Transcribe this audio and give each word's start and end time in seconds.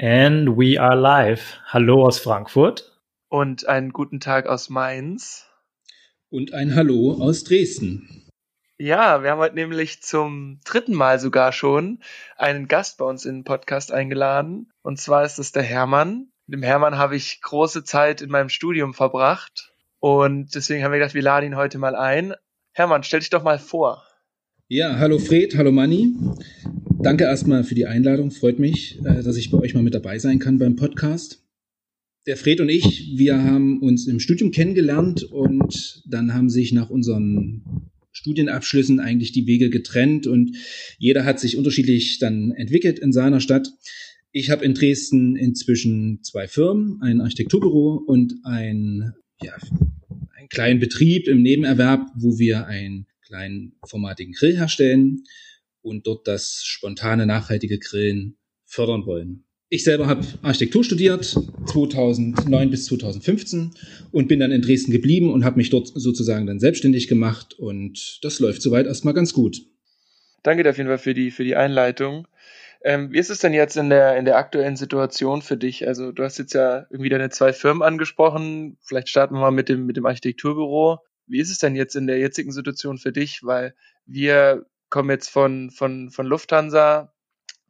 And 0.00 0.56
we 0.56 0.80
are 0.80 0.94
live. 0.94 1.58
Hallo 1.66 2.06
aus 2.06 2.20
Frankfurt. 2.20 2.96
Und 3.28 3.66
einen 3.66 3.90
guten 3.90 4.20
Tag 4.20 4.46
aus 4.46 4.70
Mainz. 4.70 5.48
Und 6.30 6.54
ein 6.54 6.76
Hallo 6.76 7.14
aus 7.14 7.42
Dresden. 7.42 8.28
Ja, 8.78 9.24
wir 9.24 9.32
haben 9.32 9.40
heute 9.40 9.56
nämlich 9.56 10.00
zum 10.00 10.60
dritten 10.64 10.94
Mal 10.94 11.18
sogar 11.18 11.50
schon 11.50 11.98
einen 12.36 12.68
Gast 12.68 12.98
bei 12.98 13.06
uns 13.06 13.24
in 13.24 13.38
den 13.38 13.44
Podcast 13.44 13.90
eingeladen. 13.90 14.70
Und 14.82 15.00
zwar 15.00 15.24
ist 15.24 15.40
es 15.40 15.50
der 15.50 15.64
Hermann. 15.64 16.28
Mit 16.46 16.60
dem 16.60 16.62
Hermann 16.62 16.96
habe 16.96 17.16
ich 17.16 17.40
große 17.42 17.82
Zeit 17.82 18.22
in 18.22 18.30
meinem 18.30 18.50
Studium 18.50 18.94
verbracht. 18.94 19.72
Und 19.98 20.54
deswegen 20.54 20.84
haben 20.84 20.92
wir 20.92 21.00
gedacht, 21.00 21.14
wir 21.14 21.22
laden 21.22 21.46
ihn 21.46 21.56
heute 21.56 21.78
mal 21.78 21.96
ein. 21.96 22.34
Hermann, 22.70 23.02
stell 23.02 23.18
dich 23.18 23.30
doch 23.30 23.42
mal 23.42 23.58
vor. 23.58 24.04
Ja, 24.68 24.96
hallo 24.96 25.18
Fred, 25.18 25.56
hallo 25.56 25.72
Manni. 25.72 26.14
Danke 27.00 27.24
erstmal 27.24 27.62
für 27.62 27.76
die 27.76 27.86
Einladung. 27.86 28.32
Freut 28.32 28.58
mich, 28.58 28.98
äh, 29.04 29.22
dass 29.22 29.36
ich 29.36 29.50
bei 29.50 29.58
euch 29.58 29.72
mal 29.72 29.84
mit 29.84 29.94
dabei 29.94 30.18
sein 30.18 30.40
kann 30.40 30.58
beim 30.58 30.74
Podcast. 30.74 31.44
Der 32.26 32.36
Fred 32.36 32.60
und 32.60 32.68
ich, 32.68 33.12
wir 33.16 33.40
haben 33.42 33.80
uns 33.80 34.08
im 34.08 34.18
Studium 34.18 34.50
kennengelernt 34.50 35.22
und 35.22 36.02
dann 36.06 36.34
haben 36.34 36.50
sich 36.50 36.72
nach 36.72 36.90
unseren 36.90 37.62
Studienabschlüssen 38.10 38.98
eigentlich 38.98 39.30
die 39.30 39.46
Wege 39.46 39.70
getrennt 39.70 40.26
und 40.26 40.56
jeder 40.98 41.24
hat 41.24 41.38
sich 41.38 41.56
unterschiedlich 41.56 42.18
dann 42.18 42.50
entwickelt 42.50 42.98
in 42.98 43.12
seiner 43.12 43.40
Stadt. 43.40 43.68
Ich 44.32 44.50
habe 44.50 44.64
in 44.64 44.74
Dresden 44.74 45.36
inzwischen 45.36 46.24
zwei 46.24 46.48
Firmen, 46.48 47.00
ein 47.00 47.20
Architekturbüro 47.20 47.94
und 47.94 48.34
ein, 48.42 49.12
ja, 49.40 49.54
einen 50.36 50.48
kleinen 50.48 50.80
Betrieb 50.80 51.28
im 51.28 51.42
Nebenerwerb, 51.42 52.08
wo 52.16 52.40
wir 52.40 52.66
einen 52.66 53.06
kleinen 53.24 53.74
formatigen 53.84 54.32
Grill 54.32 54.56
herstellen 54.56 55.22
und 55.88 56.06
dort 56.06 56.28
das 56.28 56.62
spontane, 56.64 57.26
nachhaltige 57.26 57.78
Grillen 57.78 58.36
fördern 58.64 59.06
wollen. 59.06 59.44
Ich 59.70 59.84
selber 59.84 60.06
habe 60.06 60.24
Architektur 60.42 60.82
studiert, 60.82 61.36
2009 61.66 62.70
bis 62.70 62.86
2015 62.86 63.72
und 64.12 64.28
bin 64.28 64.40
dann 64.40 64.50
in 64.50 64.62
Dresden 64.62 64.92
geblieben 64.92 65.30
und 65.30 65.44
habe 65.44 65.56
mich 65.56 65.68
dort 65.68 65.88
sozusagen 65.94 66.46
dann 66.46 66.58
selbstständig 66.58 67.06
gemacht 67.06 67.52
und 67.58 68.18
das 68.22 68.40
läuft 68.40 68.62
soweit 68.62 68.86
erstmal 68.86 69.12
ganz 69.12 69.34
gut. 69.34 69.60
Danke 70.42 70.68
auf 70.68 70.78
jeden 70.78 70.88
Fall 70.88 70.98
für 70.98 71.12
die, 71.12 71.30
für 71.30 71.44
die 71.44 71.56
Einleitung. 71.56 72.26
Ähm, 72.82 73.12
wie 73.12 73.18
ist 73.18 73.28
es 73.28 73.40
denn 73.40 73.52
jetzt 73.52 73.76
in 73.76 73.90
der, 73.90 74.16
in 74.16 74.24
der 74.24 74.38
aktuellen 74.38 74.76
Situation 74.76 75.42
für 75.42 75.56
dich? 75.56 75.86
Also 75.86 76.12
du 76.12 76.22
hast 76.22 76.38
jetzt 76.38 76.54
ja 76.54 76.86
irgendwie 76.90 77.10
deine 77.10 77.28
zwei 77.28 77.52
Firmen 77.52 77.82
angesprochen. 77.82 78.78
Vielleicht 78.80 79.08
starten 79.08 79.34
wir 79.34 79.40
mal 79.40 79.50
mit 79.50 79.68
dem, 79.68 79.84
mit 79.84 79.96
dem 79.96 80.06
Architekturbüro. 80.06 81.00
Wie 81.26 81.40
ist 81.40 81.50
es 81.50 81.58
denn 81.58 81.74
jetzt 81.74 81.96
in 81.96 82.06
der 82.06 82.18
jetzigen 82.18 82.52
Situation 82.52 82.96
für 82.98 83.12
dich? 83.12 83.40
Weil 83.42 83.74
wir 84.06 84.64
kommen 84.90 85.10
jetzt 85.10 85.28
von, 85.28 85.70
von, 85.70 86.10
von 86.10 86.26
Lufthansa, 86.26 87.12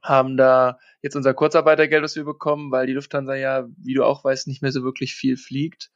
haben 0.02 0.36
da 0.36 0.78
jetzt 1.02 1.16
unser 1.16 1.34
Kurzarbeitergeld, 1.34 2.02
das 2.04 2.16
wir 2.16 2.24
bekommen, 2.24 2.70
weil 2.70 2.86
die 2.86 2.92
Lufthansa 2.92 3.34
ja, 3.34 3.66
wie 3.76 3.94
du 3.94 4.04
auch 4.04 4.24
weißt, 4.24 4.46
nicht 4.46 4.62
mehr 4.62 4.72
so 4.72 4.82
wirklich 4.82 5.14
viel 5.14 5.36
fliegt 5.36 5.90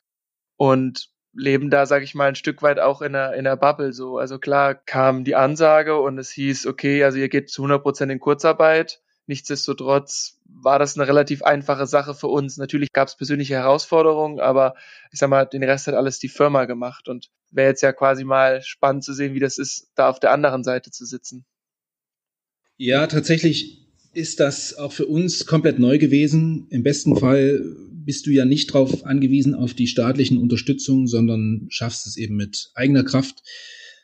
und 0.57 1.11
leben 1.35 1.71
da, 1.71 1.87
sag 1.87 2.03
ich 2.03 2.15
mal, 2.15 2.29
ein 2.29 2.35
Stück 2.35 2.63
weit 2.63 2.79
auch 2.79 3.03
in 3.03 3.15
der, 3.15 3.35
in 3.35 3.45
der 3.45 3.57
Bubble 3.57 3.93
so. 3.93 4.19
Also 4.19 4.39
klar 4.39 4.75
kam 4.75 5.25
die 5.25 5.35
Ansage 5.35 5.99
und 5.99 6.19
es 6.19 6.31
hieß, 6.31 6.67
okay, 6.67 7.05
also 7.05 7.19
ihr 7.19 7.29
geht 7.29 7.51
zu 7.51 7.63
100 7.63 7.83
Prozent 7.83 8.13
in 8.13 8.21
Kurzarbeit. 8.21 9.01
Nichtsdestotrotz 9.27 10.41
war 10.45 10.79
das 10.79 10.97
eine 10.97 11.07
relativ 11.07 11.43
einfache 11.43 11.87
Sache 11.87 12.15
für 12.15 12.27
uns. 12.27 12.57
Natürlich 12.57 12.93
gab 12.93 13.09
es 13.09 13.17
persönliche 13.17 13.55
Herausforderungen, 13.55 14.41
aber 14.41 14.75
ich 15.13 15.19
sag 15.19 15.31
mal, 15.31 15.45
den 15.47 15.63
Rest 15.63 15.87
hat 15.87 15.95
alles 15.95 16.19
die 16.19 16.29
Firma 16.29 16.65
gemacht 16.65 17.09
und 17.09 17.31
wäre 17.51 17.69
jetzt 17.69 17.83
ja 17.83 17.93
quasi 17.93 18.25
mal 18.25 18.63
spannend 18.63 19.05
zu 19.05 19.13
sehen, 19.13 19.35
wie 19.35 19.41
das 19.41 19.59
ist, 19.59 19.91
da 19.95 20.09
auf 20.09 20.19
der 20.19 20.33
anderen 20.33 20.65
Seite 20.65 20.91
zu 20.91 21.05
sitzen. 21.07 21.45
Ja, 22.77 23.07
tatsächlich 23.07 23.87
ist 24.13 24.41
das 24.41 24.77
auch 24.77 24.93
für 24.93 25.07
uns 25.07 25.47
komplett 25.47 25.79
neu 25.79 25.99
gewesen. 25.99 26.67
Im 26.71 26.83
besten 26.83 27.17
Fall 27.17 27.63
bist 28.05 28.27
du 28.27 28.31
ja 28.31 28.45
nicht 28.45 28.75
darauf 28.75 29.07
angewiesen 29.07 29.55
auf 29.55 29.73
die 29.73 29.87
staatlichen 29.87 30.37
Unterstützungen, 30.37 31.07
sondern 31.07 31.67
schaffst 31.71 32.07
es 32.07 32.17
eben 32.17 32.35
mit 32.37 32.73
eigener 32.75 33.05
Kraft 33.05 33.43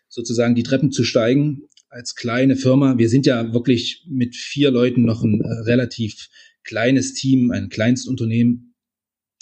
sozusagen 0.09 0.55
die 0.55 0.63
Treppen 0.63 0.93
zu 0.93 1.05
steigen 1.05 1.69
als 1.89 2.15
kleine 2.15 2.57
Firma. 2.57 2.99
Wir 2.99 3.09
sind 3.09 3.27
ja 3.27 3.53
wirklich 3.53 4.05
mit 4.09 4.37
vier 4.37 4.71
Leuten 4.71 5.03
noch 5.03 5.23
ein 5.23 5.41
äh, 5.41 5.53
relativ 5.61 6.29
kleines 6.65 7.15
Team, 7.15 7.51
ein 7.51 7.69
Kleinstunternehmen. 7.69 8.75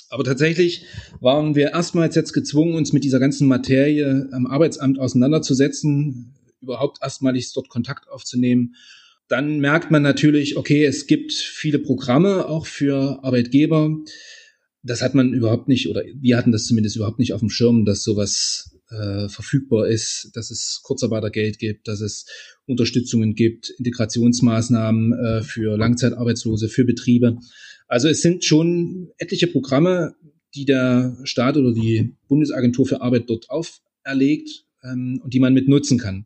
Aber 0.09 0.23
tatsächlich 0.23 0.85
waren 1.21 1.57
wir 1.57 1.73
erstmals 1.73 2.15
jetzt 2.15 2.33
gezwungen, 2.33 2.75
uns 2.75 2.93
mit 2.93 3.03
dieser 3.03 3.19
ganzen 3.19 3.49
Materie 3.49 4.29
am 4.33 4.47
Arbeitsamt 4.47 5.01
auseinanderzusetzen, 5.01 6.35
überhaupt 6.61 6.99
erstmalig 7.03 7.53
dort 7.53 7.69
Kontakt 7.69 8.09
aufzunehmen 8.09 8.75
dann 9.29 9.59
merkt 9.59 9.91
man 9.91 10.03
natürlich, 10.03 10.57
okay, 10.57 10.85
es 10.85 11.07
gibt 11.07 11.33
viele 11.33 11.79
Programme 11.79 12.47
auch 12.47 12.67
für 12.67 13.25
Arbeitgeber. 13.25 13.97
Das 14.83 15.03
hat 15.03 15.15
man 15.15 15.33
überhaupt 15.33 15.69
nicht, 15.69 15.89
oder 15.89 16.03
wir 16.15 16.37
hatten 16.37 16.53
das 16.53 16.67
zumindest 16.67 16.97
überhaupt 16.97 17.19
nicht 17.19 17.33
auf 17.33 17.41
dem 17.41 17.51
Schirm, 17.51 17.85
dass 17.85 18.05
sowas 18.05 18.76
äh, 18.91 19.29
verfügbar 19.29 19.89
ist, 19.89 20.31
dass 20.35 20.51
es 20.51 20.81
Kurzarbeitergeld 20.83 21.59
gibt, 21.59 21.89
dass 21.89 22.01
es 22.01 22.27
Unterstützungen 22.67 23.35
gibt, 23.35 23.71
Integrationsmaßnahmen 23.79 25.13
äh, 25.13 25.43
für 25.43 25.77
Langzeitarbeitslose, 25.77 26.69
für 26.69 26.85
Betriebe. 26.85 27.39
Also 27.89 28.09
es 28.09 28.23
sind 28.23 28.45
schon 28.45 29.11
etliche 29.19 29.47
Programme, 29.47 30.15
die 30.55 30.65
der 30.65 31.17
Staat 31.25 31.57
oder 31.57 31.73
die 31.73 32.17
Bundesagentur 32.29 32.87
für 32.87 33.01
Arbeit 33.01 33.29
dort 33.29 33.51
auferlegt 33.51 34.65
ähm, 34.83 35.21
und 35.23 35.35
die 35.35 35.41
man 35.41 35.55
mit 35.55 35.69
nutzen 35.69 35.99
kann. 35.99 36.25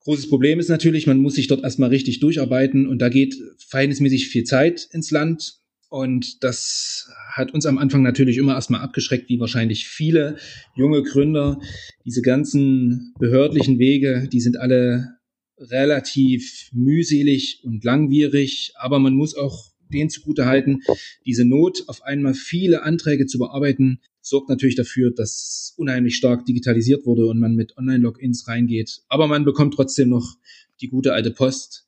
Großes 0.00 0.28
Problem 0.28 0.58
ist 0.58 0.68
natürlich, 0.68 1.06
man 1.06 1.18
muss 1.18 1.34
sich 1.34 1.46
dort 1.46 1.62
erstmal 1.62 1.90
richtig 1.90 2.18
durcharbeiten 2.18 2.88
und 2.88 2.98
da 2.98 3.08
geht 3.08 3.36
verhältnismäßig 3.58 4.28
viel 4.28 4.44
Zeit 4.44 4.88
ins 4.90 5.12
Land. 5.12 5.61
Und 5.92 6.42
das 6.42 7.10
hat 7.32 7.52
uns 7.52 7.66
am 7.66 7.76
Anfang 7.76 8.00
natürlich 8.00 8.38
immer 8.38 8.54
erstmal 8.54 8.80
abgeschreckt, 8.80 9.28
wie 9.28 9.38
wahrscheinlich 9.38 9.86
viele 9.86 10.38
junge 10.74 11.02
Gründer. 11.02 11.60
Diese 12.06 12.22
ganzen 12.22 13.12
behördlichen 13.18 13.78
Wege, 13.78 14.26
die 14.32 14.40
sind 14.40 14.56
alle 14.56 15.18
relativ 15.58 16.70
mühselig 16.72 17.60
und 17.64 17.84
langwierig, 17.84 18.72
aber 18.76 19.00
man 19.00 19.12
muss 19.12 19.34
auch 19.34 19.70
denen 19.92 20.08
zugutehalten, 20.08 20.82
diese 21.26 21.44
Not, 21.44 21.84
auf 21.88 22.02
einmal 22.04 22.32
viele 22.32 22.84
Anträge 22.84 23.26
zu 23.26 23.38
bearbeiten, 23.38 24.00
sorgt 24.22 24.48
natürlich 24.48 24.76
dafür, 24.76 25.10
dass 25.10 25.74
unheimlich 25.76 26.16
stark 26.16 26.46
digitalisiert 26.46 27.04
wurde 27.04 27.26
und 27.26 27.38
man 27.38 27.54
mit 27.54 27.76
Online-Logins 27.76 28.48
reingeht. 28.48 29.02
Aber 29.08 29.26
man 29.26 29.44
bekommt 29.44 29.74
trotzdem 29.74 30.08
noch 30.08 30.38
die 30.80 30.88
gute 30.88 31.12
alte 31.12 31.32
Post. 31.32 31.86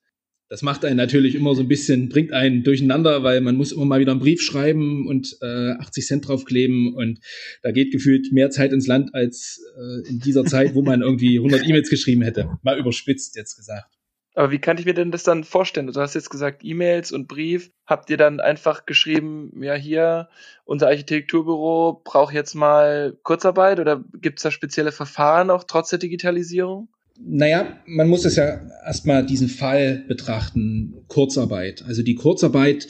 Das 0.49 0.63
macht 0.63 0.85
einen 0.85 0.97
natürlich 0.97 1.35
immer 1.35 1.55
so 1.55 1.63
ein 1.63 1.69
bisschen, 1.69 2.09
bringt 2.09 2.33
einen 2.33 2.63
durcheinander, 2.63 3.23
weil 3.23 3.41
man 3.41 3.57
muss 3.57 3.73
immer 3.73 3.87
mal 3.87 4.01
wieder 4.01 4.13
einen 4.13 4.21
Brief 4.21 4.43
schreiben 4.43 5.07
und 5.07 5.37
äh, 5.41 5.73
80 5.73 6.07
Cent 6.07 6.29
draufkleben 6.29 6.95
und 6.95 7.19
da 7.63 7.73
geht 7.73 7.93
gefühlt 7.93 8.31
mehr 8.31 8.51
Zeit 8.51 8.73
ins 8.73 8.87
Land 8.87 9.15
als 9.15 9.63
äh, 9.77 10.09
in 10.09 10.19
dieser 10.21 10.45
Zeit, 10.45 10.75
wo 10.75 10.83
man 10.83 11.01
irgendwie 11.01 11.39
100 11.39 11.63
E-Mails 11.69 11.89
geschrieben 11.89 12.23
hätte. 12.23 12.51
Mal 12.63 12.79
überspitzt 12.79 13.37
jetzt 13.37 13.57
gesagt. 13.57 13.95
Aber 14.37 14.51
wie 14.51 14.59
kann 14.59 14.79
ich 14.79 14.85
mir 14.85 14.95
denn 14.95 15.13
das 15.13 15.23
dann 15.23 15.45
vorstellen? 15.45 15.87
Du 15.87 16.01
hast 16.01 16.15
jetzt 16.15 16.29
gesagt 16.29 16.65
E-Mails 16.65 17.13
und 17.13 17.29
Brief. 17.29 17.71
Habt 17.87 18.11
ihr 18.11 18.17
dann 18.17 18.41
einfach 18.41 18.85
geschrieben, 18.85 19.53
ja 19.63 19.75
hier, 19.75 20.29
unser 20.65 20.89
Architekturbüro 20.89 22.03
braucht 22.05 22.35
jetzt 22.35 22.55
mal 22.55 23.17
Kurzarbeit 23.23 23.79
oder 23.79 24.05
gibt 24.21 24.41
es 24.41 24.43
da 24.43 24.51
spezielle 24.51 24.91
Verfahren 24.91 25.51
auch 25.51 25.65
trotz 25.65 25.91
der 25.91 26.01
Digitalisierung? 26.01 26.89
Naja, 27.21 27.79
man 27.87 28.09
muss 28.09 28.25
es 28.25 28.37
ja 28.37 28.61
erstmal 28.85 29.25
diesen 29.25 29.49
Fall 29.49 30.05
betrachten, 30.09 31.05
Kurzarbeit. 31.09 31.83
Also 31.85 32.03
die 32.03 32.17
Kurzarbeit 32.17 32.89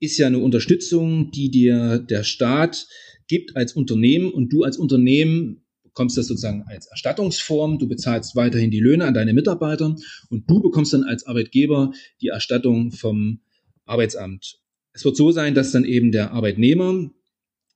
ist 0.00 0.18
ja 0.18 0.26
eine 0.26 0.38
Unterstützung, 0.38 1.30
die 1.30 1.50
dir 1.50 1.98
der 1.98 2.24
Staat 2.24 2.86
gibt 3.26 3.56
als 3.56 3.74
Unternehmen 3.74 4.32
und 4.32 4.52
du 4.52 4.62
als 4.64 4.78
Unternehmen 4.78 5.64
bekommst 5.82 6.16
das 6.16 6.28
sozusagen 6.28 6.62
als 6.68 6.86
Erstattungsform, 6.86 7.78
du 7.78 7.88
bezahlst 7.88 8.36
weiterhin 8.36 8.70
die 8.70 8.80
Löhne 8.80 9.04
an 9.04 9.14
deine 9.14 9.34
Mitarbeiter 9.34 9.96
und 10.30 10.48
du 10.48 10.62
bekommst 10.62 10.92
dann 10.92 11.02
als 11.02 11.26
Arbeitgeber 11.26 11.92
die 12.22 12.28
Erstattung 12.28 12.92
vom 12.92 13.40
Arbeitsamt. 13.84 14.60
Es 14.92 15.04
wird 15.04 15.16
so 15.16 15.32
sein, 15.32 15.54
dass 15.54 15.72
dann 15.72 15.84
eben 15.84 16.12
der 16.12 16.30
Arbeitnehmer 16.30 17.10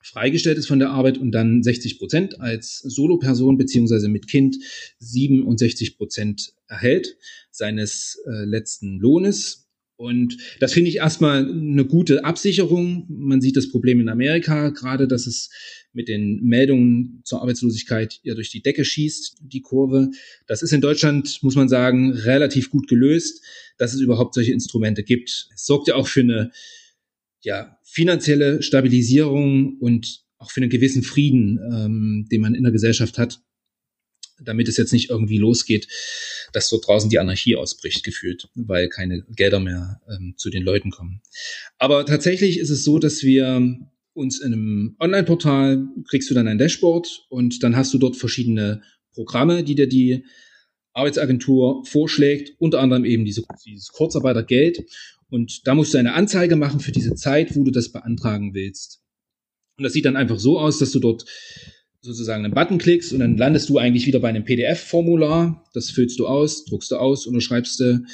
freigestellt 0.02 0.58
ist 0.58 0.66
von 0.66 0.78
der 0.78 0.90
Arbeit 0.90 1.18
und 1.18 1.32
dann 1.32 1.62
60 1.62 1.98
Prozent 1.98 2.40
als 2.40 2.78
Soloperson 2.78 3.56
beziehungsweise 3.56 4.08
mit 4.08 4.28
Kind 4.28 4.56
67 4.98 5.96
Prozent 5.96 6.52
erhält 6.66 7.16
seines 7.50 8.20
äh, 8.26 8.44
letzten 8.44 8.98
Lohnes. 8.98 9.62
Und 9.96 10.36
das 10.58 10.72
finde 10.72 10.90
ich 10.90 10.96
erstmal 10.96 11.48
eine 11.48 11.84
gute 11.84 12.24
Absicherung. 12.24 13.06
Man 13.08 13.40
sieht 13.40 13.56
das 13.56 13.70
Problem 13.70 14.00
in 14.00 14.08
Amerika 14.08 14.70
gerade, 14.70 15.06
dass 15.06 15.28
es 15.28 15.48
mit 15.92 16.08
den 16.08 16.42
Meldungen 16.42 17.20
zur 17.24 17.40
Arbeitslosigkeit 17.40 18.18
ja 18.24 18.34
durch 18.34 18.50
die 18.50 18.62
Decke 18.62 18.84
schießt, 18.84 19.36
die 19.42 19.60
Kurve. 19.60 20.10
Das 20.48 20.62
ist 20.62 20.72
in 20.72 20.80
Deutschland, 20.80 21.38
muss 21.42 21.54
man 21.54 21.68
sagen, 21.68 22.12
relativ 22.12 22.70
gut 22.70 22.88
gelöst, 22.88 23.44
dass 23.78 23.94
es 23.94 24.00
überhaupt 24.00 24.34
solche 24.34 24.52
Instrumente 24.52 25.04
gibt. 25.04 25.48
Es 25.54 25.66
sorgt 25.66 25.86
ja 25.86 25.94
auch 25.94 26.08
für 26.08 26.20
eine 26.20 26.50
ja, 27.42 27.78
finanzielle 27.82 28.62
Stabilisierung 28.62 29.78
und 29.78 30.22
auch 30.38 30.50
für 30.50 30.60
einen 30.60 30.70
gewissen 30.70 31.02
Frieden, 31.02 31.58
ähm, 31.72 32.26
den 32.30 32.40
man 32.40 32.54
in 32.54 32.62
der 32.62 32.72
Gesellschaft 32.72 33.18
hat, 33.18 33.40
damit 34.40 34.68
es 34.68 34.76
jetzt 34.76 34.92
nicht 34.92 35.10
irgendwie 35.10 35.38
losgeht, 35.38 35.88
dass 36.52 36.68
dort 36.68 36.86
draußen 36.86 37.10
die 37.10 37.18
Anarchie 37.18 37.56
ausbricht, 37.56 38.04
gefühlt, 38.04 38.48
weil 38.54 38.88
keine 38.88 39.22
Gelder 39.36 39.60
mehr 39.60 40.00
ähm, 40.08 40.34
zu 40.36 40.50
den 40.50 40.62
Leuten 40.62 40.90
kommen. 40.90 41.22
Aber 41.78 42.04
tatsächlich 42.06 42.58
ist 42.58 42.70
es 42.70 42.84
so, 42.84 42.98
dass 42.98 43.22
wir 43.22 43.78
uns 44.14 44.40
in 44.40 44.52
einem 44.52 44.96
Online-Portal 45.00 45.86
kriegst 46.08 46.28
du 46.30 46.34
dann 46.34 46.48
ein 46.48 46.58
Dashboard 46.58 47.26
und 47.28 47.62
dann 47.62 47.76
hast 47.76 47.94
du 47.94 47.98
dort 47.98 48.16
verschiedene 48.16 48.82
Programme, 49.14 49.64
die 49.64 49.74
dir 49.74 49.88
die 49.88 50.24
Arbeitsagentur 50.92 51.84
vorschlägt, 51.86 52.54
unter 52.58 52.80
anderem 52.80 53.04
eben 53.04 53.24
diese, 53.24 53.42
dieses 53.64 53.88
Kurzarbeitergeld. 53.88 54.84
Und 55.32 55.66
da 55.66 55.74
musst 55.74 55.94
du 55.94 55.98
eine 55.98 56.12
Anzeige 56.12 56.56
machen 56.56 56.80
für 56.80 56.92
diese 56.92 57.14
Zeit, 57.14 57.56
wo 57.56 57.64
du 57.64 57.70
das 57.70 57.90
beantragen 57.90 58.52
willst. 58.52 59.00
Und 59.78 59.84
das 59.84 59.94
sieht 59.94 60.04
dann 60.04 60.16
einfach 60.16 60.38
so 60.38 60.60
aus, 60.60 60.78
dass 60.78 60.92
du 60.92 61.00
dort 61.00 61.24
sozusagen 62.02 62.44
einen 62.44 62.52
Button 62.52 62.76
klickst 62.76 63.14
und 63.14 63.20
dann 63.20 63.38
landest 63.38 63.70
du 63.70 63.78
eigentlich 63.78 64.06
wieder 64.06 64.20
bei 64.20 64.28
einem 64.28 64.44
PDF-Formular. 64.44 65.64
Das 65.72 65.88
füllst 65.88 66.18
du 66.18 66.26
aus, 66.26 66.66
druckst 66.66 66.90
du 66.90 66.96
aus, 66.96 67.26
unterschreibst 67.26 67.80
du. 67.80 68.04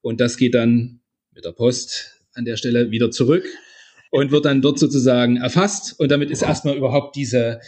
Und 0.00 0.20
das 0.20 0.38
geht 0.38 0.54
dann 0.54 1.02
mit 1.32 1.44
der 1.44 1.52
Post 1.52 2.24
an 2.34 2.44
der 2.44 2.56
Stelle 2.56 2.90
wieder 2.90 3.12
zurück 3.12 3.44
und 4.10 4.32
wird 4.32 4.44
dann 4.44 4.60
dort 4.60 4.80
sozusagen 4.80 5.36
erfasst. 5.36 6.00
Und 6.00 6.10
damit 6.10 6.32
ist 6.32 6.42
erstmal 6.42 6.76
überhaupt 6.76 7.14
diese, 7.14 7.60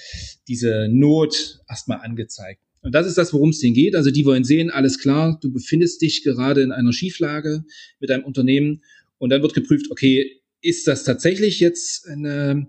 diese 0.48 0.88
Not 0.90 1.60
erstmal 1.68 2.00
angezeigt. 2.00 2.62
Und 2.82 2.94
das 2.94 3.06
ist 3.06 3.18
das, 3.18 3.32
worum 3.32 3.50
es 3.50 3.60
denen 3.60 3.74
geht. 3.74 3.94
Also 3.94 4.10
die 4.10 4.24
wollen 4.24 4.44
sehen, 4.44 4.70
alles 4.70 4.98
klar, 4.98 5.38
du 5.40 5.52
befindest 5.52 6.00
dich 6.02 6.22
gerade 6.22 6.62
in 6.62 6.72
einer 6.72 6.92
Schieflage 6.92 7.64
mit 8.00 8.10
deinem 8.10 8.24
Unternehmen. 8.24 8.82
Und 9.18 9.30
dann 9.30 9.42
wird 9.42 9.54
geprüft, 9.54 9.90
okay, 9.90 10.40
ist 10.60 10.86
das 10.86 11.04
tatsächlich 11.04 11.60
jetzt 11.60 12.06
eine, 12.08 12.68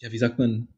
ja, 0.00 0.12
wie 0.12 0.18
sagt 0.18 0.38
man, 0.38 0.68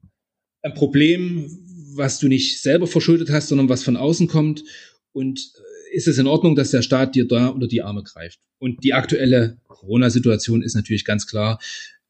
ein 0.63 0.75
Problem, 0.75 1.47
was 1.95 2.19
du 2.19 2.29
nicht 2.29 2.61
selber 2.61 2.87
verschuldet 2.87 3.31
hast, 3.31 3.49
sondern 3.49 3.69
was 3.69 3.83
von 3.83 3.97
außen 3.97 4.29
kommt? 4.29 4.65
Und 5.13 5.41
äh, 5.41 5.97
ist 5.97 6.09
es 6.09 6.19
in 6.19 6.27
Ordnung, 6.27 6.57
dass 6.57 6.71
der 6.71 6.83
Staat 6.83 7.15
dir 7.15 7.27
da 7.27 7.49
unter 7.49 7.69
die 7.69 7.83
Arme 7.83 8.03
greift? 8.03 8.41
Und 8.59 8.85
die 8.85 8.93
aktuelle 8.93 9.59
Corona-Situation 9.69 10.63
ist 10.63 10.75
natürlich 10.75 11.05
ganz 11.05 11.27
klar 11.27 11.59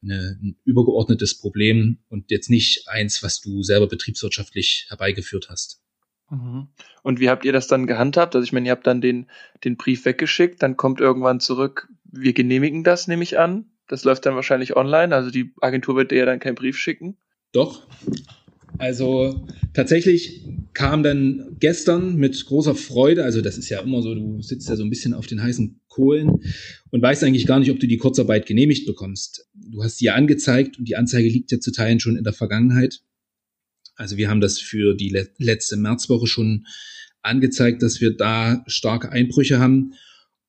eine, 0.01 0.37
ein 0.41 0.55
übergeordnetes 0.63 1.37
Problem 1.37 1.99
und 2.09 2.31
jetzt 2.31 2.49
nicht 2.49 2.87
eins, 2.87 3.21
was 3.23 3.41
du 3.41 3.63
selber 3.63 3.87
betriebswirtschaftlich 3.87 4.85
herbeigeführt 4.89 5.49
hast. 5.49 5.81
Mhm. 6.29 6.67
Und 7.03 7.19
wie 7.19 7.29
habt 7.29 7.45
ihr 7.45 7.53
das 7.53 7.67
dann 7.67 7.87
gehandhabt? 7.87 8.35
Also 8.35 8.43
ich 8.43 8.53
meine, 8.53 8.67
ihr 8.67 8.71
habt 8.71 8.87
dann 8.87 9.01
den, 9.01 9.27
den 9.63 9.77
Brief 9.77 10.05
weggeschickt, 10.05 10.61
dann 10.61 10.77
kommt 10.77 11.01
irgendwann 11.01 11.39
zurück, 11.39 11.87
wir 12.03 12.33
genehmigen 12.33 12.83
das, 12.83 13.07
nehme 13.07 13.23
ich 13.23 13.39
an. 13.39 13.65
Das 13.87 14.03
läuft 14.03 14.25
dann 14.25 14.35
wahrscheinlich 14.35 14.75
online, 14.75 15.15
also 15.15 15.31
die 15.31 15.51
Agentur 15.61 15.95
wird 15.95 16.11
dir 16.11 16.19
ja 16.19 16.25
dann 16.25 16.39
keinen 16.39 16.55
Brief 16.55 16.77
schicken. 16.77 17.17
Doch. 17.51 17.87
Also 18.77 19.47
tatsächlich 19.73 20.45
kam 20.73 21.01
dann 21.01 21.57
gestern 21.59 22.15
mit 22.15 22.45
großer 22.45 22.75
Freude, 22.75 23.23
also 23.23 23.41
das 23.41 23.57
ist 23.57 23.69
ja 23.69 23.79
immer 23.79 24.03
so, 24.03 24.13
du 24.13 24.41
sitzt 24.41 24.69
ja 24.69 24.75
so 24.75 24.83
ein 24.83 24.91
bisschen 24.91 25.15
auf 25.15 25.25
den 25.25 25.41
heißen 25.41 25.81
Kohlen 25.87 26.43
und 26.91 27.01
weißt 27.01 27.23
eigentlich 27.23 27.47
gar 27.47 27.59
nicht, 27.59 27.71
ob 27.71 27.79
du 27.79 27.87
die 27.87 27.97
Kurzarbeit 27.97 28.45
genehmigt 28.45 28.85
bekommst. 28.85 29.47
Du 29.55 29.83
hast 29.83 29.97
sie 29.97 30.05
ja 30.05 30.13
angezeigt 30.13 30.77
und 30.77 30.87
die 30.87 30.95
Anzeige 30.95 31.27
liegt 31.27 31.51
ja 31.51 31.59
zu 31.59 31.71
Teilen 31.71 31.99
schon 31.99 32.15
in 32.15 32.23
der 32.23 32.33
Vergangenheit. 32.33 33.01
Also 33.99 34.15
wir 34.15 34.29
haben 34.29 34.39
das 34.39 34.59
für 34.59 34.95
die 34.95 35.09
letzte 35.37 35.75
Märzwoche 35.75 36.25
schon 36.25 36.65
angezeigt, 37.21 37.83
dass 37.83 37.99
wir 37.99 38.15
da 38.15 38.63
starke 38.65 39.11
Einbrüche 39.11 39.59
haben. 39.59 39.93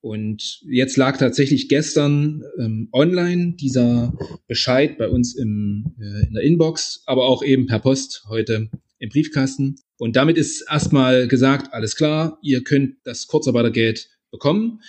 Und 0.00 0.60
jetzt 0.62 0.96
lag 0.96 1.18
tatsächlich 1.18 1.68
gestern 1.68 2.44
ähm, 2.58 2.88
online 2.92 3.54
dieser 3.56 4.16
Bescheid 4.46 4.96
bei 4.96 5.08
uns 5.08 5.34
im, 5.34 5.96
äh, 6.00 6.28
in 6.28 6.34
der 6.34 6.44
Inbox, 6.44 7.02
aber 7.06 7.26
auch 7.26 7.42
eben 7.42 7.66
per 7.66 7.80
Post 7.80 8.24
heute 8.28 8.70
im 9.00 9.08
Briefkasten. 9.08 9.74
Und 9.98 10.14
damit 10.14 10.38
ist 10.38 10.64
erstmal 10.70 11.26
gesagt, 11.26 11.74
alles 11.74 11.96
klar, 11.96 12.38
ihr 12.42 12.62
könnt 12.62 12.98
das 13.02 13.26
Kurzarbeitergeld 13.26 14.08
bekommen. 14.30 14.80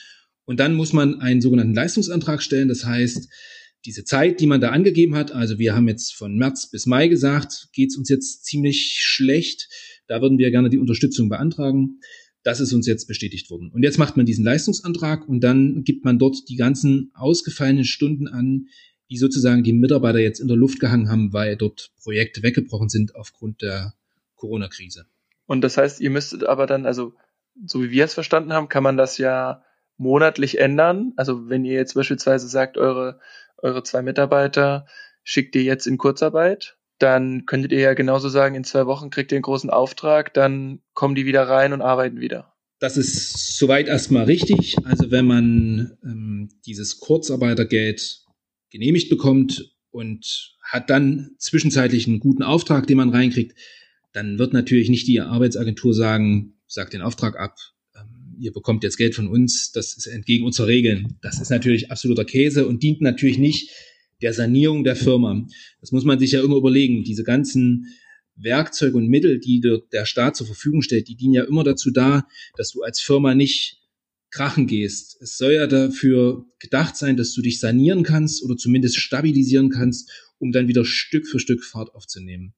Und 0.46 0.60
dann 0.60 0.76
muss 0.76 0.94
man 0.94 1.20
einen 1.20 1.42
sogenannten 1.42 1.74
Leistungsantrag 1.74 2.44
stellen. 2.44 2.68
Das 2.68 2.86
heißt, 2.86 3.28
diese 3.86 4.04
Zeit, 4.04 4.40
die 4.40 4.48
man 4.48 4.62
da 4.62 4.70
angegeben 4.70 5.16
hat, 5.16 5.32
also 5.32 5.58
wir 5.58 5.76
haben 5.76 5.88
jetzt 5.88 6.14
von 6.14 6.36
März 6.36 6.70
bis 6.70 6.86
Mai 6.86 7.08
gesagt, 7.08 7.70
geht's 7.74 7.98
uns 7.98 8.10
jetzt 8.10 8.46
ziemlich 8.46 8.98
schlecht. 9.00 9.70
Da 10.08 10.22
würden 10.22 10.38
wir 10.38 10.52
gerne 10.52 10.70
die 10.70 10.78
Unterstützung 10.78 11.30
beantragen. 11.30 12.00
Das 12.44 12.60
ist 12.60 12.74
uns 12.74 12.88
jetzt 12.88 13.08
bestätigt 13.08 13.50
worden. 13.50 13.72
Und 13.72 13.84
jetzt 13.84 13.98
macht 13.98 14.18
man 14.18 14.26
diesen 14.26 14.46
Leistungsantrag 14.46 15.28
und 15.28 15.42
dann 15.42 15.84
gibt 15.84 16.06
man 16.06 16.20
dort 16.20 16.50
die 16.50 16.56
ganzen 16.56 17.12
ausgefallenen 17.14 17.86
Stunden 17.86 18.28
an, 18.28 18.68
die 19.10 19.18
sozusagen 19.18 19.64
die 19.64 19.74
Mitarbeiter 19.74 20.20
jetzt 20.20 20.40
in 20.40 20.48
der 20.48 20.58
Luft 20.58 20.80
gehangen 20.80 21.10
haben, 21.10 21.34
weil 21.34 21.58
dort 21.58 21.92
Projekte 22.02 22.44
weggebrochen 22.44 22.90
sind 22.90 23.16
aufgrund 23.16 23.62
der 23.62 23.94
Corona-Krise. 24.36 25.06
Und 25.46 25.62
das 25.62 25.78
heißt, 25.78 26.00
ihr 26.00 26.10
müsstet 26.10 26.46
aber 26.46 26.66
dann, 26.66 26.86
also 26.86 27.14
so 27.66 27.84
wie 27.84 27.92
wir 27.92 28.06
es 28.06 28.14
verstanden 28.14 28.54
haben, 28.54 28.70
kann 28.70 28.84
man 28.84 28.98
das 28.98 29.18
ja 29.18 29.64
monatlich 29.98 30.60
ändern. 30.60 31.14
Also 31.18 31.50
wenn 31.50 31.66
ihr 31.66 31.74
jetzt 31.74 31.94
beispielsweise 31.94 32.48
sagt, 32.48 32.78
eure 32.78 33.20
eure 33.62 33.84
zwei 33.84 34.02
Mitarbeiter 34.02 34.86
schickt 35.24 35.56
ihr 35.56 35.64
jetzt 35.64 35.88
in 35.88 35.98
Kurzarbeit, 35.98 36.78
dann 37.00 37.46
könntet 37.46 37.72
ihr 37.72 37.80
ja 37.80 37.94
genauso 37.94 38.30
sagen, 38.30 38.56
in 38.56 38.64
zwei 38.64 38.86
Wochen 38.86 39.10
kriegt 39.10 39.32
ihr 39.32 39.38
einen 39.38 39.44
großen 39.44 39.70
Auftrag, 39.70 40.34
dann 40.34 40.82
kommen 40.94 41.16
die 41.16 41.26
wieder 41.26 41.44
rein 41.48 41.74
und 41.74 41.82
arbeiten 41.82 42.20
wieder. 42.20 42.54
Das 42.80 42.98
ist 42.98 43.58
soweit 43.58 43.88
erstmal 43.88 44.24
richtig. 44.26 44.76
Also 44.86 45.12
wenn 45.12 45.26
man 45.26 45.98
ähm, 46.04 46.50
dieses 46.66 47.00
Kurzarbeitergeld 47.00 48.26
genehmigt 48.72 49.10
bekommt 49.10 49.76
und 49.92 50.56
hat 50.64 50.90
dann 50.90 51.36
zwischenzeitlich 51.38 52.08
einen 52.08 52.20
guten 52.20 52.44
Auftrag, 52.44 52.88
den 52.88 52.98
man 52.98 53.10
reinkriegt, 53.10 53.58
dann 54.14 54.40
wird 54.40 54.54
natürlich 54.54 54.90
nicht 54.90 55.08
die 55.08 55.22
Arbeitsagentur 55.22 55.94
sagen, 55.94 56.60
sagt 56.68 56.94
den 56.94 57.02
Auftrag 57.02 57.40
ab, 57.40 57.56
ihr 58.42 58.52
bekommt 58.52 58.84
jetzt 58.84 58.98
Geld 58.98 59.14
von 59.14 59.28
uns, 59.28 59.72
das 59.72 59.94
ist 59.94 60.08
entgegen 60.08 60.46
unserer 60.46 60.68
Regeln. 60.68 61.18
Das 61.22 61.40
ist 61.40 61.52
natürlich 61.52 61.92
absoluter 61.92 62.26
Käse 62.26 62.68
und 62.68 62.82
dient 62.82 63.02
natürlich 63.02 63.38
nicht 63.38 63.70
der 64.22 64.34
Sanierung 64.34 64.84
der 64.84 64.96
Firma. 64.96 65.46
Das 65.80 65.92
muss 65.92 66.04
man 66.04 66.20
sich 66.20 66.32
ja 66.32 66.44
immer 66.44 66.58
überlegen. 66.58 67.04
Diese 67.04 67.24
ganzen 67.24 67.88
Werkzeuge 68.36 68.98
und 68.98 69.08
Mittel, 69.08 69.40
die 69.40 69.62
der 69.92 70.06
Staat 70.06 70.36
zur 70.36 70.48
Verfügung 70.48 70.82
stellt, 70.82 71.08
die 71.08 71.16
dienen 71.16 71.34
ja 71.34 71.44
immer 71.44 71.64
dazu 71.64 71.92
da, 71.92 72.28
dass 72.58 72.72
du 72.72 72.82
als 72.82 73.00
Firma 73.00 73.36
nicht 73.36 73.78
krachen 74.32 74.66
gehst. 74.66 75.22
Es 75.22 75.38
soll 75.38 75.54
ja 75.54 75.68
dafür 75.68 76.46
gedacht 76.60 76.96
sein, 76.96 77.18
dass 77.18 77.34
du 77.34 77.42
dich 77.42 77.60
sanieren 77.60 78.04
kannst 78.04 78.44
oder 78.44 78.58
zumindest 78.58 78.98
stabilisieren 78.98 79.70
kannst, 79.70 80.10
um 80.40 80.52
dann 80.52 80.68
wieder 80.68 80.86
Stück 80.86 81.28
für 81.28 81.40
Stück 81.40 81.64
Fahrt 81.64 81.94
aufzunehmen. 81.94 82.54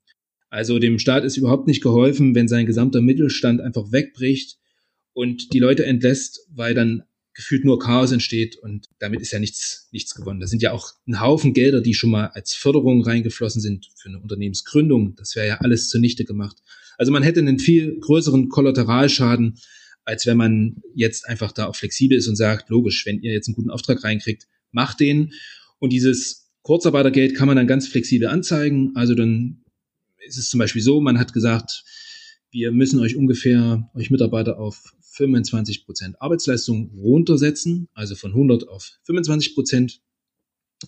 Also 0.49 0.79
dem 0.79 0.99
Staat 0.99 1.25
ist 1.25 1.35
überhaupt 1.35 1.67
nicht 1.67 1.81
geholfen, 1.81 2.35
wenn 2.35 2.47
sein 2.47 2.67
gesamter 2.67 3.01
Mittelstand 3.01 3.59
einfach 3.59 3.91
wegbricht 3.91 4.59
und 5.13 5.53
die 5.53 5.59
Leute 5.59 5.85
entlässt, 5.85 6.47
weil 6.53 6.73
dann 6.73 7.03
gefühlt 7.35 7.65
nur 7.65 7.79
Chaos 7.79 8.11
entsteht 8.11 8.57
und 8.57 8.87
damit 8.99 9.21
ist 9.21 9.31
ja 9.31 9.39
nichts, 9.39 9.89
nichts 9.91 10.13
gewonnen. 10.13 10.39
Da 10.39 10.47
sind 10.47 10.61
ja 10.61 10.71
auch 10.71 10.91
ein 11.07 11.19
Haufen 11.19 11.53
Gelder, 11.53 11.81
die 11.81 11.93
schon 11.93 12.11
mal 12.11 12.27
als 12.27 12.53
Förderung 12.53 13.03
reingeflossen 13.03 13.61
sind 13.61 13.89
für 13.95 14.09
eine 14.09 14.19
Unternehmensgründung. 14.19 15.15
Das 15.15 15.35
wäre 15.35 15.47
ja 15.47 15.57
alles 15.57 15.89
zunichte 15.89 16.25
gemacht. 16.25 16.57
Also 16.97 17.11
man 17.11 17.23
hätte 17.23 17.39
einen 17.39 17.59
viel 17.59 17.99
größeren 17.99 18.49
Kollateralschaden, 18.49 19.57
als 20.05 20.27
wenn 20.27 20.37
man 20.37 20.81
jetzt 20.93 21.27
einfach 21.27 21.51
da 21.51 21.65
auch 21.65 21.75
flexibel 21.75 22.17
ist 22.17 22.27
und 22.27 22.35
sagt, 22.35 22.69
logisch, 22.69 23.05
wenn 23.05 23.21
ihr 23.21 23.31
jetzt 23.31 23.47
einen 23.47 23.55
guten 23.55 23.71
Auftrag 23.71 24.03
reinkriegt, 24.03 24.47
macht 24.71 24.99
den. 24.99 25.33
Und 25.79 25.91
dieses 25.91 26.51
Kurzarbeitergeld 26.61 27.35
kann 27.35 27.47
man 27.47 27.57
dann 27.57 27.67
ganz 27.67 27.87
flexibel 27.87 28.27
anzeigen. 28.27 28.91
Also 28.95 29.15
dann 29.15 29.63
ist 30.25 30.37
es 30.37 30.49
zum 30.49 30.59
Beispiel 30.59 30.81
so, 30.81 31.01
man 31.01 31.19
hat 31.19 31.33
gesagt, 31.33 31.83
wir 32.51 32.71
müssen 32.71 32.99
euch 32.99 33.15
ungefähr, 33.15 33.89
euch 33.95 34.11
Mitarbeiter 34.11 34.59
auf 34.59 34.93
25 35.13 35.85
Prozent 35.85 36.21
Arbeitsleistung 36.21 36.91
runtersetzen, 36.97 37.87
also 37.93 38.15
von 38.15 38.31
100 38.31 38.67
auf 38.67 38.99
25 39.03 39.55
Prozent. 39.55 40.01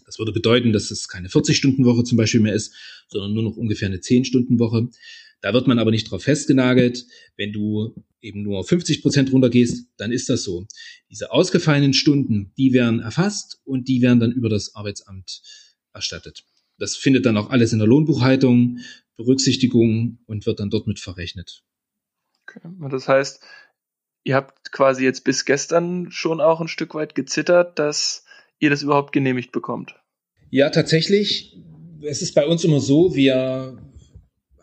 Das 0.06 0.20
würde 0.20 0.34
bedeuten, 0.34 0.74
dass 0.74 0.92
es 0.92 1.08
keine 1.08 1.30
40-Stunden-Woche 1.30 2.04
zum 2.04 2.18
Beispiel 2.18 2.42
mehr 2.42 2.54
ist, 2.54 2.74
sondern 3.08 3.34
nur 3.34 3.44
noch 3.44 3.56
ungefähr 3.56 3.88
eine 3.88 3.98
10-Stunden-Woche. 3.98 4.90
Da 5.42 5.54
wird 5.54 5.68
man 5.68 5.80
aber 5.80 5.92
nicht 5.92 6.10
drauf 6.10 6.24
festgenagelt. 6.24 7.06
Wenn 7.38 7.54
du 7.54 7.96
eben 8.20 8.42
nur 8.42 8.64
50 8.64 9.02
Prozent 9.02 9.32
runtergehst, 9.32 9.88
dann 9.98 10.12
ist 10.12 10.28
das 10.28 10.44
so. 10.44 10.66
Diese 11.10 11.32
ausgefallenen 11.32 11.94
Stunden, 11.94 12.52
die 12.58 12.74
werden 12.74 13.00
erfasst 13.00 13.62
und 13.64 13.88
die 13.88 14.02
werden 14.02 14.20
dann 14.20 14.32
über 14.32 14.50
das 14.50 14.76
Arbeitsamt 14.76 15.44
erstattet. 15.94 16.44
Das 16.78 16.98
findet 16.98 17.26
dann 17.26 17.38
auch 17.38 17.52
alles 17.52 17.72
in 17.72 17.80
der 17.80 17.88
Lohnbuchhaltung 17.88 18.80
Berücksichtigung 19.16 20.20
und 20.26 20.46
wird 20.46 20.60
dann 20.60 20.70
dort 20.70 20.88
mit 20.88 21.00
verrechnet. 21.00 21.64
Okay. 22.48 22.60
Das 22.90 23.08
heißt, 23.08 23.42
ihr 24.26 24.36
habt 24.36 24.72
quasi 24.74 25.06
jetzt 25.06 25.24
bis 25.24 25.46
gestern 25.46 26.12
schon 26.12 26.42
auch 26.42 26.60
ein 26.60 26.68
Stück 26.68 26.94
weit 26.96 27.16
gezittert, 27.16 27.80
dass 27.80 28.26
ihr 28.60 28.70
das 28.70 28.82
überhaupt 28.82 29.14
genehmigt 29.14 29.54
bekommt. 29.54 29.96
Ja, 30.50 30.70
tatsächlich. 30.70 31.58
Es 32.02 32.22
ist 32.22 32.34
bei 32.34 32.46
uns 32.46 32.64
immer 32.64 32.82
so, 32.82 33.16
wir 33.16 33.78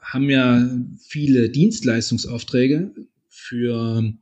haben 0.01 0.29
ja 0.29 0.69
viele 1.01 1.49
Dienstleistungsaufträge 1.49 2.95
für 3.29 4.13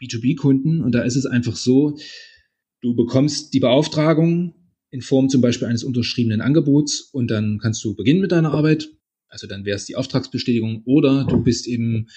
B2B-Kunden 0.00 0.80
und 0.82 0.92
da 0.92 1.02
ist 1.02 1.16
es 1.16 1.26
einfach 1.26 1.56
so, 1.56 1.98
du 2.80 2.94
bekommst 2.94 3.52
die 3.52 3.60
Beauftragung 3.60 4.54
in 4.90 5.02
Form 5.02 5.28
zum 5.28 5.40
Beispiel 5.40 5.68
eines 5.68 5.84
unterschriebenen 5.84 6.40
Angebots 6.40 7.00
und 7.00 7.30
dann 7.30 7.58
kannst 7.58 7.84
du 7.84 7.94
beginnen 7.94 8.20
mit 8.20 8.32
deiner 8.32 8.52
Arbeit. 8.52 8.88
Also 9.28 9.46
dann 9.48 9.64
wäre 9.64 9.76
es 9.76 9.86
die 9.86 9.96
Auftragsbestätigung 9.96 10.82
oder 10.84 11.24
du 11.24 11.42
bist 11.42 11.66
eben 11.66 12.08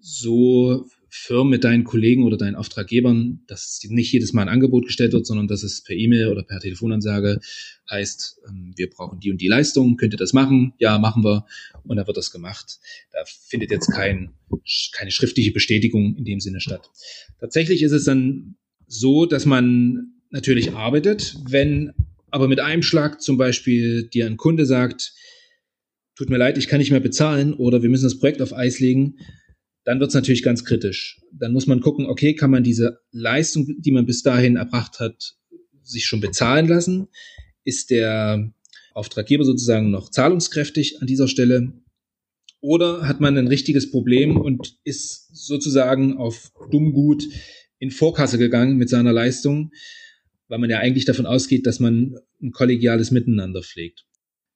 so 0.00 0.88
Firmen 1.16 1.50
mit 1.50 1.62
deinen 1.62 1.84
Kollegen 1.84 2.24
oder 2.24 2.36
deinen 2.36 2.56
Auftraggebern, 2.56 3.44
dass 3.46 3.80
nicht 3.88 4.12
jedes 4.12 4.32
Mal 4.32 4.42
ein 4.42 4.48
Angebot 4.48 4.84
gestellt 4.84 5.12
wird, 5.12 5.24
sondern 5.26 5.46
dass 5.46 5.62
es 5.62 5.84
per 5.84 5.94
E-Mail 5.94 6.26
oder 6.26 6.42
per 6.42 6.58
Telefonansage 6.58 7.38
heißt, 7.88 8.40
ähm, 8.48 8.74
wir 8.76 8.90
brauchen 8.90 9.20
die 9.20 9.30
und 9.30 9.40
die 9.40 9.46
Leistung, 9.46 9.96
könnt 9.96 10.12
ihr 10.12 10.18
das 10.18 10.32
machen? 10.32 10.74
Ja, 10.78 10.98
machen 10.98 11.22
wir. 11.22 11.46
Und 11.84 11.96
dann 11.96 12.06
wird 12.08 12.16
das 12.16 12.32
gemacht. 12.32 12.80
Da 13.12 13.20
findet 13.46 13.70
jetzt 13.70 13.92
kein, 13.92 14.32
keine 14.92 15.12
schriftliche 15.12 15.52
Bestätigung 15.52 16.16
in 16.16 16.24
dem 16.24 16.40
Sinne 16.40 16.60
statt. 16.60 16.90
Tatsächlich 17.38 17.84
ist 17.84 17.92
es 17.92 18.04
dann 18.04 18.56
so, 18.88 19.24
dass 19.24 19.46
man 19.46 20.14
natürlich 20.30 20.72
arbeitet, 20.72 21.36
wenn 21.48 21.92
aber 22.32 22.48
mit 22.48 22.58
einem 22.58 22.82
Schlag 22.82 23.22
zum 23.22 23.36
Beispiel 23.36 24.08
dir 24.08 24.26
ein 24.26 24.36
Kunde 24.36 24.66
sagt, 24.66 25.14
tut 26.16 26.28
mir 26.28 26.38
leid, 26.38 26.58
ich 26.58 26.66
kann 26.66 26.78
nicht 26.78 26.90
mehr 26.90 26.98
bezahlen 26.98 27.54
oder 27.54 27.82
wir 27.82 27.88
müssen 27.88 28.04
das 28.04 28.18
Projekt 28.18 28.42
auf 28.42 28.52
Eis 28.52 28.80
legen, 28.80 29.18
dann 29.84 30.00
wird 30.00 30.08
es 30.08 30.14
natürlich 30.14 30.42
ganz 30.42 30.64
kritisch. 30.64 31.20
Dann 31.32 31.52
muss 31.52 31.66
man 31.66 31.80
gucken, 31.80 32.06
okay, 32.06 32.34
kann 32.34 32.50
man 32.50 32.64
diese 32.64 33.00
Leistung, 33.12 33.66
die 33.78 33.92
man 33.92 34.06
bis 34.06 34.22
dahin 34.22 34.56
erbracht 34.56 34.98
hat, 34.98 35.36
sich 35.82 36.06
schon 36.06 36.20
bezahlen 36.20 36.66
lassen? 36.66 37.08
Ist 37.64 37.90
der 37.90 38.52
Auftraggeber 38.94 39.44
sozusagen 39.44 39.90
noch 39.90 40.10
zahlungskräftig 40.10 41.00
an 41.00 41.06
dieser 41.06 41.28
Stelle? 41.28 41.72
Oder 42.60 43.06
hat 43.06 43.20
man 43.20 43.36
ein 43.36 43.48
richtiges 43.48 43.90
Problem 43.90 44.38
und 44.38 44.78
ist 44.84 45.28
sozusagen 45.36 46.16
auf 46.16 46.50
Dummgut 46.70 47.24
in 47.78 47.90
Vorkasse 47.90 48.38
gegangen 48.38 48.78
mit 48.78 48.88
seiner 48.88 49.12
Leistung, 49.12 49.70
weil 50.48 50.58
man 50.58 50.70
ja 50.70 50.78
eigentlich 50.78 51.04
davon 51.04 51.26
ausgeht, 51.26 51.66
dass 51.66 51.78
man 51.78 52.16
ein 52.42 52.52
kollegiales 52.52 53.10
Miteinander 53.10 53.62
pflegt. 53.62 54.06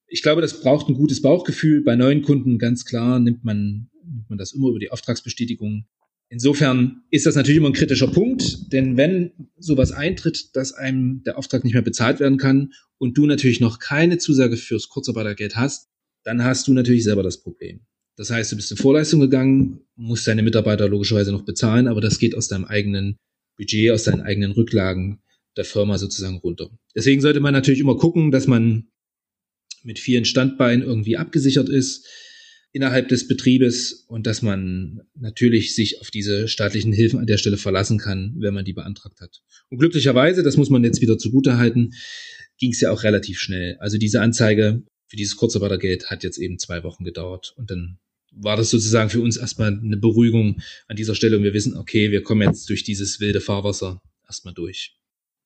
Ich 0.09 0.23
glaube, 0.23 0.41
das 0.41 0.61
braucht 0.61 0.89
ein 0.89 0.95
gutes 0.95 1.21
Bauchgefühl. 1.21 1.83
Bei 1.83 1.95
neuen 1.95 2.23
Kunden 2.23 2.59
ganz 2.59 2.85
klar 2.85 3.21
nimmt 3.21 3.45
man, 3.45 3.91
nimmt 4.05 4.31
man 4.31 4.39
das 4.39 4.53
immer 4.53 4.69
über 4.69 4.79
die 4.79 4.91
Auftragsbestätigung. 4.91 5.85
Insofern 6.31 7.03
ist 7.11 7.27
das 7.27 7.37
natürlich 7.37 7.59
immer 7.59 7.69
ein 7.69 7.75
kritischer 7.75 8.09
Punkt, 8.09 8.73
denn 8.73 8.97
wenn 8.97 9.33
sowas 9.59 9.93
eintritt, 9.93 10.57
dass 10.57 10.73
einem 10.73 11.23
der 11.25 11.39
Auftrag 11.39 11.65
nicht 11.65 11.73
mehr 11.73 11.83
bezahlt 11.83 12.21
werden 12.21 12.39
kann 12.39 12.73
und 12.99 13.17
du 13.17 13.27
natürlich 13.27 13.61
noch 13.61 13.79
keine 13.79 14.19
Zusage 14.19 14.57
fürs 14.57 14.89
Kurzarbeitergeld 14.89 15.57
hast, 15.57 15.89
dann 16.25 16.45
hast 16.45 16.69
du 16.69 16.73
natürlich 16.75 17.05
selber 17.05 17.23
das 17.23 17.43
Problem. 17.43 17.81
Das 18.17 18.31
heißt, 18.31 18.51
du 18.53 18.57
bist 18.57 18.71
in 18.71 18.77
Vorleistung 18.77 19.21
gegangen, 19.21 19.81
musst 19.95 20.27
deine 20.27 20.43
Mitarbeiter 20.43 20.89
logischerweise 20.89 21.33
noch 21.33 21.45
bezahlen, 21.45 21.87
aber 21.87 22.01
das 22.01 22.19
geht 22.19 22.35
aus 22.35 22.49
deinem 22.49 22.65
eigenen 22.65 23.17
Budget, 23.57 23.93
aus 23.93 24.05
deinen 24.05 24.23
eigenen 24.23 24.53
Rücklagen 24.53 25.21
der 25.57 25.65
Firma 25.65 25.99
sozusagen 25.99 26.39
runter. 26.39 26.71
Deswegen 26.95 27.21
sollte 27.21 27.41
man 27.41 27.55
natürlich 27.55 27.81
immer 27.81 27.97
gucken, 27.97 28.31
dass 28.31 28.47
man 28.47 28.89
mit 29.89 29.99
vielen 29.99 30.27
Standbeinen 30.27 30.87
irgendwie 30.87 31.17
abgesichert 31.17 31.71
ist 31.71 32.07
innerhalb 32.73 33.09
des 33.09 33.27
Betriebes 33.27 34.05
und 34.07 34.27
dass 34.27 34.43
man 34.43 35.01
natürlich 35.15 35.75
sich 35.75 36.03
auf 36.03 36.11
diese 36.11 36.47
staatlichen 36.47 36.93
Hilfen 36.93 37.19
an 37.19 37.27
der 37.27 37.39
Stelle 37.39 37.57
verlassen 37.57 37.99
kann, 37.99 38.37
wenn 38.39 38.53
man 38.53 38.67
die 38.67 38.75
beantragt 38.75 39.23
hat. 39.23 39.41
Und 39.71 39.79
glücklicherweise, 39.79 40.43
das 40.43 40.59
muss 40.59 40.69
man 40.69 40.85
jetzt 40.85 41.01
wieder 41.01 41.17
zugutehalten, 41.17 41.95
ging 42.59 42.73
es 42.73 42.83
ja 42.83 42.91
auch 42.91 43.03
relativ 43.03 43.41
schnell. 43.41 43.79
Also 43.81 43.97
diese 43.97 44.21
Anzeige 44.21 44.83
für 45.07 45.17
dieses 45.17 45.37
Kurzarbeitergeld 45.37 46.11
hat 46.11 46.23
jetzt 46.23 46.37
eben 46.37 46.59
zwei 46.59 46.85
Wochen 46.85 47.05
gedauert 47.05 47.55
und 47.57 47.71
dann 47.71 47.99
war 48.31 48.59
das 48.59 48.69
sozusagen 48.69 49.09
für 49.09 49.23
uns 49.23 49.39
erstmal 49.39 49.69
eine 49.73 49.97
Beruhigung 49.97 50.61
an 50.87 50.97
dieser 50.97 51.15
Stelle 51.15 51.39
und 51.39 51.45
wir 51.45 51.55
wissen, 51.55 51.79
okay, 51.79 52.11
wir 52.11 52.23
kommen 52.23 52.47
jetzt 52.47 52.69
durch 52.69 52.85
dieses 52.85 53.21
wilde 53.21 53.41
Fahrwasser 53.41 54.03
erstmal 54.27 54.53
durch. 54.53 54.99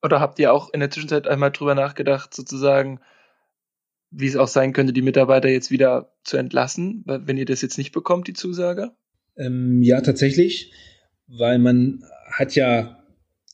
Oder 0.03 0.19
habt 0.19 0.37
ihr 0.39 0.51
auch 0.51 0.73
in 0.73 0.81
der 0.81 0.91
Zwischenzeit 0.91 1.27
einmal 1.27 1.51
drüber 1.51 1.75
nachgedacht, 1.75 2.33
sozusagen, 2.33 2.99
wie 4.15 4.27
es 4.27 4.35
auch 4.35 4.47
sein 4.47 4.73
könnte, 4.73 4.93
die 4.93 5.01
Mitarbeiter 5.01 5.49
jetzt 5.49 5.71
wieder 5.71 6.13
zu 6.23 6.37
entlassen, 6.37 7.03
wenn 7.05 7.37
ihr 7.37 7.45
das 7.45 7.61
jetzt 7.61 7.77
nicht 7.77 7.91
bekommt, 7.91 8.27
die 8.27 8.33
Zusage? 8.33 8.91
Ähm, 9.35 9.81
ja, 9.81 10.01
tatsächlich, 10.01 10.71
weil 11.27 11.57
man 11.59 12.03
hat 12.31 12.55
ja 12.55 13.03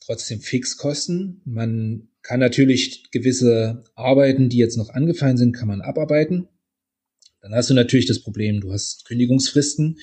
trotzdem 0.06 0.42
Fixkosten. 0.42 1.42
Man 1.46 2.10
kann 2.22 2.40
natürlich 2.40 3.12
gewisse 3.12 3.84
Arbeiten, 3.96 4.50
die 4.50 4.58
jetzt 4.58 4.78
noch 4.78 4.90
angefallen 4.90 5.38
sind, 5.38 5.56
kann 5.56 5.68
man 5.68 5.82
abarbeiten. 5.82 6.48
Dann 7.42 7.54
hast 7.54 7.70
du 7.70 7.74
natürlich 7.74 8.06
das 8.06 8.22
Problem, 8.22 8.60
du 8.60 8.74
hast 8.74 9.06
Kündigungsfristen. 9.06 9.98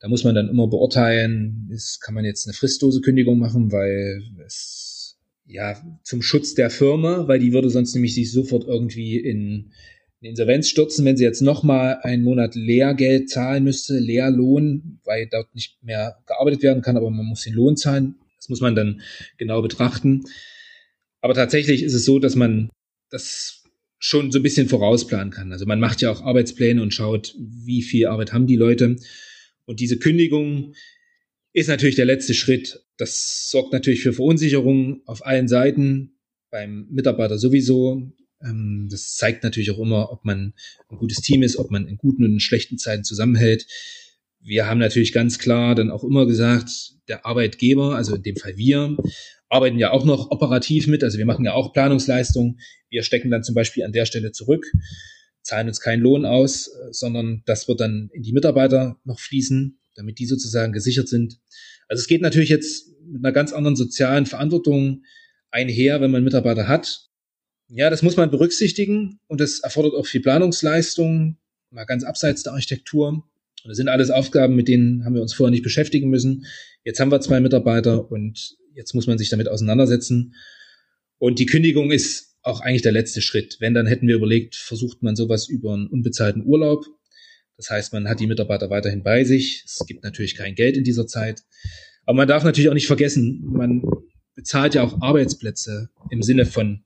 Da 0.00 0.08
muss 0.08 0.24
man 0.24 0.34
dann 0.34 0.48
immer 0.48 0.66
beurteilen, 0.66 1.68
ist, 1.70 2.00
kann 2.00 2.14
man 2.14 2.24
jetzt 2.24 2.46
eine 2.46 2.54
fristlose 2.54 3.00
Kündigung 3.00 3.38
machen, 3.38 3.70
weil 3.70 4.22
es 4.44 5.18
ja 5.44 5.80
zum 6.02 6.22
Schutz 6.22 6.54
der 6.54 6.70
Firma, 6.70 7.28
weil 7.28 7.38
die 7.38 7.52
würde 7.52 7.70
sonst 7.70 7.94
nämlich 7.94 8.14
sich 8.14 8.32
sofort 8.32 8.64
irgendwie 8.64 9.18
in, 9.18 9.72
in 10.20 10.30
Insolvenz 10.30 10.68
stürzen, 10.68 11.04
wenn 11.04 11.16
sie 11.16 11.24
jetzt 11.24 11.40
nochmal 11.40 11.98
einen 12.02 12.22
Monat 12.22 12.54
Lehrgeld 12.54 13.30
zahlen 13.30 13.64
müsste, 13.64 13.98
Lehrlohn, 13.98 15.00
weil 15.04 15.28
dort 15.30 15.54
nicht 15.54 15.82
mehr 15.82 16.18
gearbeitet 16.26 16.62
werden 16.62 16.82
kann, 16.82 16.96
aber 16.96 17.10
man 17.10 17.26
muss 17.26 17.44
den 17.44 17.54
Lohn 17.54 17.76
zahlen. 17.76 18.16
Das 18.36 18.48
muss 18.48 18.60
man 18.60 18.74
dann 18.74 19.00
genau 19.38 19.62
betrachten. 19.62 20.24
Aber 21.20 21.34
tatsächlich 21.34 21.82
ist 21.82 21.94
es 21.94 22.04
so, 22.04 22.18
dass 22.18 22.36
man 22.36 22.70
das 23.10 23.64
schon 23.98 24.30
so 24.30 24.38
ein 24.38 24.42
bisschen 24.42 24.68
vorausplanen 24.68 25.30
kann. 25.30 25.52
Also 25.52 25.66
man 25.66 25.80
macht 25.80 26.00
ja 26.00 26.10
auch 26.10 26.22
Arbeitspläne 26.22 26.82
und 26.82 26.94
schaut, 26.94 27.34
wie 27.38 27.82
viel 27.82 28.06
Arbeit 28.06 28.32
haben 28.32 28.46
die 28.46 28.56
Leute. 28.56 28.96
Und 29.66 29.80
diese 29.80 29.98
Kündigung 29.98 30.74
ist 31.52 31.68
natürlich 31.68 31.96
der 31.96 32.06
letzte 32.06 32.34
Schritt. 32.34 32.82
Das 32.96 33.50
sorgt 33.50 33.72
natürlich 33.72 34.02
für 34.02 34.12
Verunsicherung 34.12 35.02
auf 35.06 35.24
allen 35.24 35.48
Seiten, 35.48 36.16
beim 36.50 36.86
Mitarbeiter 36.90 37.38
sowieso. 37.38 38.10
Ähm, 38.42 38.88
das 38.90 39.14
zeigt 39.16 39.44
natürlich 39.44 39.70
auch 39.70 39.78
immer, 39.78 40.12
ob 40.12 40.24
man 40.24 40.54
ein 40.88 40.96
gutes 40.96 41.18
Team 41.18 41.42
ist, 41.42 41.56
ob 41.56 41.70
man 41.70 41.86
in 41.86 41.96
guten 41.96 42.24
und 42.24 42.32
in 42.32 42.40
schlechten 42.40 42.78
Zeiten 42.78 43.04
zusammenhält. 43.04 43.66
Wir 44.40 44.66
haben 44.66 44.78
natürlich 44.78 45.12
ganz 45.12 45.38
klar 45.38 45.74
dann 45.74 45.90
auch 45.90 46.02
immer 46.04 46.26
gesagt, 46.26 46.70
der 47.08 47.26
Arbeitgeber, 47.26 47.96
also 47.96 48.14
in 48.14 48.22
dem 48.22 48.36
Fall 48.36 48.56
wir, 48.56 48.96
arbeiten 49.50 49.78
ja 49.78 49.90
auch 49.90 50.04
noch 50.04 50.30
operativ 50.30 50.86
mit. 50.86 51.04
Also 51.04 51.18
wir 51.18 51.26
machen 51.26 51.44
ja 51.44 51.52
auch 51.52 51.72
Planungsleistung. 51.72 52.58
Wir 52.88 53.02
stecken 53.02 53.30
dann 53.30 53.44
zum 53.44 53.54
Beispiel 53.54 53.84
an 53.84 53.92
der 53.92 54.06
Stelle 54.06 54.32
zurück, 54.32 54.64
zahlen 55.42 55.68
uns 55.68 55.80
keinen 55.80 56.02
Lohn 56.02 56.24
aus, 56.24 56.70
sondern 56.90 57.42
das 57.46 57.68
wird 57.68 57.80
dann 57.80 58.08
in 58.12 58.22
die 58.22 58.32
Mitarbeiter 58.32 58.98
noch 59.04 59.18
fließen, 59.18 59.78
damit 59.96 60.18
die 60.18 60.26
sozusagen 60.26 60.72
gesichert 60.72 61.08
sind. 61.08 61.38
Also 61.88 62.00
es 62.00 62.06
geht 62.06 62.22
natürlich 62.22 62.48
jetzt 62.48 62.88
mit 63.04 63.24
einer 63.24 63.32
ganz 63.32 63.52
anderen 63.52 63.76
sozialen 63.76 64.26
Verantwortung 64.26 65.02
einher, 65.50 66.00
wenn 66.00 66.12
man 66.12 66.24
Mitarbeiter 66.24 66.68
hat. 66.68 67.09
Ja, 67.72 67.88
das 67.88 68.02
muss 68.02 68.16
man 68.16 68.32
berücksichtigen 68.32 69.20
und 69.28 69.40
das 69.40 69.60
erfordert 69.60 69.94
auch 69.94 70.06
viel 70.06 70.20
Planungsleistung, 70.20 71.38
mal 71.70 71.84
ganz 71.84 72.02
abseits 72.02 72.42
der 72.42 72.52
Architektur. 72.52 73.08
Und 73.08 73.68
das 73.68 73.76
sind 73.76 73.88
alles 73.88 74.10
Aufgaben, 74.10 74.56
mit 74.56 74.66
denen 74.66 75.04
haben 75.04 75.14
wir 75.14 75.22
uns 75.22 75.34
vorher 75.34 75.52
nicht 75.52 75.62
beschäftigen 75.62 76.10
müssen. 76.10 76.46
Jetzt 76.82 76.98
haben 76.98 77.12
wir 77.12 77.20
zwei 77.20 77.38
Mitarbeiter 77.38 78.10
und 78.10 78.56
jetzt 78.74 78.92
muss 78.94 79.06
man 79.06 79.18
sich 79.18 79.28
damit 79.28 79.48
auseinandersetzen. 79.48 80.34
Und 81.18 81.38
die 81.38 81.46
Kündigung 81.46 81.92
ist 81.92 82.34
auch 82.42 82.60
eigentlich 82.60 82.82
der 82.82 82.90
letzte 82.90 83.22
Schritt. 83.22 83.58
Wenn, 83.60 83.74
dann 83.74 83.86
hätten 83.86 84.08
wir 84.08 84.16
überlegt, 84.16 84.56
versucht 84.56 85.04
man 85.04 85.14
sowas 85.14 85.48
über 85.48 85.74
einen 85.74 85.86
unbezahlten 85.86 86.44
Urlaub. 86.44 86.84
Das 87.56 87.70
heißt, 87.70 87.92
man 87.92 88.08
hat 88.08 88.18
die 88.18 88.26
Mitarbeiter 88.26 88.68
weiterhin 88.70 89.04
bei 89.04 89.22
sich. 89.22 89.62
Es 89.64 89.86
gibt 89.86 90.02
natürlich 90.02 90.34
kein 90.34 90.56
Geld 90.56 90.76
in 90.76 90.82
dieser 90.82 91.06
Zeit. 91.06 91.44
Aber 92.04 92.16
man 92.16 92.26
darf 92.26 92.42
natürlich 92.42 92.68
auch 92.68 92.74
nicht 92.74 92.88
vergessen, 92.88 93.44
man 93.44 93.82
bezahlt 94.34 94.74
ja 94.74 94.82
auch 94.82 95.00
Arbeitsplätze 95.00 95.90
im 96.10 96.22
Sinne 96.22 96.46
von 96.46 96.82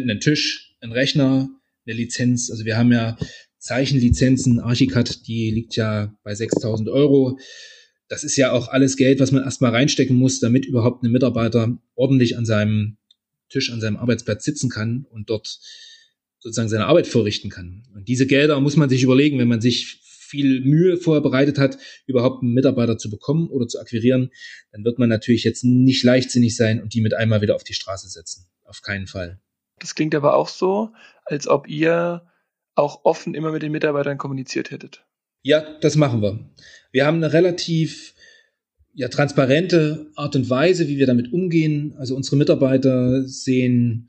ne, 0.00 0.10
einen 0.10 0.20
Tisch, 0.20 0.74
einen 0.80 0.92
Rechner, 0.92 1.48
eine 1.86 1.96
Lizenz. 1.96 2.50
Also 2.50 2.64
wir 2.64 2.76
haben 2.76 2.92
ja 2.92 3.16
Zeichenlizenzen, 3.58 4.60
Archicad, 4.60 5.26
die 5.26 5.50
liegt 5.50 5.76
ja 5.76 6.14
bei 6.22 6.34
6000 6.34 6.88
Euro 6.88 7.38
das 8.12 8.24
ist 8.24 8.36
ja 8.36 8.52
auch 8.52 8.68
alles 8.68 8.98
Geld, 8.98 9.20
was 9.20 9.32
man 9.32 9.42
erstmal 9.42 9.70
reinstecken 9.70 10.14
muss, 10.14 10.38
damit 10.38 10.66
überhaupt 10.66 11.02
ein 11.02 11.10
Mitarbeiter 11.10 11.78
ordentlich 11.94 12.36
an 12.36 12.44
seinem 12.44 12.98
Tisch, 13.48 13.72
an 13.72 13.80
seinem 13.80 13.96
Arbeitsplatz 13.96 14.44
sitzen 14.44 14.68
kann 14.68 15.06
und 15.08 15.30
dort 15.30 15.60
sozusagen 16.38 16.68
seine 16.68 16.84
Arbeit 16.84 17.06
vorrichten 17.06 17.48
kann. 17.48 17.84
Und 17.94 18.08
diese 18.08 18.26
Gelder 18.26 18.60
muss 18.60 18.76
man 18.76 18.90
sich 18.90 19.02
überlegen, 19.02 19.38
wenn 19.38 19.48
man 19.48 19.62
sich 19.62 19.98
viel 20.04 20.60
Mühe 20.60 20.98
vorher 20.98 21.22
bereitet 21.22 21.56
hat, 21.56 21.78
überhaupt 22.06 22.42
einen 22.42 22.52
Mitarbeiter 22.52 22.98
zu 22.98 23.08
bekommen 23.08 23.48
oder 23.48 23.66
zu 23.66 23.80
akquirieren, 23.80 24.28
dann 24.72 24.84
wird 24.84 24.98
man 24.98 25.08
natürlich 25.08 25.44
jetzt 25.44 25.64
nicht 25.64 26.04
leichtsinnig 26.04 26.54
sein 26.54 26.82
und 26.82 26.92
die 26.92 27.00
mit 27.00 27.14
einmal 27.14 27.40
wieder 27.40 27.56
auf 27.56 27.64
die 27.64 27.72
Straße 27.72 28.10
setzen. 28.10 28.44
Auf 28.64 28.82
keinen 28.82 29.06
Fall. 29.06 29.40
Das 29.78 29.94
klingt 29.94 30.14
aber 30.14 30.36
auch 30.36 30.48
so, 30.48 30.90
als 31.24 31.48
ob 31.48 31.68
ihr 31.68 32.26
auch 32.74 33.04
offen 33.04 33.34
immer 33.34 33.52
mit 33.52 33.62
den 33.62 33.72
Mitarbeitern 33.72 34.18
kommuniziert 34.18 34.70
hättet. 34.70 35.04
Ja, 35.42 35.78
das 35.80 35.96
machen 35.96 36.22
wir. 36.22 36.38
Wir 36.92 37.06
haben 37.06 37.16
eine 37.16 37.32
relativ 37.32 38.14
ja, 38.94 39.08
transparente 39.08 40.10
Art 40.14 40.36
und 40.36 40.48
Weise, 40.50 40.88
wie 40.88 40.98
wir 40.98 41.06
damit 41.06 41.32
umgehen. 41.32 41.94
Also 41.98 42.14
unsere 42.14 42.36
Mitarbeiter 42.36 43.26
sehen, 43.26 44.08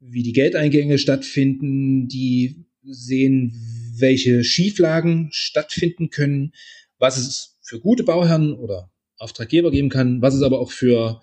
wie 0.00 0.22
die 0.22 0.32
Geldeingänge 0.32 0.98
stattfinden, 0.98 2.08
die 2.08 2.66
sehen, 2.82 3.52
welche 3.96 4.44
Schieflagen 4.44 5.28
stattfinden 5.32 6.10
können, 6.10 6.52
was 6.98 7.16
es 7.16 7.58
für 7.62 7.80
gute 7.80 8.04
Bauherren 8.04 8.54
oder 8.54 8.90
Auftraggeber 9.18 9.70
geben 9.70 9.88
kann, 9.88 10.22
was 10.22 10.34
es 10.34 10.42
aber 10.42 10.60
auch 10.60 10.70
für 10.70 11.20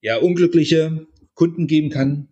ja, 0.00 0.16
unglückliche 0.18 1.06
Kunden 1.34 1.66
geben 1.66 1.90
kann, 1.90 2.28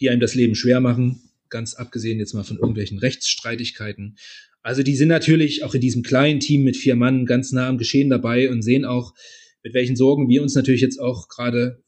die 0.00 0.10
einem 0.10 0.20
das 0.20 0.34
Leben 0.34 0.54
schwer 0.54 0.80
machen, 0.80 1.22
ganz 1.48 1.74
abgesehen 1.74 2.18
jetzt 2.18 2.34
mal 2.34 2.44
von 2.44 2.58
irgendwelchen 2.58 2.98
Rechtsstreitigkeiten. 2.98 4.16
Also 4.62 4.82
die 4.82 4.96
sind 4.96 5.08
natürlich 5.08 5.62
auch 5.62 5.74
in 5.74 5.80
diesem 5.80 6.02
kleinen 6.02 6.40
Team 6.40 6.64
mit 6.64 6.76
vier 6.76 6.96
Mann 6.96 7.24
ganz 7.24 7.52
nah 7.52 7.68
am 7.68 7.78
Geschehen 7.78 8.10
dabei 8.10 8.50
und 8.50 8.62
sehen 8.62 8.84
auch, 8.84 9.14
mit 9.62 9.74
welchen 9.74 9.96
Sorgen 9.96 10.28
wir 10.28 10.42
uns 10.42 10.54
natürlich 10.54 10.80
jetzt 10.80 11.00
auch 11.00 11.28
gerade 11.28 11.82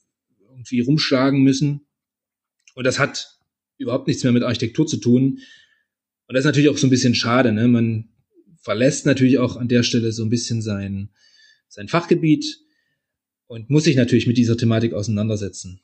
irgendwie 0.48 0.80
rumschlagen 0.80 1.42
müssen. 1.42 1.86
Und 2.74 2.84
das 2.84 2.98
hat 2.98 3.38
überhaupt 3.78 4.06
nichts 4.06 4.22
mehr 4.22 4.32
mit 4.32 4.42
Architektur 4.42 4.86
zu 4.86 4.98
tun. 4.98 5.38
Und 6.26 6.34
das 6.34 6.40
ist 6.40 6.46
natürlich 6.46 6.68
auch 6.68 6.76
so 6.76 6.86
ein 6.86 6.90
bisschen 6.90 7.14
schade. 7.14 7.52
Ne? 7.52 7.68
Man 7.68 8.08
verlässt 8.60 9.06
natürlich 9.06 9.38
auch 9.38 9.56
an 9.56 9.68
der 9.68 9.82
Stelle 9.82 10.12
so 10.12 10.24
ein 10.24 10.30
bisschen 10.30 10.62
sein, 10.62 11.10
sein 11.68 11.88
Fachgebiet 11.88 12.60
und 13.46 13.70
muss 13.70 13.84
sich 13.84 13.96
natürlich 13.96 14.26
mit 14.26 14.36
dieser 14.36 14.56
Thematik 14.56 14.92
auseinandersetzen. 14.92 15.80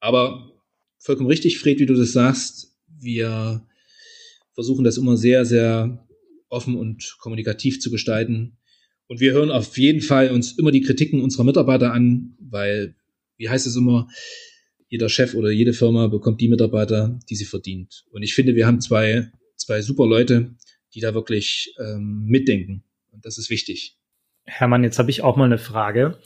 Aber 0.00 0.52
vollkommen 0.98 1.28
richtig, 1.28 1.58
Fred, 1.58 1.78
wie 1.78 1.86
du 1.86 1.94
das 1.94 2.12
sagst. 2.12 2.76
Wir 2.86 3.66
versuchen 4.54 4.84
das 4.84 4.98
immer 4.98 5.16
sehr, 5.16 5.44
sehr 5.44 6.06
offen 6.48 6.76
und 6.76 7.16
kommunikativ 7.18 7.80
zu 7.80 7.90
gestalten. 7.90 8.58
Und 9.06 9.20
wir 9.20 9.32
hören 9.32 9.50
auf 9.50 9.78
jeden 9.78 10.00
Fall 10.00 10.30
uns 10.30 10.58
immer 10.58 10.70
die 10.70 10.82
Kritiken 10.82 11.22
unserer 11.22 11.44
Mitarbeiter 11.44 11.92
an, 11.92 12.34
weil, 12.40 12.94
wie 13.36 13.48
heißt 13.48 13.66
es 13.66 13.76
immer, 13.76 14.08
jeder 14.88 15.08
Chef 15.08 15.34
oder 15.34 15.50
jede 15.50 15.72
Firma 15.72 16.08
bekommt 16.08 16.40
die 16.40 16.48
Mitarbeiter, 16.48 17.18
die 17.28 17.36
sie 17.36 17.44
verdient. 17.44 18.04
Und 18.10 18.22
ich 18.22 18.34
finde, 18.34 18.54
wir 18.54 18.66
haben 18.66 18.80
zwei, 18.80 19.30
zwei 19.56 19.82
super 19.82 20.06
Leute, 20.06 20.54
die 20.94 21.00
da 21.00 21.14
wirklich 21.14 21.74
ähm, 21.78 22.24
mitdenken. 22.24 22.84
Und 23.12 23.24
das 23.24 23.38
ist 23.38 23.50
wichtig. 23.50 23.98
Hermann, 24.44 24.82
jetzt 24.82 24.98
habe 24.98 25.10
ich 25.10 25.22
auch 25.22 25.36
mal 25.36 25.44
eine 25.44 25.58
Frage. 25.58 26.18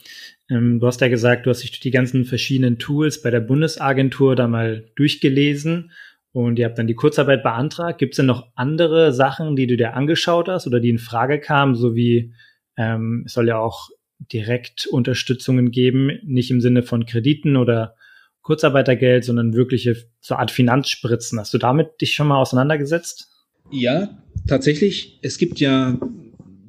Ähm, 0.49 0.79
du 0.79 0.87
hast 0.87 1.01
ja 1.01 1.07
gesagt, 1.07 1.45
du 1.45 1.49
hast 1.49 1.63
dich 1.63 1.71
durch 1.71 1.79
die 1.79 1.91
ganzen 1.91 2.25
verschiedenen 2.25 2.79
Tools 2.79 3.21
bei 3.21 3.31
der 3.31 3.39
Bundesagentur 3.39 4.35
da 4.35 4.47
mal 4.47 4.85
durchgelesen 4.95 5.91
und 6.31 6.57
ihr 6.59 6.65
habt 6.65 6.77
dann 6.77 6.87
die 6.87 6.95
Kurzarbeit 6.95 7.43
beantragt. 7.43 7.99
Gibt 7.99 8.13
es 8.13 8.17
denn 8.17 8.25
noch 8.25 8.47
andere 8.55 9.13
Sachen, 9.13 9.55
die 9.55 9.67
du 9.67 9.77
dir 9.77 9.93
angeschaut 9.93 10.49
hast 10.49 10.67
oder 10.67 10.79
die 10.79 10.89
in 10.89 10.99
Frage 10.99 11.39
kamen, 11.39 11.75
so 11.75 11.95
wie 11.95 12.33
ähm, 12.75 13.23
es 13.25 13.33
soll 13.33 13.47
ja 13.47 13.59
auch 13.59 13.89
direkt 14.31 14.87
Unterstützungen 14.87 15.71
geben, 15.71 16.11
nicht 16.23 16.49
im 16.49 16.61
Sinne 16.61 16.83
von 16.83 17.05
Krediten 17.05 17.55
oder 17.55 17.95
Kurzarbeitergeld, 18.41 19.23
sondern 19.23 19.53
wirkliche 19.53 19.95
so 20.19 20.35
Art 20.35 20.51
Finanzspritzen. 20.51 21.39
Hast 21.39 21.53
du 21.53 21.57
damit 21.57 22.01
dich 22.01 22.13
schon 22.13 22.27
mal 22.27 22.37
auseinandergesetzt? 22.37 23.29
Ja, 23.71 24.09
tatsächlich. 24.47 25.19
Es 25.21 25.37
gibt 25.37 25.59
ja, 25.59 25.97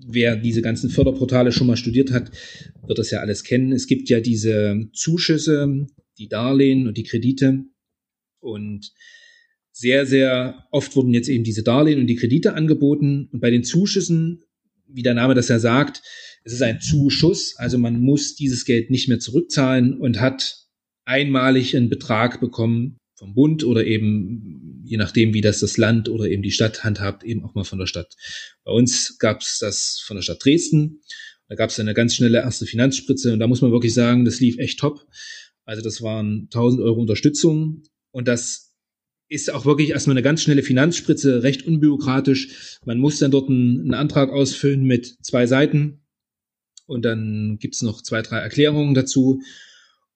wer 0.07 0.37
diese 0.37 0.63
ganzen 0.63 0.91
Förderportale 0.91 1.53
schon 1.53 1.67
mal 1.67 1.77
studiert 1.77 2.11
hat, 2.11 2.31
wird 2.87 2.99
das 2.99 3.11
ja 3.11 3.21
alles 3.21 3.45
kennen. 3.45 3.73
Es 3.73 3.87
gibt 3.87 4.09
ja 4.09 4.21
diese 4.21 4.89
Zuschüsse, 4.93 5.87
die 6.19 6.29
Darlehen 6.29 6.87
und 6.87 6.97
die 6.97 7.05
Kredite. 7.05 7.65
Und 8.41 8.93
sehr, 9.73 10.07
sehr 10.07 10.67
oft 10.71 10.95
wurden 10.95 11.15
jetzt 11.15 11.29
eben 11.29 11.45
diese 11.45 11.63
Darlehen 11.63 12.01
und 12.01 12.07
die 12.07 12.17
Kredite 12.17 12.55
angeboten. 12.55 13.29
Und 13.33 13.41
bei 13.41 13.51
den 13.51 13.65
Zuschüssen, 13.65 14.45
wie 14.87 15.03
der 15.03 15.15
Name 15.15 15.35
das 15.35 15.49
ja 15.49 15.59
sagt, 15.59 16.03
es 16.45 16.53
ist 16.53 16.63
ein 16.63 16.81
Zuschuss. 16.81 17.57
Also 17.57 17.79
man 17.79 18.01
muss 18.01 18.35
dieses 18.37 18.65
Geld 18.65 18.91
nicht 18.91 19.09
mehr 19.09 19.19
zurückzahlen 19.19 19.99
und 19.99 20.21
hat 20.21 20.65
einmalig 21.05 21.77
einen 21.77 21.89
Betrag 21.89 22.41
bekommen 22.41 22.99
vom 23.17 23.35
Bund 23.35 23.65
oder 23.65 23.85
eben, 23.85 24.64
je 24.85 24.97
nachdem, 24.97 25.35
wie 25.35 25.41
das 25.41 25.61
das 25.61 25.77
Land 25.77 26.09
oder 26.09 26.27
eben 26.27 26.43
die 26.43 26.51
Stadt 26.51 26.85
handhabt, 26.85 27.25
eben 27.25 27.45
auch 27.45 27.55
mal 27.55 27.65
von 27.65 27.79
der 27.79 27.87
Stadt. 27.87 28.15
Bei 28.65 28.73
uns 28.73 29.19
gab 29.19 29.41
es 29.41 29.59
das 29.59 30.03
von 30.05 30.17
der 30.17 30.23
Stadt 30.23 30.45
Dresden. 30.45 31.01
Da 31.49 31.55
gab 31.55 31.71
es 31.71 31.81
eine 31.81 31.95
ganz 31.95 32.15
schnelle 32.15 32.39
erste 32.39 32.67
Finanzspritze 32.67 33.33
und 33.33 33.39
da 33.39 33.47
muss 33.47 33.61
man 33.61 33.73
wirklich 33.73 33.95
sagen, 33.95 34.25
das 34.25 34.41
lief 34.41 34.59
echt 34.59 34.79
top. 34.79 35.07
Also 35.65 35.83
das 35.83 36.03
waren 36.03 36.49
1000 36.53 36.83
Euro 36.83 37.01
Unterstützung 37.01 37.83
und 38.11 38.29
das 38.29 38.75
ist 39.29 39.51
auch 39.51 39.65
wirklich 39.65 39.91
erstmal 39.91 40.15
eine 40.15 40.23
ganz 40.23 40.43
schnelle 40.43 40.63
Finanzspritze, 40.63 41.43
recht 41.43 41.67
unbürokratisch. 41.67 42.79
Man 42.85 42.99
muss 42.99 43.19
dann 43.19 43.31
dort 43.31 43.49
einen, 43.49 43.81
einen 43.81 43.95
Antrag 43.95 44.31
ausfüllen 44.31 44.85
mit 44.85 45.17
zwei 45.23 45.47
Seiten 45.47 46.03
und 46.87 47.05
dann 47.05 47.57
gibt's 47.59 47.83
noch 47.83 48.03
zwei, 48.03 48.23
drei 48.23 48.39
Erklärungen 48.39 48.95
dazu. 48.95 49.41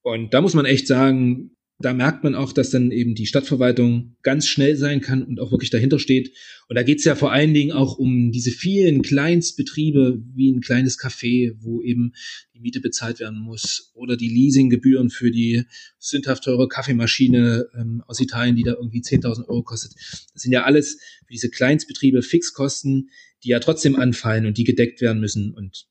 Und 0.02 0.34
da 0.34 0.40
muss 0.40 0.54
man 0.54 0.66
echt 0.66 0.86
sagen, 0.86 1.56
da 1.80 1.94
merkt 1.94 2.24
man 2.24 2.34
auch, 2.34 2.52
dass 2.52 2.70
dann 2.70 2.90
eben 2.90 3.14
die 3.14 3.26
Stadtverwaltung 3.26 4.16
ganz 4.22 4.48
schnell 4.48 4.76
sein 4.76 5.00
kann 5.00 5.22
und 5.22 5.38
auch 5.38 5.52
wirklich 5.52 5.70
dahinter 5.70 6.00
steht. 6.00 6.32
Und 6.68 6.74
da 6.74 6.82
geht's 6.82 7.04
ja 7.04 7.14
vor 7.14 7.30
allen 7.30 7.54
Dingen 7.54 7.70
auch 7.70 7.98
um 7.98 8.32
diese 8.32 8.50
vielen 8.50 9.02
Kleinstbetriebe 9.02 10.20
wie 10.34 10.50
ein 10.50 10.60
kleines 10.60 10.98
Café, 10.98 11.54
wo 11.60 11.80
eben 11.80 12.14
die 12.52 12.58
Miete 12.58 12.80
bezahlt 12.80 13.20
werden 13.20 13.38
muss 13.38 13.92
oder 13.94 14.16
die 14.16 14.28
Leasinggebühren 14.28 15.08
für 15.08 15.30
die 15.30 15.62
sündhaft 15.98 16.42
teure 16.42 16.66
Kaffeemaschine 16.66 17.68
ähm, 17.78 18.02
aus 18.08 18.18
Italien, 18.18 18.56
die 18.56 18.64
da 18.64 18.72
irgendwie 18.72 19.00
10.000 19.00 19.46
Euro 19.48 19.62
kostet. 19.62 19.94
Das 20.32 20.42
sind 20.42 20.50
ja 20.50 20.64
alles 20.64 20.98
für 21.26 21.32
diese 21.32 21.48
Kleinstbetriebe 21.48 22.22
Fixkosten, 22.22 23.10
die 23.44 23.50
ja 23.50 23.60
trotzdem 23.60 23.94
anfallen 23.94 24.46
und 24.46 24.58
die 24.58 24.64
gedeckt 24.64 25.00
werden 25.00 25.20
müssen. 25.20 25.54
Und 25.54 25.86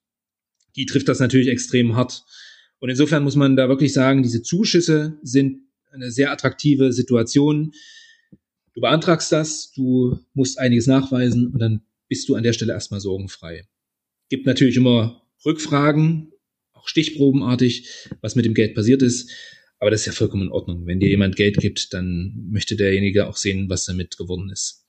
die 0.75 0.85
trifft 0.85 1.07
das 1.07 1.21
natürlich 1.21 1.47
extrem 1.47 1.95
hart. 1.95 2.25
Und 2.79 2.89
insofern 2.89 3.23
muss 3.23 3.37
man 3.37 3.55
da 3.55 3.69
wirklich 3.69 3.93
sagen, 3.93 4.21
diese 4.21 4.43
Zuschüsse 4.43 5.17
sind 5.23 5.61
eine 5.97 6.11
sehr 6.11 6.31
attraktive 6.31 6.93
Situation. 6.93 7.73
Du 8.73 8.81
beantragst 8.81 9.31
das, 9.31 9.71
du 9.71 10.19
musst 10.33 10.59
einiges 10.59 10.87
nachweisen 10.87 11.47
und 11.47 11.59
dann 11.59 11.81
bist 12.07 12.29
du 12.29 12.35
an 12.35 12.43
der 12.43 12.53
Stelle 12.53 12.73
erstmal 12.73 12.99
sorgenfrei. 12.99 13.67
Gibt 14.29 14.45
natürlich 14.45 14.77
immer 14.77 15.21
Rückfragen, 15.45 16.31
auch 16.73 16.87
stichprobenartig, 16.87 17.89
was 18.21 18.35
mit 18.35 18.45
dem 18.45 18.53
Geld 18.53 18.75
passiert 18.75 19.01
ist. 19.01 19.31
Aber 19.79 19.91
das 19.91 20.01
ist 20.01 20.07
ja 20.07 20.13
vollkommen 20.13 20.43
in 20.43 20.51
Ordnung. 20.51 20.85
Wenn 20.85 20.99
dir 20.99 21.09
jemand 21.09 21.35
Geld 21.35 21.57
gibt, 21.57 21.93
dann 21.93 22.47
möchte 22.49 22.75
derjenige 22.75 23.27
auch 23.27 23.37
sehen, 23.37 23.69
was 23.69 23.85
damit 23.85 24.17
geworden 24.17 24.49
ist. 24.49 24.85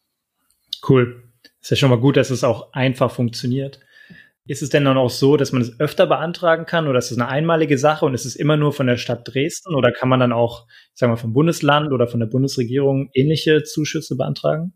Cool. 0.88 1.24
Ist 1.60 1.70
ja 1.70 1.76
schon 1.76 1.90
mal 1.90 2.00
gut, 2.00 2.16
dass 2.16 2.30
es 2.30 2.44
auch 2.44 2.72
einfach 2.72 3.10
funktioniert. 3.10 3.80
Ist 4.48 4.62
es 4.62 4.70
denn 4.70 4.86
dann 4.86 4.96
auch 4.96 5.10
so, 5.10 5.36
dass 5.36 5.52
man 5.52 5.60
es 5.60 5.78
öfter 5.78 6.06
beantragen 6.06 6.64
kann 6.64 6.88
oder 6.88 6.98
ist 6.98 7.10
es 7.10 7.18
eine 7.18 7.28
einmalige 7.28 7.76
Sache 7.76 8.06
und 8.06 8.14
ist 8.14 8.24
es 8.24 8.34
immer 8.34 8.56
nur 8.56 8.72
von 8.72 8.86
der 8.86 8.96
Stadt 8.96 9.28
Dresden 9.28 9.74
oder 9.74 9.92
kann 9.92 10.08
man 10.08 10.20
dann 10.20 10.32
auch, 10.32 10.66
sagen 10.94 11.12
wir, 11.12 11.18
vom 11.18 11.34
Bundesland 11.34 11.92
oder 11.92 12.08
von 12.08 12.18
der 12.18 12.28
Bundesregierung 12.28 13.10
ähnliche 13.12 13.62
Zuschüsse 13.62 14.16
beantragen? 14.16 14.72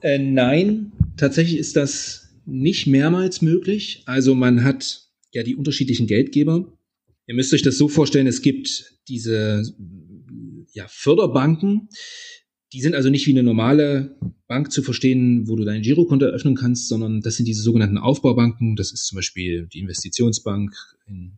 Äh, 0.00 0.18
nein, 0.18 0.92
tatsächlich 1.18 1.58
ist 1.58 1.76
das 1.76 2.34
nicht 2.46 2.86
mehrmals 2.86 3.42
möglich. 3.42 4.04
Also 4.06 4.34
man 4.34 4.64
hat 4.64 5.02
ja 5.32 5.42
die 5.42 5.54
unterschiedlichen 5.54 6.06
Geldgeber. 6.06 6.72
Ihr 7.26 7.34
müsst 7.34 7.52
euch 7.52 7.62
das 7.62 7.76
so 7.76 7.88
vorstellen, 7.88 8.26
es 8.26 8.40
gibt 8.40 8.96
diese 9.06 9.62
ja, 10.72 10.86
Förderbanken, 10.88 11.90
die 12.72 12.80
sind 12.80 12.94
also 12.94 13.10
nicht 13.10 13.26
wie 13.26 13.32
eine 13.32 13.42
normale 13.42 14.16
Bank 14.46 14.72
zu 14.72 14.82
verstehen, 14.82 15.46
wo 15.46 15.56
du 15.56 15.64
dein 15.64 15.82
Girokonto 15.82 16.24
eröffnen 16.24 16.54
kannst, 16.54 16.88
sondern 16.88 17.20
das 17.20 17.36
sind 17.36 17.44
diese 17.46 17.60
sogenannten 17.60 17.98
Aufbaubanken. 17.98 18.76
Das 18.76 18.92
ist 18.92 19.04
zum 19.06 19.16
Beispiel 19.16 19.66
die 19.66 19.80
Investitionsbank 19.80 20.74
in 21.06 21.36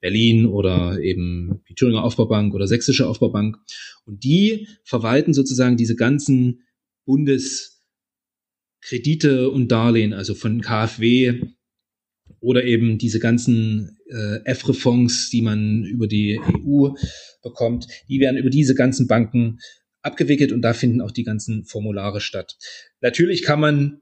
Berlin 0.00 0.46
oder 0.46 1.00
eben 1.00 1.62
die 1.68 1.74
Thüringer 1.74 2.04
Aufbaubank 2.04 2.54
oder 2.54 2.68
Sächsische 2.68 3.08
Aufbaubank. 3.08 3.58
Und 4.04 4.22
die 4.22 4.68
verwalten 4.84 5.34
sozusagen 5.34 5.76
diese 5.76 5.96
ganzen 5.96 6.62
Bundeskredite 7.04 9.50
und 9.50 9.72
Darlehen, 9.72 10.12
also 10.12 10.34
von 10.34 10.60
KfW 10.60 11.42
oder 12.40 12.64
eben 12.64 12.98
diese 12.98 13.18
ganzen 13.18 13.98
äh, 14.08 14.44
EFRE-Fonds, 14.44 15.30
die 15.30 15.42
man 15.42 15.82
über 15.84 16.06
die 16.06 16.38
EU 16.38 16.90
bekommt, 17.42 17.88
die 18.08 18.20
werden 18.20 18.36
über 18.36 18.50
diese 18.50 18.76
ganzen 18.76 19.08
Banken 19.08 19.58
abgewickelt 20.02 20.52
und 20.52 20.62
da 20.62 20.74
finden 20.74 21.00
auch 21.00 21.10
die 21.10 21.24
ganzen 21.24 21.64
Formulare 21.64 22.20
statt. 22.20 22.56
Natürlich 23.00 23.42
kann 23.42 23.60
man 23.60 24.00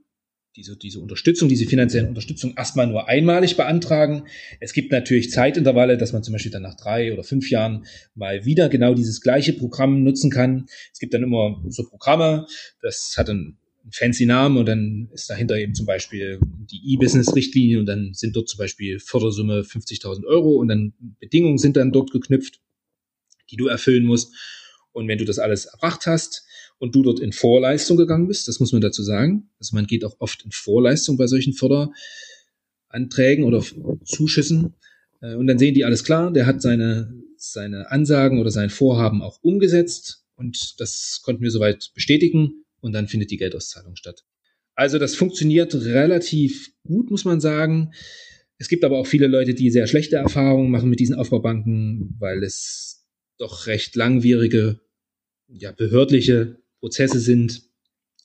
diese, 0.56 0.76
diese 0.76 1.00
Unterstützung, 1.00 1.48
diese 1.48 1.66
finanzielle 1.66 2.08
Unterstützung 2.08 2.54
erstmal 2.56 2.86
nur 2.86 3.08
einmalig 3.08 3.56
beantragen. 3.56 4.24
Es 4.58 4.72
gibt 4.72 4.90
natürlich 4.90 5.30
Zeitintervalle, 5.30 5.98
dass 5.98 6.12
man 6.12 6.22
zum 6.22 6.32
Beispiel 6.32 6.50
dann 6.50 6.62
nach 6.62 6.76
drei 6.76 7.12
oder 7.12 7.24
fünf 7.24 7.50
Jahren 7.50 7.84
mal 8.14 8.44
wieder 8.44 8.68
genau 8.68 8.94
dieses 8.94 9.20
gleiche 9.20 9.52
Programm 9.52 10.02
nutzen 10.02 10.30
kann. 10.30 10.66
Es 10.92 10.98
gibt 10.98 11.12
dann 11.14 11.22
immer 11.22 11.62
so 11.68 11.84
Programme, 11.86 12.46
das 12.80 13.14
hat 13.16 13.28
einen 13.28 13.58
fancy 13.92 14.26
Namen 14.26 14.56
und 14.56 14.66
dann 14.66 15.08
ist 15.12 15.30
dahinter 15.30 15.56
eben 15.56 15.74
zum 15.74 15.86
Beispiel 15.86 16.40
die 16.42 16.94
E-Business-Richtlinie 16.94 17.78
und 17.78 17.86
dann 17.86 18.14
sind 18.14 18.34
dort 18.34 18.48
zum 18.48 18.58
Beispiel 18.58 18.98
Fördersumme 18.98 19.60
50.000 19.60 20.24
Euro 20.24 20.56
und 20.56 20.68
dann 20.68 20.94
Bedingungen 21.20 21.58
sind 21.58 21.76
dann 21.76 21.92
dort 21.92 22.10
geknüpft, 22.10 22.60
die 23.50 23.56
du 23.56 23.68
erfüllen 23.68 24.04
musst. 24.04 24.34
Und 24.96 25.08
wenn 25.08 25.18
du 25.18 25.26
das 25.26 25.38
alles 25.38 25.66
erbracht 25.66 26.06
hast 26.06 26.46
und 26.78 26.94
du 26.94 27.02
dort 27.02 27.20
in 27.20 27.32
Vorleistung 27.32 27.98
gegangen 27.98 28.28
bist, 28.28 28.48
das 28.48 28.60
muss 28.60 28.72
man 28.72 28.80
dazu 28.80 29.02
sagen, 29.02 29.50
also 29.60 29.76
man 29.76 29.86
geht 29.86 30.06
auch 30.06 30.16
oft 30.20 30.42
in 30.42 30.52
Vorleistung 30.52 31.18
bei 31.18 31.26
solchen 31.26 31.52
Förderanträgen 31.52 33.44
oder 33.44 33.62
Zuschüssen, 34.06 34.74
äh, 35.20 35.34
und 35.34 35.48
dann 35.48 35.58
sehen 35.58 35.74
die 35.74 35.84
alles 35.84 36.02
klar, 36.02 36.32
der 36.32 36.46
hat 36.46 36.62
seine, 36.62 37.12
seine 37.36 37.90
Ansagen 37.90 38.40
oder 38.40 38.50
sein 38.50 38.70
Vorhaben 38.70 39.20
auch 39.20 39.38
umgesetzt 39.42 40.24
und 40.34 40.80
das 40.80 41.20
konnten 41.22 41.42
wir 41.42 41.50
soweit 41.50 41.90
bestätigen 41.92 42.64
und 42.80 42.92
dann 42.92 43.06
findet 43.06 43.30
die 43.30 43.36
Geldauszahlung 43.36 43.96
statt. 43.96 44.24
Also 44.74 44.98
das 44.98 45.14
funktioniert 45.14 45.74
relativ 45.74 46.72
gut, 46.86 47.10
muss 47.10 47.26
man 47.26 47.42
sagen. 47.42 47.92
Es 48.56 48.68
gibt 48.68 48.82
aber 48.82 48.96
auch 48.96 49.06
viele 49.06 49.26
Leute, 49.26 49.52
die 49.52 49.70
sehr 49.70 49.88
schlechte 49.88 50.16
Erfahrungen 50.16 50.70
machen 50.70 50.88
mit 50.88 51.00
diesen 51.00 51.16
Aufbaubanken, 51.16 52.16
weil 52.18 52.42
es 52.42 53.06
doch 53.36 53.66
recht 53.66 53.94
langwierige 53.94 54.80
ja, 55.48 55.72
behördliche 55.72 56.58
Prozesse 56.80 57.20
sind 57.20 57.62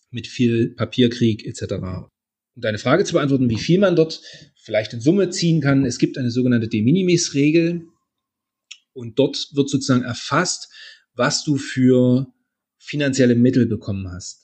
mit 0.10 0.28
viel 0.28 0.76
Papierkrieg 0.76 1.46
etc. 1.46 1.74
um 1.74 2.62
deine 2.62 2.78
Frage 2.78 3.06
zu 3.06 3.14
beantworten, 3.14 3.50
wie 3.50 3.58
viel 3.58 3.80
man 3.80 3.96
dort 3.96 4.22
vielleicht 4.56 4.94
in 4.94 5.02
Summe 5.02 5.30
ziehen 5.30 5.62
kann, 5.62 5.86
es 5.86 5.98
gibt 5.98 6.18
eine 6.18 6.32
sogenannte 6.32 6.68
De 6.68 6.82
Minimis-Regel 6.82 7.88
und 8.94 9.18
dort 9.18 9.50
wird 9.54 9.70
sozusagen 9.70 10.04
erfasst, 10.04 10.70
was 11.14 11.44
du 11.44 11.58
für 11.58 12.28
finanzielle 12.78 13.36
Mittel 13.36 13.66
bekommen 13.66 14.12
hast. 14.12 14.41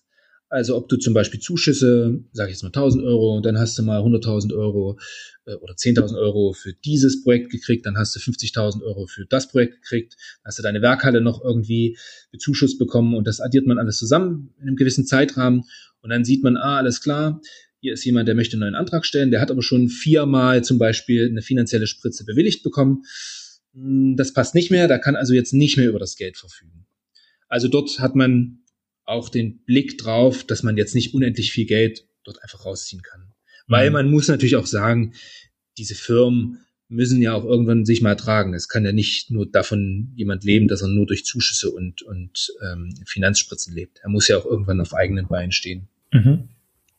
Also 0.50 0.78
ob 0.78 0.88
du 0.88 0.96
zum 0.96 1.14
Beispiel 1.14 1.42
Zuschüsse, 1.42 2.24
sage 2.32 2.52
ich 2.52 2.56
jetzt 2.56 2.64
mal 2.64 2.70
1000 2.70 3.04
Euro, 3.04 3.42
dann 3.42 3.58
hast 3.58 3.78
du 3.78 3.84
mal 3.84 4.00
100.000 4.00 4.56
Euro 4.56 4.98
äh, 5.46 5.56
oder 5.56 5.74
10.000 5.74 6.18
Euro 6.18 6.54
für 6.54 6.74
dieses 6.74 7.24
Projekt 7.24 7.52
gekriegt, 7.52 7.86
dann 7.86 7.98
hast 7.98 8.16
du 8.16 8.20
50.000 8.20 8.82
Euro 8.84 9.08
für 9.08 9.26
das 9.26 9.50
Projekt 9.50 9.82
gekriegt, 9.82 10.16
hast 10.46 10.58
du 10.58 10.64
deine 10.64 10.82
Werkhalle 10.82 11.20
noch 11.20 11.44
irgendwie 11.44 11.98
bezuschusst 12.32 12.80
bekommen 12.80 13.14
und 13.14 13.28
das 13.28 13.42
addiert 13.42 13.66
man 13.66 13.78
alles 13.78 13.98
zusammen 13.98 14.54
in 14.58 14.68
einem 14.68 14.78
gewissen 14.78 15.06
Zeitrahmen 15.06 15.64
und 16.02 16.12
dann 16.12 16.24
sieht 16.24 16.44
man, 16.44 16.56
ah, 16.56 16.78
alles 16.78 17.02
klar, 17.02 17.42
hier 17.80 17.94
ist 17.94 18.06
jemand, 18.06 18.28
der 18.30 18.36
möchte 18.36 18.54
einen 18.54 18.62
neuen 18.62 18.76
Antrag 18.76 19.06
stellen, 19.06 19.32
der 19.32 19.42
hat 19.42 19.52
aber 19.52 19.62
schon 19.62 19.90
viermal 19.90 20.64
zum 20.64 20.78
Beispiel 20.78 21.28
eine 21.28 21.42
finanzielle 21.42 21.88
Spritze 21.88 22.24
bewilligt 22.24 22.64
bekommen. 22.64 23.04
Hm, 23.74 24.16
das 24.16 24.34
passt 24.34 24.56
nicht 24.56 24.72
mehr, 24.72 24.88
da 24.88 24.98
kann 24.98 25.18
also 25.18 25.34
jetzt 25.34 25.54
nicht 25.54 25.76
mehr 25.76 25.90
über 25.90 26.00
das 26.00 26.16
Geld 26.16 26.38
verfügen. 26.38 26.86
Also 27.50 27.68
dort 27.68 28.00
hat 28.00 28.16
man 28.16 28.64
auch 29.08 29.30
den 29.30 29.64
Blick 29.64 29.98
drauf, 29.98 30.44
dass 30.44 30.64
man 30.64 30.78
jetzt 30.78 30.94
nicht 30.94 31.14
unendlich 31.14 31.52
viel 31.52 31.66
Geld 31.66 32.06
dort 32.24 32.44
einfach 32.44 32.66
rausziehen 32.66 33.02
kann. 33.02 33.34
Weil 33.68 33.90
mhm. 33.90 33.94
man 33.94 34.12
muss 34.12 34.28
natürlich 34.28 34.58
auch 34.58 34.66
sagen, 34.66 35.14
diese 35.78 35.96
Firmen 35.96 36.60
müssen 36.90 37.22
ja 37.22 37.34
auch 37.34 37.44
irgendwann 37.44 37.86
sich 37.86 38.02
mal 38.02 38.16
tragen. 38.16 38.54
Es 38.54 38.70
kann 38.70 38.86
ja 38.86 38.92
nicht 38.92 39.32
nur 39.32 39.46
davon 39.50 40.12
jemand 40.16 40.44
leben, 40.44 40.68
dass 40.68 40.82
er 40.82 40.88
nur 40.88 41.06
durch 41.06 41.26
Zuschüsse 41.26 41.72
und, 41.72 42.02
und 42.02 42.54
ähm, 42.64 42.94
Finanzspritzen 43.06 43.74
lebt. 43.74 44.00
Er 44.04 44.10
muss 44.10 44.28
ja 44.28 44.38
auch 44.38 44.46
irgendwann 44.46 44.80
auf 44.80 44.94
eigenen 44.94 45.28
Beinen 45.28 45.52
stehen. 45.52 45.88
Mhm. 46.12 46.50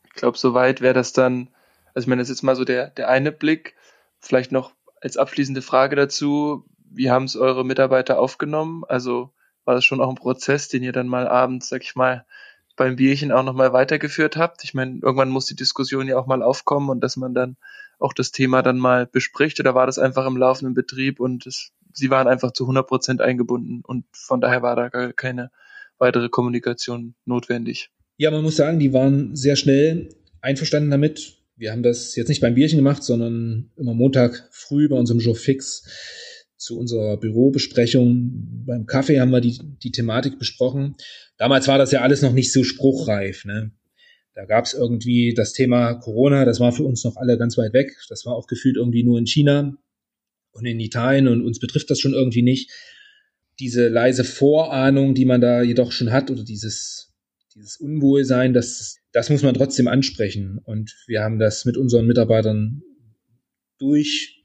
Ich 0.05 0.13
glaube, 0.13 0.37
soweit 0.37 0.81
wäre 0.81 0.93
das 0.93 1.13
dann, 1.13 1.49
also 1.93 2.05
ich 2.05 2.07
meine, 2.07 2.21
das 2.21 2.29
ist 2.29 2.37
jetzt 2.37 2.43
mal 2.43 2.55
so 2.55 2.65
der, 2.65 2.89
der 2.89 3.09
eine 3.09 3.31
Blick. 3.31 3.75
Vielleicht 4.19 4.51
noch 4.51 4.73
als 5.01 5.17
abschließende 5.17 5.61
Frage 5.61 5.95
dazu, 5.95 6.65
wie 6.91 7.09
haben 7.09 7.25
es 7.25 7.35
eure 7.35 7.65
Mitarbeiter 7.65 8.19
aufgenommen? 8.19 8.83
Also 8.87 9.31
war 9.69 9.75
das 9.75 9.85
schon 9.85 10.01
auch 10.01 10.09
ein 10.09 10.15
Prozess, 10.15 10.67
den 10.67 10.81
ihr 10.81 10.91
dann 10.91 11.07
mal 11.07 11.27
abends, 11.27 11.69
sag 11.69 11.83
ich 11.83 11.93
mal, 11.93 12.25
beim 12.75 12.95
Bierchen 12.95 13.31
auch 13.31 13.43
nochmal 13.43 13.71
weitergeführt 13.71 14.35
habt? 14.35 14.63
Ich 14.63 14.73
meine, 14.73 14.97
irgendwann 14.99 15.29
muss 15.29 15.45
die 15.45 15.55
Diskussion 15.55 16.07
ja 16.07 16.17
auch 16.17 16.25
mal 16.25 16.41
aufkommen 16.41 16.89
und 16.89 17.01
dass 17.01 17.17
man 17.17 17.35
dann 17.35 17.55
auch 17.99 18.13
das 18.13 18.31
Thema 18.31 18.63
dann 18.63 18.79
mal 18.79 19.05
bespricht 19.05 19.59
oder 19.59 19.75
war 19.75 19.85
das 19.85 19.99
einfach 19.99 20.25
im 20.25 20.37
laufenden 20.37 20.73
Betrieb 20.73 21.19
und 21.19 21.45
es, 21.45 21.71
sie 21.93 22.09
waren 22.09 22.27
einfach 22.27 22.51
zu 22.51 22.63
100 22.63 22.87
Prozent 22.87 23.21
eingebunden 23.21 23.83
und 23.85 24.05
von 24.11 24.41
daher 24.41 24.63
war 24.63 24.75
da 24.75 24.89
gar 24.89 25.13
keine 25.13 25.51
weitere 25.99 26.29
Kommunikation 26.29 27.13
notwendig? 27.25 27.91
Ja, 28.17 28.31
man 28.31 28.41
muss 28.41 28.55
sagen, 28.55 28.79
die 28.79 28.91
waren 28.91 29.35
sehr 29.35 29.55
schnell 29.55 30.09
einverstanden 30.41 30.89
damit. 30.89 31.43
Wir 31.57 31.73
haben 31.73 31.83
das 31.83 32.15
jetzt 32.15 32.29
nicht 32.29 32.41
beim 32.41 32.55
Bierchen 32.55 32.79
gemacht, 32.79 33.03
sondern 33.03 33.69
immer 33.75 33.93
Montag 33.93 34.49
früh 34.49 34.89
bei 34.89 34.95
unserem 34.95 35.19
Jour 35.19 35.35
fix 35.35 35.83
zu 36.59 36.77
unserer 36.77 37.17
Bürobesprechung 37.17 38.65
beim 38.65 38.85
Kaffee 38.85 39.19
haben 39.19 39.31
wir 39.31 39.41
die, 39.41 39.57
die 39.81 39.91
Thematik 39.91 40.37
besprochen. 40.37 40.95
Damals 41.37 41.67
war 41.67 41.77
das 41.77 41.91
ja 41.91 42.01
alles 42.01 42.21
noch 42.21 42.33
nicht 42.33 42.51
so 42.51 42.63
spruchreif. 42.63 43.45
Ne? 43.45 43.71
Da 44.35 44.45
gab 44.45 44.65
es 44.65 44.73
irgendwie 44.73 45.33
das 45.33 45.53
Thema 45.53 45.93
Corona, 45.95 46.43
das 46.43 46.59
war 46.59 46.73
für 46.73 46.83
uns 46.83 47.03
noch 47.05 47.15
alle 47.15 47.37
ganz 47.37 47.57
weit 47.57 47.73
weg. 47.73 47.95
Das 48.09 48.25
war 48.25 48.35
auch 48.35 48.45
gefühlt 48.45 48.75
irgendwie 48.75 49.03
nur 49.03 49.17
in 49.17 49.25
China 49.25 49.77
und 50.51 50.65
in 50.65 50.79
Italien 50.81 51.29
und 51.29 51.45
uns 51.45 51.59
betrifft 51.59 51.89
das 51.89 51.99
schon 51.99 52.13
irgendwie 52.13 52.41
nicht. 52.41 52.69
Diese 53.59 53.87
leise 53.87 54.25
Vorahnung, 54.25 55.15
die 55.15 55.25
man 55.25 55.39
da 55.39 55.61
jedoch 55.61 55.93
schon 55.93 56.11
hat 56.11 56.29
oder 56.29 56.43
dieses, 56.43 57.13
dieses 57.55 57.77
Unwohlsein, 57.77 58.53
das, 58.53 58.97
das 59.13 59.29
muss 59.29 59.43
man 59.43 59.53
trotzdem 59.53 59.87
ansprechen. 59.87 60.59
Und 60.63 60.93
wir 61.07 61.21
haben 61.21 61.39
das 61.39 61.63
mit 61.63 61.77
unseren 61.77 62.05
Mitarbeitern 62.05 62.81
durch 63.77 64.38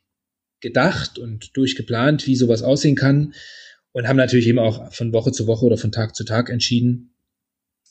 gedacht 0.64 1.18
und 1.18 1.56
durchgeplant, 1.56 2.26
wie 2.26 2.34
sowas 2.34 2.62
aussehen 2.62 2.96
kann 2.96 3.34
und 3.92 4.08
haben 4.08 4.16
natürlich 4.16 4.48
eben 4.48 4.58
auch 4.58 4.92
von 4.92 5.12
Woche 5.12 5.30
zu 5.30 5.46
Woche 5.46 5.64
oder 5.64 5.76
von 5.76 5.92
Tag 5.92 6.16
zu 6.16 6.24
Tag 6.24 6.50
entschieden, 6.50 7.14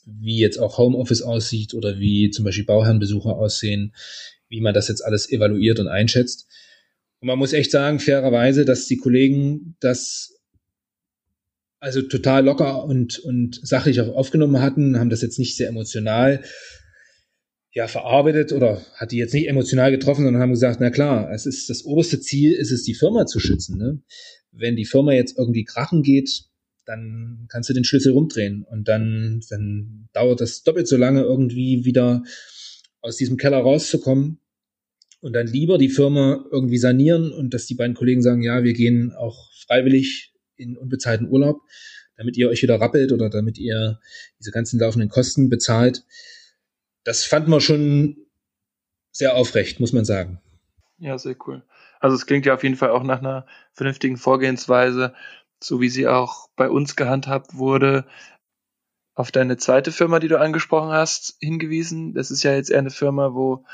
wie 0.04 0.38
jetzt 0.38 0.58
auch 0.58 0.76
Homeoffice 0.76 1.22
aussieht 1.22 1.72
oder 1.72 1.98
wie 1.98 2.30
zum 2.30 2.44
Beispiel 2.44 2.66
Bauherrenbesucher 2.66 3.34
aussehen, 3.34 3.94
wie 4.48 4.60
man 4.60 4.74
das 4.74 4.88
jetzt 4.88 5.02
alles 5.02 5.30
evaluiert 5.30 5.80
und 5.80 5.88
einschätzt. 5.88 6.46
Und 7.20 7.28
man 7.28 7.38
muss 7.38 7.54
echt 7.54 7.70
sagen, 7.70 8.00
fairerweise, 8.00 8.66
dass 8.66 8.86
die 8.86 8.98
Kollegen 8.98 9.76
das 9.80 10.34
also 11.80 12.02
total 12.02 12.44
locker 12.44 12.84
und, 12.84 13.18
und 13.20 13.60
sachlich 13.62 14.00
auch 14.00 14.14
aufgenommen 14.14 14.60
hatten, 14.60 14.98
haben 14.98 15.10
das 15.10 15.22
jetzt 15.22 15.38
nicht 15.38 15.56
sehr 15.56 15.68
emotional 15.68 16.42
ja, 17.74 17.88
verarbeitet 17.88 18.52
oder 18.52 18.80
hat 18.94 19.10
die 19.10 19.16
jetzt 19.16 19.34
nicht 19.34 19.48
emotional 19.48 19.90
getroffen, 19.90 20.24
sondern 20.24 20.40
haben 20.40 20.52
gesagt, 20.52 20.80
na 20.80 20.90
klar, 20.90 21.30
es 21.32 21.44
ist 21.44 21.68
das 21.68 21.84
oberste 21.84 22.20
Ziel, 22.20 22.52
ist 22.52 22.70
es, 22.70 22.84
die 22.84 22.94
Firma 22.94 23.26
zu 23.26 23.40
schützen. 23.40 23.76
Ne? 23.76 24.00
Wenn 24.52 24.76
die 24.76 24.84
Firma 24.84 25.12
jetzt 25.12 25.36
irgendwie 25.36 25.64
krachen 25.64 26.04
geht, 26.04 26.44
dann 26.86 27.46
kannst 27.48 27.68
du 27.68 27.74
den 27.74 27.82
Schlüssel 27.82 28.12
rumdrehen 28.12 28.62
und 28.62 28.86
dann, 28.86 29.42
dann 29.50 30.08
dauert 30.12 30.40
das 30.40 30.62
doppelt 30.62 30.86
so 30.86 30.96
lange, 30.96 31.22
irgendwie 31.22 31.84
wieder 31.84 32.22
aus 33.00 33.16
diesem 33.16 33.36
Keller 33.36 33.58
rauszukommen 33.58 34.38
und 35.20 35.32
dann 35.32 35.48
lieber 35.48 35.76
die 35.76 35.88
Firma 35.88 36.44
irgendwie 36.52 36.78
sanieren 36.78 37.32
und 37.32 37.54
dass 37.54 37.66
die 37.66 37.74
beiden 37.74 37.96
Kollegen 37.96 38.22
sagen, 38.22 38.42
ja, 38.42 38.62
wir 38.62 38.74
gehen 38.74 39.12
auch 39.12 39.50
freiwillig 39.66 40.32
in 40.56 40.76
unbezahlten 40.76 41.28
Urlaub, 41.28 41.60
damit 42.16 42.36
ihr 42.36 42.48
euch 42.48 42.62
wieder 42.62 42.80
rappelt 42.80 43.10
oder 43.10 43.30
damit 43.30 43.58
ihr 43.58 43.98
diese 44.38 44.52
ganzen 44.52 44.78
laufenden 44.78 45.08
Kosten 45.08 45.48
bezahlt 45.48 46.04
das 47.04 47.24
fand 47.24 47.48
man 47.48 47.60
schon 47.60 48.16
sehr 49.12 49.36
aufrecht, 49.36 49.78
muss 49.80 49.92
man 49.92 50.04
sagen. 50.04 50.40
Ja, 50.98 51.16
sehr 51.18 51.36
cool. 51.46 51.62
Also 52.00 52.16
es 52.16 52.26
klingt 52.26 52.46
ja 52.46 52.54
auf 52.54 52.62
jeden 52.62 52.76
Fall 52.76 52.90
auch 52.90 53.02
nach 53.02 53.20
einer 53.20 53.46
vernünftigen 53.72 54.16
Vorgehensweise, 54.16 55.14
so 55.60 55.80
wie 55.80 55.88
sie 55.88 56.08
auch 56.08 56.48
bei 56.56 56.68
uns 56.68 56.96
gehandhabt 56.96 57.54
wurde. 57.54 58.06
Auf 59.14 59.30
deine 59.30 59.56
zweite 59.56 59.92
Firma, 59.92 60.18
die 60.18 60.28
du 60.28 60.40
angesprochen 60.40 60.90
hast, 60.90 61.36
hingewiesen. 61.40 62.14
Das 62.14 62.30
ist 62.30 62.42
ja 62.42 62.54
jetzt 62.54 62.70
eher 62.70 62.80
eine 62.80 62.90
Firma, 62.90 63.34
wo 63.34 63.64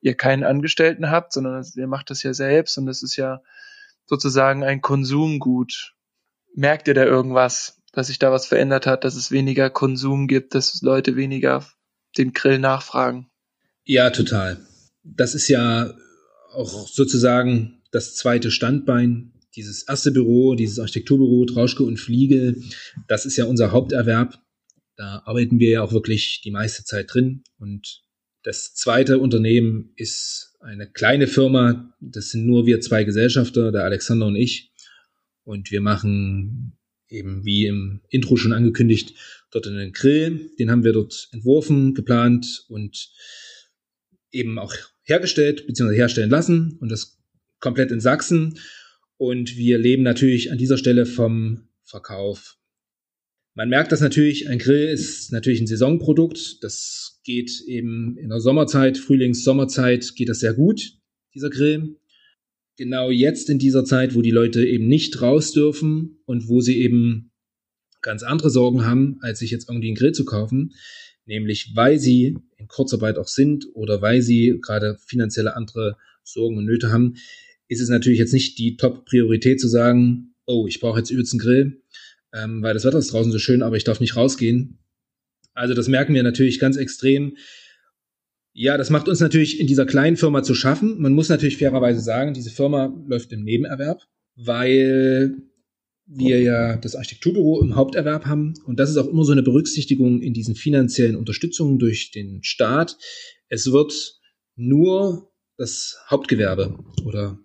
ihr 0.00 0.16
keinen 0.16 0.44
Angestellten 0.44 1.10
habt, 1.10 1.32
sondern 1.32 1.64
ihr 1.76 1.86
macht 1.86 2.10
das 2.10 2.22
ja 2.22 2.34
selbst 2.34 2.76
und 2.78 2.86
das 2.86 3.02
ist 3.02 3.16
ja 3.16 3.42
sozusagen 4.06 4.64
ein 4.64 4.80
Konsumgut. 4.80 5.94
Merkt 6.54 6.88
ihr 6.88 6.94
da 6.94 7.04
irgendwas, 7.04 7.80
dass 7.92 8.08
sich 8.08 8.18
da 8.18 8.32
was 8.32 8.46
verändert 8.46 8.86
hat, 8.86 9.04
dass 9.04 9.14
es 9.14 9.30
weniger 9.30 9.70
Konsum 9.70 10.26
gibt, 10.26 10.54
dass 10.54 10.82
Leute 10.82 11.16
weniger 11.16 11.64
den 12.18 12.32
Grill 12.32 12.58
nachfragen. 12.58 13.30
Ja, 13.84 14.10
total. 14.10 14.58
Das 15.02 15.34
ist 15.34 15.48
ja 15.48 15.94
auch 16.52 16.88
sozusagen 16.88 17.82
das 17.90 18.14
zweite 18.14 18.50
Standbein. 18.50 19.32
Dieses 19.56 19.82
erste 19.82 20.12
Büro, 20.12 20.54
dieses 20.54 20.78
Architekturbüro 20.78 21.44
Trauschke 21.44 21.82
und 21.82 21.98
Fliege, 21.98 22.56
das 23.08 23.26
ist 23.26 23.36
ja 23.36 23.46
unser 23.46 23.72
Haupterwerb. 23.72 24.38
Da 24.96 25.22
arbeiten 25.24 25.58
wir 25.58 25.70
ja 25.70 25.82
auch 25.82 25.92
wirklich 25.92 26.40
die 26.44 26.50
meiste 26.50 26.84
Zeit 26.84 27.12
drin. 27.12 27.42
Und 27.58 28.02
das 28.42 28.74
zweite 28.74 29.18
Unternehmen 29.18 29.92
ist 29.96 30.56
eine 30.60 30.90
kleine 30.90 31.26
Firma. 31.26 31.94
Das 32.00 32.30
sind 32.30 32.46
nur 32.46 32.66
wir 32.66 32.80
zwei 32.80 33.04
Gesellschafter, 33.04 33.72
der 33.72 33.84
Alexander 33.84 34.26
und 34.26 34.36
ich. 34.36 34.72
Und 35.42 35.70
wir 35.70 35.80
machen 35.80 36.78
eben 37.08 37.44
wie 37.44 37.66
im 37.66 38.02
Intro 38.08 38.36
schon 38.36 38.52
angekündigt, 38.52 39.14
dort 39.50 39.66
einen 39.66 39.92
Grill. 39.92 40.50
Den 40.58 40.70
haben 40.70 40.84
wir 40.84 40.92
dort 40.92 41.28
entworfen, 41.32 41.94
geplant 41.94 42.64
und 42.68 43.10
eben 44.30 44.58
auch 44.58 44.74
hergestellt 45.02 45.66
bzw. 45.66 45.94
herstellen 45.94 46.30
lassen 46.30 46.76
und 46.80 46.90
das 46.90 47.18
komplett 47.58 47.90
in 47.90 48.00
Sachsen. 48.00 48.58
Und 49.16 49.56
wir 49.56 49.78
leben 49.78 50.02
natürlich 50.02 50.50
an 50.50 50.58
dieser 50.58 50.78
Stelle 50.78 51.04
vom 51.04 51.68
Verkauf. 51.82 52.56
Man 53.54 53.68
merkt 53.68 53.92
das 53.92 54.00
natürlich, 54.00 54.48
ein 54.48 54.58
Grill 54.58 54.88
ist 54.88 55.32
natürlich 55.32 55.60
ein 55.60 55.66
Saisonprodukt. 55.66 56.62
Das 56.62 57.20
geht 57.24 57.60
eben 57.66 58.16
in 58.16 58.30
der 58.30 58.40
Sommerzeit, 58.40 58.96
Frühlings-, 58.96 59.42
Sommerzeit 59.42 60.14
geht 60.14 60.28
das 60.28 60.40
sehr 60.40 60.54
gut, 60.54 60.94
dieser 61.34 61.50
Grill 61.50 61.96
genau 62.80 63.10
jetzt 63.10 63.50
in 63.50 63.58
dieser 63.58 63.84
Zeit, 63.84 64.14
wo 64.14 64.22
die 64.22 64.30
Leute 64.30 64.66
eben 64.66 64.86
nicht 64.88 65.20
raus 65.20 65.52
dürfen 65.52 66.22
und 66.24 66.48
wo 66.48 66.62
sie 66.62 66.80
eben 66.80 67.30
ganz 68.02 68.22
andere 68.22 68.50
Sorgen 68.50 68.84
haben, 68.84 69.18
als 69.20 69.38
sich 69.40 69.50
jetzt 69.50 69.68
irgendwie 69.68 69.88
einen 69.88 69.96
Grill 69.96 70.12
zu 70.12 70.24
kaufen, 70.24 70.74
nämlich 71.26 71.72
weil 71.74 71.98
sie 71.98 72.36
in 72.56 72.68
Kurzarbeit 72.68 73.18
auch 73.18 73.28
sind 73.28 73.66
oder 73.74 74.02
weil 74.02 74.22
sie 74.22 74.58
gerade 74.62 74.96
finanzielle 75.06 75.56
andere 75.56 75.96
Sorgen 76.24 76.58
und 76.58 76.64
Nöte 76.64 76.92
haben, 76.92 77.14
ist 77.68 77.80
es 77.80 77.88
natürlich 77.88 78.18
jetzt 78.18 78.32
nicht 78.32 78.58
die 78.58 78.76
Top-Priorität 78.76 79.60
zu 79.60 79.68
sagen, 79.68 80.34
oh, 80.46 80.66
ich 80.66 80.80
brauche 80.80 80.98
jetzt 80.98 81.10
übelst 81.10 81.32
einen 81.32 81.40
Grill, 81.40 81.82
ähm, 82.34 82.62
weil 82.62 82.74
das 82.74 82.84
Wetter 82.84 82.98
ist 82.98 83.12
draußen 83.12 83.32
so 83.32 83.38
schön, 83.38 83.62
aber 83.62 83.76
ich 83.76 83.84
darf 83.84 84.00
nicht 84.00 84.16
rausgehen. 84.16 84.78
Also 85.54 85.74
das 85.74 85.88
merken 85.88 86.14
wir 86.14 86.22
natürlich 86.22 86.58
ganz 86.58 86.76
extrem, 86.76 87.36
ja, 88.52 88.76
das 88.76 88.90
macht 88.90 89.08
uns 89.08 89.20
natürlich 89.20 89.60
in 89.60 89.66
dieser 89.66 89.86
kleinen 89.86 90.16
Firma 90.16 90.42
zu 90.42 90.54
schaffen. 90.54 91.00
Man 91.00 91.12
muss 91.12 91.28
natürlich 91.28 91.58
fairerweise 91.58 92.00
sagen, 92.00 92.34
diese 92.34 92.50
Firma 92.50 92.92
läuft 93.06 93.32
im 93.32 93.44
Nebenerwerb, 93.44 94.02
weil 94.34 95.36
wir 96.12 96.40
ja 96.40 96.76
das 96.76 96.96
Architekturbüro 96.96 97.60
im 97.60 97.76
Haupterwerb 97.76 98.26
haben. 98.26 98.54
Und 98.64 98.80
das 98.80 98.90
ist 98.90 98.96
auch 98.96 99.06
immer 99.06 99.24
so 99.24 99.32
eine 99.32 99.42
Berücksichtigung 99.42 100.20
in 100.20 100.34
diesen 100.34 100.56
finanziellen 100.56 101.16
Unterstützungen 101.16 101.78
durch 101.78 102.10
den 102.10 102.42
Staat. 102.42 102.98
Es 103.48 103.70
wird 103.70 104.18
nur 104.56 105.30
das 105.56 105.98
Hauptgewerbe 106.10 106.78
oder 107.04 107.38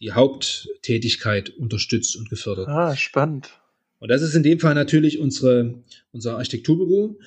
die 0.00 0.12
Haupttätigkeit 0.12 1.50
unterstützt 1.50 2.16
und 2.16 2.30
gefördert. 2.30 2.68
Ah, 2.68 2.96
spannend. 2.96 3.50
Und 3.98 4.08
das 4.08 4.22
ist 4.22 4.34
in 4.34 4.42
dem 4.42 4.58
Fall 4.58 4.74
natürlich 4.74 5.20
unsere, 5.20 5.84
unser 6.10 6.36
Architekturbüro. 6.36 7.18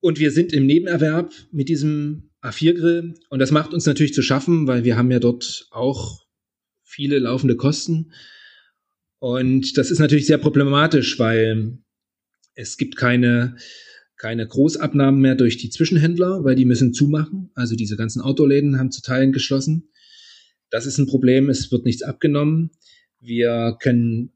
Und 0.00 0.20
wir 0.20 0.30
sind 0.30 0.52
im 0.52 0.66
Nebenerwerb 0.66 1.32
mit 1.50 1.68
diesem 1.68 2.30
A4-Grill. 2.42 3.14
Und 3.30 3.38
das 3.40 3.50
macht 3.50 3.72
uns 3.72 3.86
natürlich 3.86 4.14
zu 4.14 4.22
schaffen, 4.22 4.66
weil 4.66 4.84
wir 4.84 4.96
haben 4.96 5.10
ja 5.10 5.18
dort 5.18 5.66
auch 5.70 6.26
viele 6.84 7.18
laufende 7.18 7.56
Kosten. 7.56 8.12
Und 9.20 9.76
das 9.76 9.90
ist 9.90 9.98
natürlich 9.98 10.26
sehr 10.26 10.38
problematisch, 10.38 11.18
weil 11.18 11.78
es 12.54 12.76
gibt 12.76 12.96
keine, 12.96 13.56
keine 14.16 14.46
Großabnahmen 14.46 15.20
mehr 15.20 15.34
durch 15.34 15.56
die 15.56 15.70
Zwischenhändler, 15.70 16.44
weil 16.44 16.54
die 16.54 16.64
müssen 16.64 16.92
zumachen. 16.92 17.50
Also 17.54 17.74
diese 17.76 17.96
ganzen 17.96 18.20
Autoläden 18.20 18.78
haben 18.78 18.90
zu 18.90 19.02
Teilen 19.02 19.32
geschlossen. 19.32 19.90
Das 20.70 20.86
ist 20.86 20.98
ein 20.98 21.06
Problem. 21.06 21.48
Es 21.48 21.70
wird 21.72 21.84
nichts 21.84 22.02
abgenommen. 22.02 22.70
Wir 23.20 23.76
können 23.80 24.32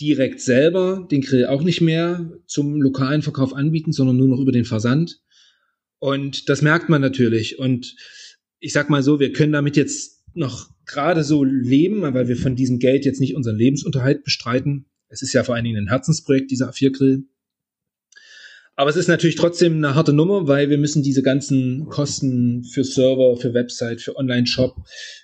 direkt 0.00 0.40
selber 0.40 1.06
den 1.10 1.20
Grill 1.20 1.46
auch 1.46 1.62
nicht 1.62 1.80
mehr 1.80 2.30
zum 2.46 2.80
lokalen 2.82 3.22
Verkauf 3.22 3.54
anbieten, 3.54 3.92
sondern 3.92 4.16
nur 4.16 4.28
noch 4.28 4.40
über 4.40 4.52
den 4.52 4.64
Versand. 4.64 5.20
Und 5.98 6.48
das 6.48 6.62
merkt 6.62 6.88
man 6.88 7.00
natürlich. 7.00 7.58
Und 7.58 7.96
ich 8.58 8.72
sag 8.72 8.90
mal 8.90 9.02
so, 9.02 9.20
wir 9.20 9.32
können 9.32 9.52
damit 9.52 9.76
jetzt 9.76 10.13
noch 10.36 10.70
gerade 10.86 11.24
so 11.24 11.44
leben, 11.44 12.02
weil 12.02 12.28
wir 12.28 12.36
von 12.36 12.56
diesem 12.56 12.78
Geld 12.78 13.04
jetzt 13.04 13.20
nicht 13.20 13.34
unseren 13.34 13.56
Lebensunterhalt 13.56 14.24
bestreiten. 14.24 14.86
Es 15.08 15.22
ist 15.22 15.32
ja 15.32 15.44
vor 15.44 15.54
allen 15.54 15.64
Dingen 15.64 15.84
ein 15.84 15.88
Herzensprojekt, 15.88 16.50
dieser 16.50 16.70
A4-Grill. 16.70 17.24
Aber 18.76 18.90
es 18.90 18.96
ist 18.96 19.06
natürlich 19.06 19.36
trotzdem 19.36 19.76
eine 19.76 19.94
harte 19.94 20.12
Nummer, 20.12 20.48
weil 20.48 20.68
wir 20.68 20.78
müssen 20.78 21.04
diese 21.04 21.22
ganzen 21.22 21.86
Kosten 21.88 22.64
für 22.64 22.82
Server, 22.82 23.36
für 23.36 23.54
Website, 23.54 24.00
für 24.00 24.16
Online-Shop, 24.16 24.76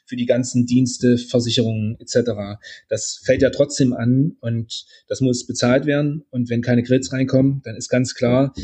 für 0.07 0.14
die 0.14 0.27
ganzen 0.27 0.66
Dienste, 0.66 1.18
Versicherungen 1.18 1.96
etc. 1.99 2.61
Das 2.88 3.20
fällt 3.25 3.42
ja 3.42 3.51
trotzdem 3.51 3.92
an 3.92 4.37
und 4.40 4.85
das 5.09 5.20
muss 5.20 5.49
bezahlt 5.49 5.85
werden. 5.85 6.25
Und 6.31 6.49
wenn 6.49 6.62
keine 6.62 6.85
Grills 6.85 7.12
reinkommen, 7.12 7.61
dann 7.64 7.75
ist 7.75 7.88
ganz 7.88 8.14
klar, 8.14 8.55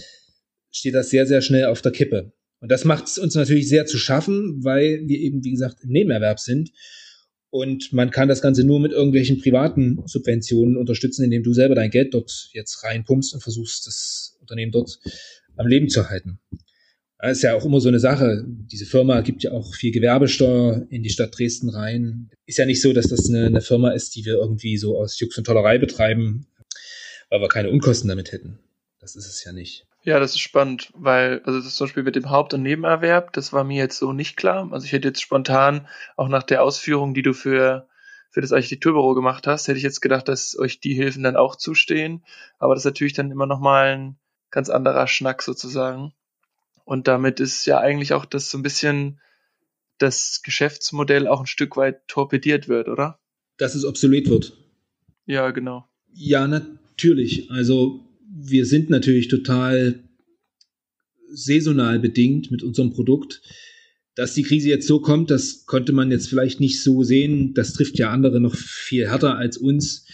steht 0.70 0.94
das 0.94 1.10
sehr, 1.10 1.26
sehr 1.26 1.42
schnell 1.42 1.64
auf 1.64 1.82
der 1.82 1.92
Kippe. 1.92 2.32
Und 2.60 2.70
das 2.70 2.84
macht 2.84 3.06
es 3.06 3.18
uns 3.18 3.34
natürlich 3.34 3.68
sehr 3.68 3.86
zu 3.86 3.98
schaffen, 3.98 4.64
weil 4.64 5.02
wir 5.06 5.18
eben, 5.18 5.44
wie 5.44 5.50
gesagt, 5.50 5.82
im 5.82 5.90
Nebenerwerb 5.90 6.40
sind 6.40 6.70
und 7.50 7.92
man 7.92 8.10
kann 8.10 8.28
das 8.28 8.42
Ganze 8.42 8.64
nur 8.64 8.80
mit 8.80 8.92
irgendwelchen 8.92 9.40
privaten 9.40 10.02
Subventionen 10.06 10.76
unterstützen, 10.76 11.24
indem 11.24 11.42
du 11.42 11.54
selber 11.54 11.74
dein 11.74 11.90
Geld 11.90 12.12
dort 12.12 12.50
jetzt 12.52 12.82
reinpumpst 12.84 13.34
und 13.34 13.42
versuchst, 13.42 13.86
das 13.86 14.36
Unternehmen 14.40 14.72
dort 14.72 14.98
am 15.56 15.66
Leben 15.66 15.88
zu 15.88 16.08
halten. 16.10 16.38
Das 17.18 17.38
ist 17.38 17.42
ja 17.42 17.54
auch 17.54 17.64
immer 17.64 17.80
so 17.80 17.88
eine 17.88 17.98
Sache. 17.98 18.44
Diese 18.46 18.84
Firma 18.84 19.22
gibt 19.22 19.42
ja 19.42 19.52
auch 19.52 19.74
viel 19.74 19.90
Gewerbesteuer 19.90 20.86
in 20.90 21.02
die 21.02 21.08
Stadt 21.08 21.36
Dresden 21.36 21.70
rein. 21.70 22.28
Ist 22.44 22.58
ja 22.58 22.66
nicht 22.66 22.82
so, 22.82 22.92
dass 22.92 23.08
das 23.08 23.28
eine, 23.28 23.46
eine 23.46 23.62
Firma 23.62 23.92
ist, 23.92 24.14
die 24.16 24.26
wir 24.26 24.34
irgendwie 24.34 24.76
so 24.76 24.98
aus 24.98 25.18
Jux 25.18 25.38
und 25.38 25.44
Tollerei 25.44 25.78
betreiben, 25.78 26.46
weil 27.30 27.40
wir 27.40 27.48
keine 27.48 27.70
Unkosten 27.70 28.08
damit 28.08 28.32
hätten. 28.32 28.58
Das 29.00 29.16
ist 29.16 29.28
es 29.28 29.42
ja 29.44 29.52
nicht. 29.52 29.86
Ja, 30.06 30.20
das 30.20 30.36
ist 30.36 30.40
spannend, 30.40 30.92
weil, 30.94 31.42
also 31.46 31.60
das 31.60 31.74
zum 31.74 31.88
Beispiel 31.88 32.04
mit 32.04 32.14
dem 32.14 32.30
Haupt- 32.30 32.54
und 32.54 32.62
Nebenerwerb, 32.62 33.32
das 33.32 33.52
war 33.52 33.64
mir 33.64 33.78
jetzt 33.78 33.98
so 33.98 34.12
nicht 34.12 34.36
klar. 34.36 34.68
Also 34.70 34.86
ich 34.86 34.92
hätte 34.92 35.08
jetzt 35.08 35.20
spontan, 35.20 35.88
auch 36.16 36.28
nach 36.28 36.44
der 36.44 36.62
Ausführung, 36.62 37.12
die 37.12 37.22
du 37.22 37.32
für, 37.32 37.88
für 38.30 38.40
das 38.40 38.52
Architekturbüro 38.52 39.14
gemacht 39.14 39.48
hast, 39.48 39.66
hätte 39.66 39.78
ich 39.78 39.82
jetzt 39.82 40.00
gedacht, 40.00 40.28
dass 40.28 40.56
euch 40.56 40.78
die 40.78 40.94
Hilfen 40.94 41.24
dann 41.24 41.34
auch 41.34 41.56
zustehen. 41.56 42.24
Aber 42.60 42.76
das 42.76 42.82
ist 42.82 42.92
natürlich 42.92 43.14
dann 43.14 43.32
immer 43.32 43.46
nochmal 43.46 43.96
ein 43.96 44.16
ganz 44.52 44.70
anderer 44.70 45.08
Schnack 45.08 45.42
sozusagen. 45.42 46.12
Und 46.84 47.08
damit 47.08 47.40
ist 47.40 47.66
ja 47.66 47.80
eigentlich 47.80 48.12
auch 48.12 48.26
das 48.26 48.48
so 48.48 48.58
ein 48.58 48.62
bisschen 48.62 49.20
das 49.98 50.40
Geschäftsmodell 50.44 51.26
auch 51.26 51.40
ein 51.40 51.48
Stück 51.48 51.76
weit 51.76 52.06
torpediert 52.06 52.68
wird, 52.68 52.86
oder? 52.88 53.18
Dass 53.56 53.74
es 53.74 53.84
obsolet 53.84 54.30
wird. 54.30 54.56
Ja, 55.24 55.50
genau. 55.50 55.88
Ja, 56.12 56.46
natürlich. 56.46 57.50
Also 57.50 58.05
wir 58.38 58.66
sind 58.66 58.90
natürlich 58.90 59.28
total 59.28 60.04
saisonal 61.30 61.98
bedingt 61.98 62.50
mit 62.50 62.62
unserem 62.62 62.92
Produkt. 62.92 63.40
Dass 64.14 64.34
die 64.34 64.42
Krise 64.42 64.68
jetzt 64.68 64.86
so 64.86 65.00
kommt, 65.00 65.30
das 65.30 65.66
konnte 65.66 65.92
man 65.92 66.10
jetzt 66.10 66.28
vielleicht 66.28 66.60
nicht 66.60 66.82
so 66.82 67.02
sehen. 67.02 67.54
Das 67.54 67.72
trifft 67.72 67.98
ja 67.98 68.10
andere 68.10 68.40
noch 68.40 68.54
viel 68.54 69.08
härter 69.08 69.36
als 69.36 69.56
uns. 69.56 70.06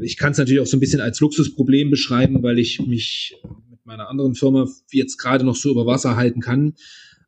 Ich 0.00 0.16
kann 0.16 0.32
es 0.32 0.38
natürlich 0.38 0.60
auch 0.60 0.66
so 0.66 0.76
ein 0.76 0.80
bisschen 0.80 1.00
als 1.00 1.20
Luxusproblem 1.20 1.90
beschreiben, 1.90 2.42
weil 2.42 2.58
ich 2.58 2.80
mich 2.80 3.36
mit 3.70 3.84
meiner 3.84 4.08
anderen 4.08 4.34
Firma 4.34 4.68
jetzt 4.90 5.18
gerade 5.18 5.44
noch 5.44 5.56
so 5.56 5.70
über 5.70 5.86
Wasser 5.86 6.16
halten 6.16 6.40
kann. 6.40 6.74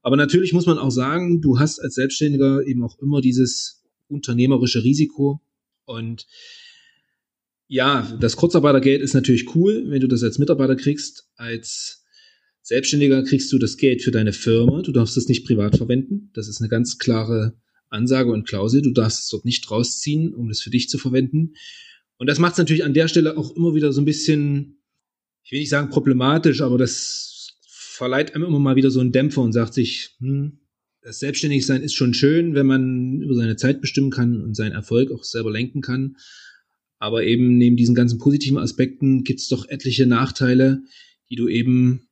Aber 0.03 0.17
natürlich 0.17 0.53
muss 0.53 0.67
man 0.67 0.79
auch 0.79 0.91
sagen, 0.91 1.41
du 1.41 1.59
hast 1.59 1.81
als 1.81 1.95
Selbstständiger 1.95 2.67
eben 2.67 2.83
auch 2.83 2.99
immer 3.01 3.21
dieses 3.21 3.85
unternehmerische 4.09 4.83
Risiko. 4.83 5.41
Und 5.85 6.27
ja, 7.67 8.17
das 8.21 8.37
Kurzarbeitergeld 8.37 9.03
ist 9.03 9.15
natürlich 9.15 9.55
cool, 9.55 9.85
wenn 9.89 10.01
du 10.01 10.09
das 10.09 10.23
als 10.23 10.39
Mitarbeiter 10.39 10.77
kriegst. 10.77 11.29
Als 11.37 12.05
Selbstständiger 12.63 13.23
kriegst 13.25 13.53
du 13.53 13.59
das 13.59 13.77
Geld 13.77 14.03
für 14.03 14.11
deine 14.11 14.33
Firma. 14.33 14.83
Du 14.83 14.93
darfst 14.93 15.17
es 15.17 15.29
nicht 15.29 15.47
privat 15.47 15.77
verwenden. 15.77 16.31
Das 16.35 16.49
ist 16.49 16.61
eine 16.61 16.69
ganz 16.69 16.99
klare 16.99 17.55
Ansage 17.89 18.33
und 18.33 18.47
Klausel. 18.47 18.83
Du 18.83 18.91
darfst 18.91 19.25
es 19.25 19.29
dort 19.29 19.45
nicht 19.45 19.71
rausziehen, 19.71 20.35
um 20.35 20.51
es 20.51 20.61
für 20.61 20.71
dich 20.71 20.89
zu 20.89 20.99
verwenden. 20.99 21.55
Und 22.17 22.29
das 22.29 22.39
macht 22.39 22.53
es 22.53 22.59
natürlich 22.59 22.85
an 22.85 22.95
der 22.95 23.09
Stelle 23.09 23.37
auch 23.37 23.55
immer 23.57 23.75
wieder 23.75 23.93
so 23.93 24.01
ein 24.01 24.07
bisschen, 24.07 24.79
ich 25.43 25.53
will 25.53 25.61
nicht 25.61 25.71
sagen 25.71 25.91
problematisch, 25.91 26.61
aber 26.61 26.79
das 26.79 27.57
verleiht 27.67 28.35
einem 28.35 28.45
immer 28.45 28.59
mal 28.59 28.77
wieder 28.77 28.91
so 28.91 29.01
einen 29.01 29.13
Dämpfer 29.13 29.43
und 29.43 29.53
sagt 29.53 29.75
sich, 29.75 30.17
hm, 30.19 30.59
das 31.03 31.19
Selbstständigsein 31.19 31.83
ist 31.83 31.95
schon 31.95 32.15
schön, 32.15 32.55
wenn 32.55 32.67
man 32.67 33.21
über 33.21 33.35
seine 33.35 33.57
Zeit 33.57 33.81
bestimmen 33.83 34.11
kann 34.11 34.41
und 34.41 34.55
seinen 34.55 34.73
Erfolg 34.73 35.13
auch 35.13 35.23
selber 35.23 35.51
lenken 35.51 35.83
kann. 35.83 36.17
Aber 36.99 37.25
eben 37.25 37.59
neben 37.59 37.77
diesen 37.77 37.95
ganzen 37.95 38.19
positiven 38.19 38.59
Aspekten 38.59 39.25
gibt 39.25 39.41
es 39.41 39.49
doch 39.49 39.69
etliche 39.69 40.07
Nachteile, 40.07 40.83
die 41.29 41.37
du 41.37 41.49
eben 41.49 42.09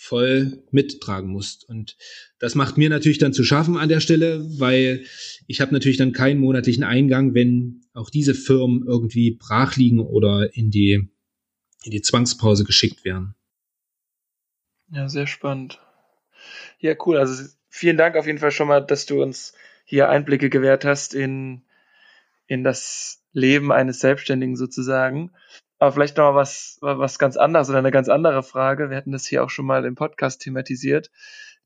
voll 0.00 0.62
mittragen 0.70 1.28
musst. 1.28 1.68
Und 1.68 1.98
das 2.38 2.54
macht 2.54 2.78
mir 2.78 2.88
natürlich 2.88 3.18
dann 3.18 3.34
zu 3.34 3.44
schaffen 3.44 3.76
an 3.76 3.90
der 3.90 4.00
Stelle, 4.00 4.42
weil 4.58 5.04
ich 5.46 5.60
habe 5.60 5.74
natürlich 5.74 5.98
dann 5.98 6.12
keinen 6.12 6.40
monatlichen 6.40 6.84
Eingang, 6.84 7.34
wenn 7.34 7.82
auch 7.92 8.08
diese 8.08 8.34
Firmen 8.34 8.86
irgendwie 8.86 9.32
brach 9.32 9.76
liegen 9.76 10.00
oder 10.00 10.56
in 10.56 10.70
die, 10.70 11.06
in 11.84 11.90
die 11.90 12.00
Zwangspause 12.00 12.64
geschickt 12.64 13.04
werden. 13.04 13.34
Ja, 14.90 15.08
sehr 15.08 15.26
spannend. 15.26 15.80
Ja, 16.78 16.94
cool. 17.04 17.18
Also 17.18 17.44
vielen 17.68 17.98
Dank 17.98 18.16
auf 18.16 18.26
jeden 18.26 18.38
Fall 18.38 18.52
schon 18.52 18.68
mal, 18.68 18.80
dass 18.80 19.04
du 19.04 19.22
uns 19.22 19.52
hier 19.84 20.08
Einblicke 20.08 20.48
gewährt 20.48 20.86
hast 20.86 21.14
in, 21.14 21.62
in 22.50 22.64
das 22.64 23.22
Leben 23.32 23.70
eines 23.70 24.00
Selbstständigen 24.00 24.56
sozusagen. 24.56 25.30
Aber 25.78 25.92
vielleicht 25.92 26.16
noch 26.16 26.32
mal 26.32 26.34
was, 26.34 26.78
was 26.80 27.20
ganz 27.20 27.36
anderes 27.36 27.70
oder 27.70 27.78
eine 27.78 27.92
ganz 27.92 28.08
andere 28.08 28.42
Frage. 28.42 28.90
Wir 28.90 28.96
hatten 28.96 29.12
das 29.12 29.24
hier 29.24 29.44
auch 29.44 29.50
schon 29.50 29.66
mal 29.66 29.84
im 29.84 29.94
Podcast 29.94 30.42
thematisiert. 30.42 31.12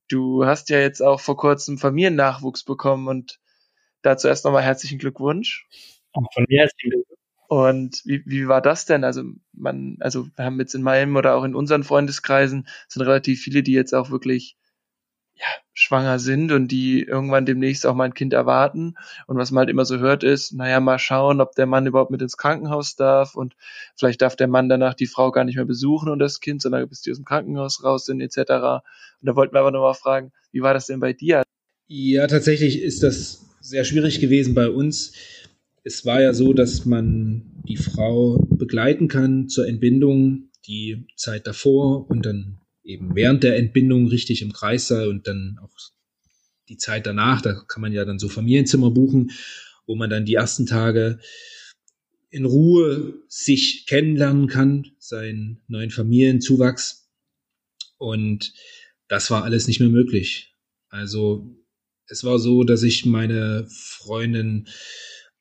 Du 0.09 0.45
hast 0.45 0.69
ja 0.69 0.79
jetzt 0.79 1.01
auch 1.01 1.21
vor 1.21 1.39
kurzem 1.39 1.79
Familiennachwuchs 1.79 2.65
bekommen 2.65 3.09
und 3.09 3.41
dazu 4.03 4.29
erst 4.29 4.45
nochmal 4.45 4.63
herzlichen 4.63 4.99
Glückwunsch. 4.99 5.67
Auch 6.13 6.31
von 6.35 6.45
mir 6.51 6.61
herzlichen 6.61 6.91
Glückwunsch. 6.91 7.19
Und 7.49 8.03
wie, 8.05 8.23
wie 8.27 8.47
war 8.47 8.61
das 8.61 8.85
denn? 8.85 9.05
Also 9.05 9.23
man, 9.55 9.97
also 10.01 10.29
wir 10.37 10.45
haben 10.45 10.61
jetzt 10.61 10.75
in 10.75 10.83
meinem 10.83 11.17
oder 11.17 11.35
auch 11.35 11.45
in 11.45 11.55
unseren 11.55 11.83
Freundeskreisen 11.83 12.69
sind 12.89 13.03
relativ 13.03 13.41
viele, 13.41 13.63
die 13.63 13.73
jetzt 13.73 13.95
auch 13.95 14.11
wirklich 14.11 14.59
ja, 15.37 15.47
schwanger 15.73 16.19
sind 16.19 16.53
und 16.53 16.69
die 16.69 17.03
irgendwann 17.03 17.47
demnächst 17.47 17.87
auch 17.87 17.95
mal 17.95 18.05
ein 18.05 18.15
Kind 18.15 18.33
erwarten. 18.33 18.95
Und 19.27 19.37
was 19.37 19.51
man 19.51 19.63
halt 19.63 19.71
immer 19.71 19.85
so 19.85 19.99
hört 19.99 20.23
ist, 20.23 20.53
naja, 20.53 20.81
mal 20.81 20.99
schauen, 20.99 21.41
ob 21.41 21.55
der 21.55 21.67
Mann 21.67 21.87
überhaupt 21.87 22.11
mit 22.11 22.23
ins 22.23 22.37
Krankenhaus 22.37 22.95
darf 22.97 23.35
und 23.35 23.57
vielleicht 23.97 24.23
darf 24.23 24.37
der 24.37 24.49
Mann 24.49 24.69
danach 24.69 24.95
die 24.95 25.07
Frau 25.07 25.33
gar 25.33 25.45
nicht 25.45 25.57
mehr 25.57 25.65
besuchen 25.65 26.09
und 26.09 26.21
das 26.21 26.41
Kind, 26.41 26.63
sondern 26.63 26.89
bis 26.89 27.01
die 27.01 27.11
aus 27.11 27.19
dem 27.19 27.25
Krankenhaus 27.25 27.83
raus 27.83 28.07
sind 28.07 28.21
etc. 28.21 28.39
Und 28.39 28.83
da 29.23 29.37
wollten 29.37 29.55
wir 29.55 29.61
aber 29.61 29.73
nochmal 29.73 29.95
fragen, 29.95 30.33
wie 30.53 30.63
war 30.63 30.75
das 30.75 30.87
denn 30.87 31.01
bei 31.01 31.13
dir? 31.13 31.43
Ja, 31.89 32.27
tatsächlich 32.27 32.81
ist 32.81 33.03
das 33.03 33.45
sehr 33.61 33.85
schwierig 33.85 34.21
gewesen 34.21 34.55
bei 34.55 34.69
uns. 34.69 35.13
Es 35.83 36.07
war 36.07 36.23
ja 36.23 36.33
so, 36.33 36.53
dass 36.53 36.87
man 36.87 37.43
die 37.67 37.77
Frau 37.77 38.39
begleiten 38.51 39.09
kann 39.09 39.49
zur 39.49 39.67
Entbindung, 39.67 40.51
die 40.67 41.07
Zeit 41.17 41.47
davor 41.47 42.09
und 42.09 42.25
dann 42.25 42.59
eben 42.85 43.17
während 43.17 43.43
der 43.43 43.57
Entbindung 43.57 44.07
richtig 44.07 44.43
im 44.43 44.53
Kreis 44.53 44.87
sei 44.87 45.09
und 45.09 45.27
dann 45.27 45.59
auch 45.63 45.75
die 46.69 46.77
Zeit 46.77 47.07
danach, 47.07 47.43
da 47.43 47.55
kann 47.67 47.83
man 47.83 47.93
ja 47.93 48.05
dann 48.05 48.19
so 48.19 48.29
Familienzimmer 48.29 48.91
buchen, 48.91 49.33
wo 49.87 49.97
man 49.97 50.11
dann 50.11 50.25
die 50.25 50.35
ersten 50.35 50.67
Tage 50.67 51.19
in 52.31 52.45
Ruhe 52.45 53.15
sich 53.29 53.87
kennenlernen 53.87 54.49
kann, 54.49 54.87
seinen 54.99 55.63
neuen 55.69 55.91
Familienzuwachs. 55.91 57.09
Und 57.99 58.53
das 59.09 59.31
war 59.31 59.45
alles 59.45 59.69
nicht 59.69 59.81
mehr 59.81 59.89
möglich. 59.89 60.55
Also 60.89 61.55
es 62.07 62.25
war 62.25 62.39
so, 62.39 62.65
dass 62.65 62.83
ich 62.83 63.07
meine 63.07 63.67
Freundin 63.69 64.69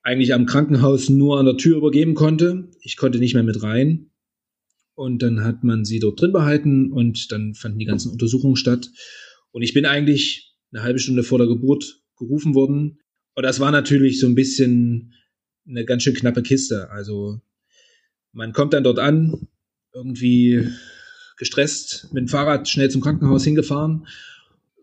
eigentlich 0.02 0.34
am 0.34 0.46
Krankenhaus 0.46 1.10
nur 1.10 1.40
an 1.40 1.46
der 1.46 1.58
Tür 1.58 1.78
übergeben 1.78 2.14
konnte. 2.14 2.70
Ich 2.82 2.98
konnte 2.98 3.20
nicht 3.20 3.34
mehr 3.34 3.44
mit 3.44 3.64
rein. 3.64 4.12
Und 4.96 5.24
dann 5.24 5.44
hat 5.44 5.64
man 5.64 5.86
sie 5.86 6.00
dort 6.00 6.22
drin 6.22 6.32
behalten 6.32 6.92
und 6.92 7.32
dann 7.32 7.56
fanden 7.56 7.80
die 7.80 7.86
ganzen 7.86 8.12
Untersuchungen 8.12 8.56
statt. 8.56 8.90
Und 9.52 9.64
ich 9.64 9.74
bin 9.74 9.86
eigentlich 9.86 10.56
eine 10.72 10.84
halbe 10.84 11.00
Stunde 11.00 11.24
vor 11.24 11.38
der 11.38 11.48
Geburt 11.48 12.02
gerufen 12.18 12.54
worden. 12.54 13.00
Und 13.36 13.44
das 13.44 13.60
war 13.60 13.72
natürlich 13.72 14.20
so 14.20 14.28
ein 14.28 14.36
bisschen 14.36 15.14
eine 15.68 15.86
ganz 15.86 16.04
schön 16.04 16.14
knappe 16.14 16.44
Kiste. 16.44 16.90
Also 16.92 17.42
man 18.32 18.54
kommt 18.54 18.74
dann 18.74 18.84
dort 18.84 19.00
an, 19.00 19.48
irgendwie 19.94 20.68
gestresst, 21.38 22.10
mit 22.14 22.22
dem 22.22 22.28
Fahrrad 22.28 22.68
schnell 22.68 22.90
zum 22.90 23.02
Krankenhaus 23.02 23.44
hingefahren, 23.44 24.08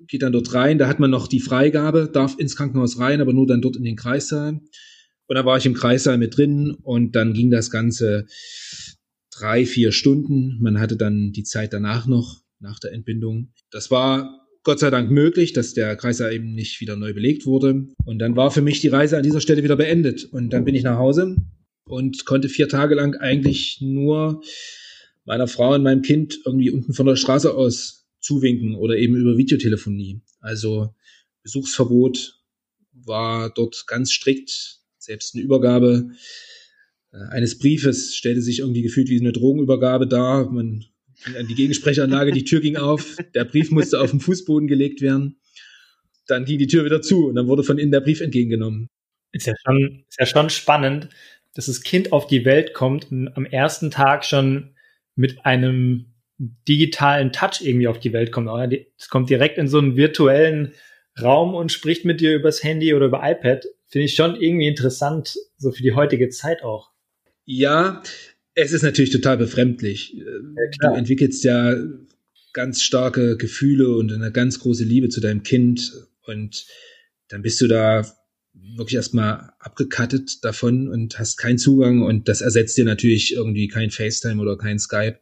geht 0.07 0.23
dann 0.23 0.33
dort 0.33 0.53
rein. 0.55 0.79
Da 0.79 0.89
hat 0.89 1.01
man 1.01 1.11
noch 1.11 1.29
die 1.29 1.41
Freigabe, 1.41 2.09
darf 2.13 2.37
ins 2.39 2.57
Krankenhaus 2.57 2.99
rein, 2.99 3.21
aber 3.21 3.33
nur 3.33 3.47
dann 3.47 3.63
dort 3.63 3.77
in 3.77 3.85
den 3.85 3.97
Kreissaal. 3.97 4.61
Und 5.27 5.37
da 5.37 5.45
war 5.45 5.59
ich 5.59 5.67
im 5.67 5.75
Kreissaal 5.75 6.19
mit 6.19 6.37
drin 6.37 6.77
und 6.83 7.15
dann 7.15 7.35
ging 7.35 7.51
das 7.51 7.71
Ganze 7.71 8.27
drei, 9.41 9.65
vier 9.65 9.93
Stunden. 9.93 10.59
Man 10.61 10.81
hatte 10.81 10.97
dann 10.97 11.33
die 11.33 11.45
Zeit 11.45 11.73
danach 11.73 12.07
noch, 12.07 12.43
nach 12.59 12.79
der 12.79 12.93
Entbindung. 12.93 13.53
Das 13.71 13.91
war 13.91 14.41
Gott 14.63 14.79
sei 14.79 14.91
Dank 14.91 15.11
möglich, 15.11 15.53
dass 15.53 15.73
der 15.73 15.97
Kreissaal 15.97 16.35
eben 16.35 16.53
nicht 16.55 16.81
wieder 16.81 16.97
neu 16.97 17.15
belegt 17.15 17.47
wurde. 17.47 17.87
Und 18.05 18.19
dann 18.19 18.37
war 18.37 18.51
für 18.51 18.61
mich 18.61 18.81
die 18.81 18.89
Reise 18.89 19.17
an 19.17 19.23
dieser 19.23 19.41
Stelle 19.41 19.63
wieder 19.63 19.77
beendet. 19.77 20.25
Und 20.25 20.51
dann 20.53 20.65
bin 20.65 20.75
ich 20.75 20.83
nach 20.83 20.99
Hause 20.99 21.37
und 21.85 22.27
konnte 22.27 22.49
vier 22.49 22.69
Tage 22.69 22.95
lang 22.95 23.17
eigentlich 23.17 23.79
nur 23.81 24.43
meiner 25.25 25.49
Frau 25.49 25.75
und 25.75 25.83
meinem 25.83 26.03
Kind 26.03 26.39
irgendwie 26.45 26.71
unten 26.71 26.93
von 26.93 27.07
der 27.07 27.17
Straße 27.17 27.55
aus 27.55 28.07
zuwinken 28.21 28.75
oder 28.75 28.97
eben 28.97 29.17
über 29.17 29.39
Videotelefonie. 29.39 30.21
Also 30.41 30.95
Besuchsverbot 31.43 32.39
war 32.93 33.51
dort 33.55 33.87
ganz 33.87 34.13
strikt 34.13 34.81
selbst 34.99 35.35
eine 35.35 35.43
Übergabe 35.43 36.11
eines 37.13 37.59
Briefes 37.59 38.15
stellte 38.15 38.43
sich 38.43 38.61
irgendwie 38.61 38.83
gefühlt 38.83 39.09
wie 39.09 39.21
eine 39.21 39.33
Drogenübergabe 39.33 40.07
dar. 40.07 40.51
Man 40.51 40.85
ging 41.25 41.37
an 41.37 41.49
die 41.49 41.55
Gegensprechanlage, 41.55 42.33
die 42.33 42.45
Tür 42.45 42.61
ging 42.61 42.77
auf, 42.77 43.17
der 43.35 43.45
Brief 43.45 43.71
musste 43.71 44.01
auf 44.01 44.11
den 44.11 44.21
Fußboden 44.21 44.69
gelegt 44.69 45.01
werden. 45.01 45.41
Dann 46.27 46.45
ging 46.45 46.59
die 46.59 46.69
Tür 46.69 46.85
wieder 46.85 47.03
zu 47.03 47.27
und 47.27 47.35
dann 47.35 47.49
wurde 47.49 47.65
von 47.65 47.79
innen 47.79 47.91
der 47.91 48.01
Brief 48.01 48.21
entgegengenommen. 48.21 48.89
Ist 49.33 49.47
ja 49.47 49.55
schon, 49.65 50.05
ist 50.09 50.19
ja 50.19 50.27
schon 50.27 50.51
spannend, 50.51 51.09
dass 51.55 51.67
das 51.67 51.83
Kind 51.83 52.13
auf 52.13 52.27
die 52.27 52.45
Welt 52.45 52.75
kommt 52.75 53.11
und 53.11 53.29
am 53.37 53.45
ersten 53.45 53.91
Tag 53.91 54.25
schon 54.25 54.77
mit 55.17 55.45
einem 55.45 56.07
digitalen 56.39 57.33
Touch 57.33 57.61
irgendwie 57.61 57.89
auf 57.89 57.99
die 57.99 58.13
Welt 58.13 58.33
kommt. 58.33 58.49
Es 58.97 59.09
kommt 59.09 59.29
direkt 59.29 59.59
in 59.59 59.69
so 59.69 59.79
einen 59.79 59.97
virtuellen 59.97 60.73
Raum 61.21 61.55
und 61.55 61.73
spricht 61.73 62.05
mit 62.05 62.21
dir 62.21 62.35
übers 62.35 62.63
Handy 62.63 62.95
oder 62.95 63.07
über 63.07 63.21
iPad 63.23 63.67
finde 63.91 64.05
ich 64.05 64.15
schon 64.15 64.37
irgendwie 64.37 64.69
interessant, 64.69 65.37
so 65.59 65.73
für 65.73 65.83
die 65.83 65.95
heutige 65.95 66.29
Zeit 66.29 66.63
auch. 66.63 66.90
Ja, 67.53 68.01
es 68.55 68.71
ist 68.71 68.83
natürlich 68.83 69.11
total 69.11 69.37
befremdlich. 69.37 70.15
Ja, 70.15 70.91
du 70.93 70.97
entwickelst 70.97 71.43
ja 71.43 71.75
ganz 72.53 72.81
starke 72.81 73.37
Gefühle 73.37 73.89
und 73.97 74.13
eine 74.13 74.31
ganz 74.31 74.61
große 74.61 74.85
Liebe 74.85 75.09
zu 75.09 75.21
deinem 75.21 75.43
Kind 75.43 75.93
und 76.27 76.65
dann 77.27 77.43
bist 77.43 77.61
du 77.61 77.67
da 77.67 78.07
wirklich 78.53 78.95
erstmal 78.95 79.51
abgekattet 79.59 80.45
davon 80.45 80.87
und 80.87 81.19
hast 81.19 81.39
keinen 81.39 81.59
Zugang 81.59 82.03
und 82.03 82.29
das 82.29 82.41
ersetzt 82.41 82.79
dir 82.79 82.85
natürlich 82.85 83.35
irgendwie 83.35 83.67
kein 83.67 83.91
FaceTime 83.91 84.41
oder 84.41 84.57
kein 84.57 84.79
Skype. 84.79 85.19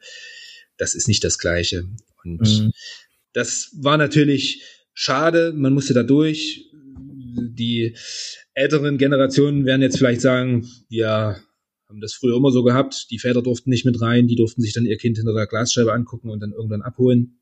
Das 0.77 0.95
ist 0.95 1.09
nicht 1.09 1.25
das 1.25 1.39
Gleiche. 1.39 1.89
Und 2.25 2.43
mhm. 2.43 2.73
das 3.33 3.71
war 3.73 3.97
natürlich 3.97 4.65
schade. 4.93 5.55
Man 5.57 5.73
musste 5.73 5.95
da 5.95 6.03
durch. 6.03 6.67
Die 7.41 7.97
älteren 8.53 8.99
Generationen 8.99 9.65
werden 9.65 9.81
jetzt 9.81 9.97
vielleicht 9.97 10.21
sagen, 10.21 10.69
wir 10.91 11.43
haben 11.89 12.01
das 12.01 12.13
früher 12.13 12.37
immer 12.37 12.51
so 12.51 12.63
gehabt, 12.63 13.07
die 13.11 13.19
Väter 13.19 13.43
durften 13.43 13.71
nicht 13.71 13.87
mit 13.87 14.01
rein, 14.01 14.27
die 14.27 14.37
durften 14.37 14.61
sich 14.61 14.75
dann 14.75 14.85
ihr 14.85 14.99
Kind 14.99 15.17
hinter 15.17 15.33
der 15.33 15.47
Glasscheibe 15.47 15.93
angucken 15.93 16.29
und 16.29 16.41
dann 16.41 16.53
irgendwann 16.53 16.83
abholen. 16.83 17.41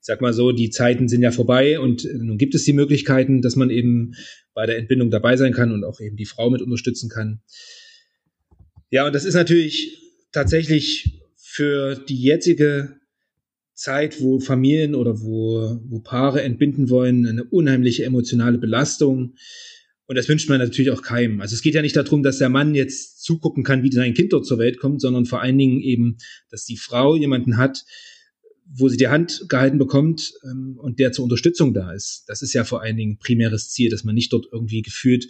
Ich 0.00 0.06
sag 0.06 0.22
mal 0.22 0.32
so, 0.32 0.52
die 0.52 0.70
Zeiten 0.70 1.08
sind 1.08 1.20
ja 1.22 1.30
vorbei 1.30 1.78
und 1.78 2.08
nun 2.14 2.38
gibt 2.38 2.54
es 2.54 2.64
die 2.64 2.72
Möglichkeiten, 2.72 3.42
dass 3.42 3.56
man 3.56 3.68
eben 3.68 4.14
bei 4.54 4.64
der 4.64 4.78
Entbindung 4.78 5.10
dabei 5.10 5.36
sein 5.36 5.52
kann 5.52 5.72
und 5.72 5.84
auch 5.84 6.00
eben 6.00 6.16
die 6.16 6.24
Frau 6.24 6.48
mit 6.48 6.62
unterstützen 6.62 7.10
kann. 7.10 7.42
Ja, 8.90 9.06
und 9.06 9.14
das 9.14 9.26
ist 9.26 9.34
natürlich 9.34 10.00
tatsächlich 10.32 11.20
für 11.36 11.96
die 11.96 12.22
jetzige 12.22 12.96
Zeit, 13.74 14.22
wo 14.22 14.40
Familien 14.40 14.94
oder 14.94 15.20
wo, 15.20 15.78
wo 15.84 16.00
Paare 16.00 16.42
entbinden 16.42 16.88
wollen, 16.88 17.26
eine 17.26 17.44
unheimliche 17.44 18.04
emotionale 18.04 18.56
Belastung. 18.56 19.34
Und 20.08 20.16
das 20.16 20.26
wünscht 20.26 20.48
man 20.48 20.58
natürlich 20.58 20.90
auch 20.90 21.02
keinem. 21.02 21.42
Also 21.42 21.54
es 21.54 21.60
geht 21.60 21.74
ja 21.74 21.82
nicht 21.82 21.94
darum, 21.94 22.22
dass 22.22 22.38
der 22.38 22.48
Mann 22.48 22.74
jetzt 22.74 23.22
zugucken 23.22 23.62
kann, 23.62 23.82
wie 23.82 23.92
sein 23.92 24.14
Kind 24.14 24.32
dort 24.32 24.46
zur 24.46 24.58
Welt 24.58 24.78
kommt, 24.78 25.02
sondern 25.02 25.26
vor 25.26 25.42
allen 25.42 25.58
Dingen 25.58 25.82
eben, 25.82 26.16
dass 26.50 26.64
die 26.64 26.78
Frau 26.78 27.14
jemanden 27.14 27.58
hat, 27.58 27.84
wo 28.64 28.88
sie 28.88 28.96
die 28.96 29.08
Hand 29.08 29.44
gehalten 29.48 29.76
bekommt 29.76 30.32
ähm, 30.44 30.78
und 30.80 30.98
der 30.98 31.12
zur 31.12 31.24
Unterstützung 31.24 31.74
da 31.74 31.92
ist. 31.92 32.24
Das 32.26 32.40
ist 32.40 32.54
ja 32.54 32.64
vor 32.64 32.80
allen 32.80 32.96
Dingen 32.96 33.18
primäres 33.18 33.68
Ziel, 33.70 33.90
dass 33.90 34.02
man 34.02 34.14
nicht 34.14 34.32
dort 34.32 34.46
irgendwie 34.50 34.80
gefühlt 34.80 35.28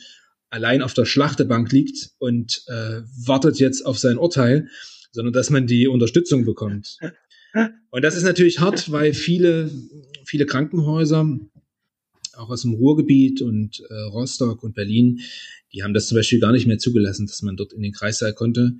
allein 0.49 0.81
auf 0.81 0.95
der 0.95 1.07
Schlachtebank 1.07 1.73
liegt 1.73 2.11
und 2.19 2.63
äh, 2.69 3.03
wartet 3.27 3.59
jetzt 3.59 3.85
auf 3.85 3.99
sein 3.99 4.17
Urteil, 4.17 4.69
sondern 5.11 5.33
dass 5.33 5.51
man 5.51 5.67
die 5.67 5.89
Unterstützung 5.89 6.45
bekommt. 6.45 6.99
Und 7.91 8.03
das 8.03 8.15
ist 8.15 8.25
natürlich 8.25 8.61
hart, 8.61 8.93
weil 8.93 9.15
viele, 9.15 9.71
viele 10.25 10.45
Krankenhäuser 10.45 11.39
auch 12.39 12.51
aus 12.51 12.63
dem 12.63 12.75
Ruhrgebiet 12.75 13.43
und 13.43 13.81
äh, 13.89 13.95
Rostock 13.95 14.63
und 14.63 14.75
Berlin, 14.75 15.21
die 15.73 15.83
haben 15.83 15.95
das 15.95 16.07
zum 16.07 16.17
Beispiel 16.17 16.41
gar 16.41 16.53
nicht 16.53 16.67
mehr 16.67 16.79
zugelassen, 16.79 17.27
dass 17.27 17.43
man 17.43 17.57
dort 17.57 17.73
in 17.73 17.83
den 17.83 17.93
Kreissaal 17.93 18.33
konnte. 18.33 18.77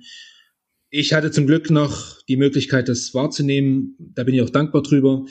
Ich 0.89 1.13
hatte 1.13 1.31
zum 1.31 1.45
Glück 1.45 1.69
noch 1.69 2.21
die 2.23 2.37
Möglichkeit, 2.37 2.89
das 2.89 3.13
wahrzunehmen. 3.13 3.95
Da 3.99 4.23
bin 4.23 4.33
ich 4.33 4.41
auch 4.41 4.49
dankbar 4.49 4.81
drüber. 4.81 5.25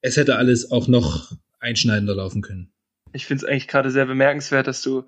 Es 0.00 0.16
hätte 0.16 0.36
alles 0.36 0.72
auch 0.72 0.88
noch 0.88 1.32
einschneidender 1.60 2.14
laufen 2.14 2.42
können. 2.42 2.72
Ich 3.12 3.26
finde 3.26 3.44
es 3.44 3.50
eigentlich 3.50 3.68
gerade 3.68 3.90
sehr 3.90 4.06
bemerkenswert, 4.06 4.66
dass 4.66 4.82
du 4.82 5.04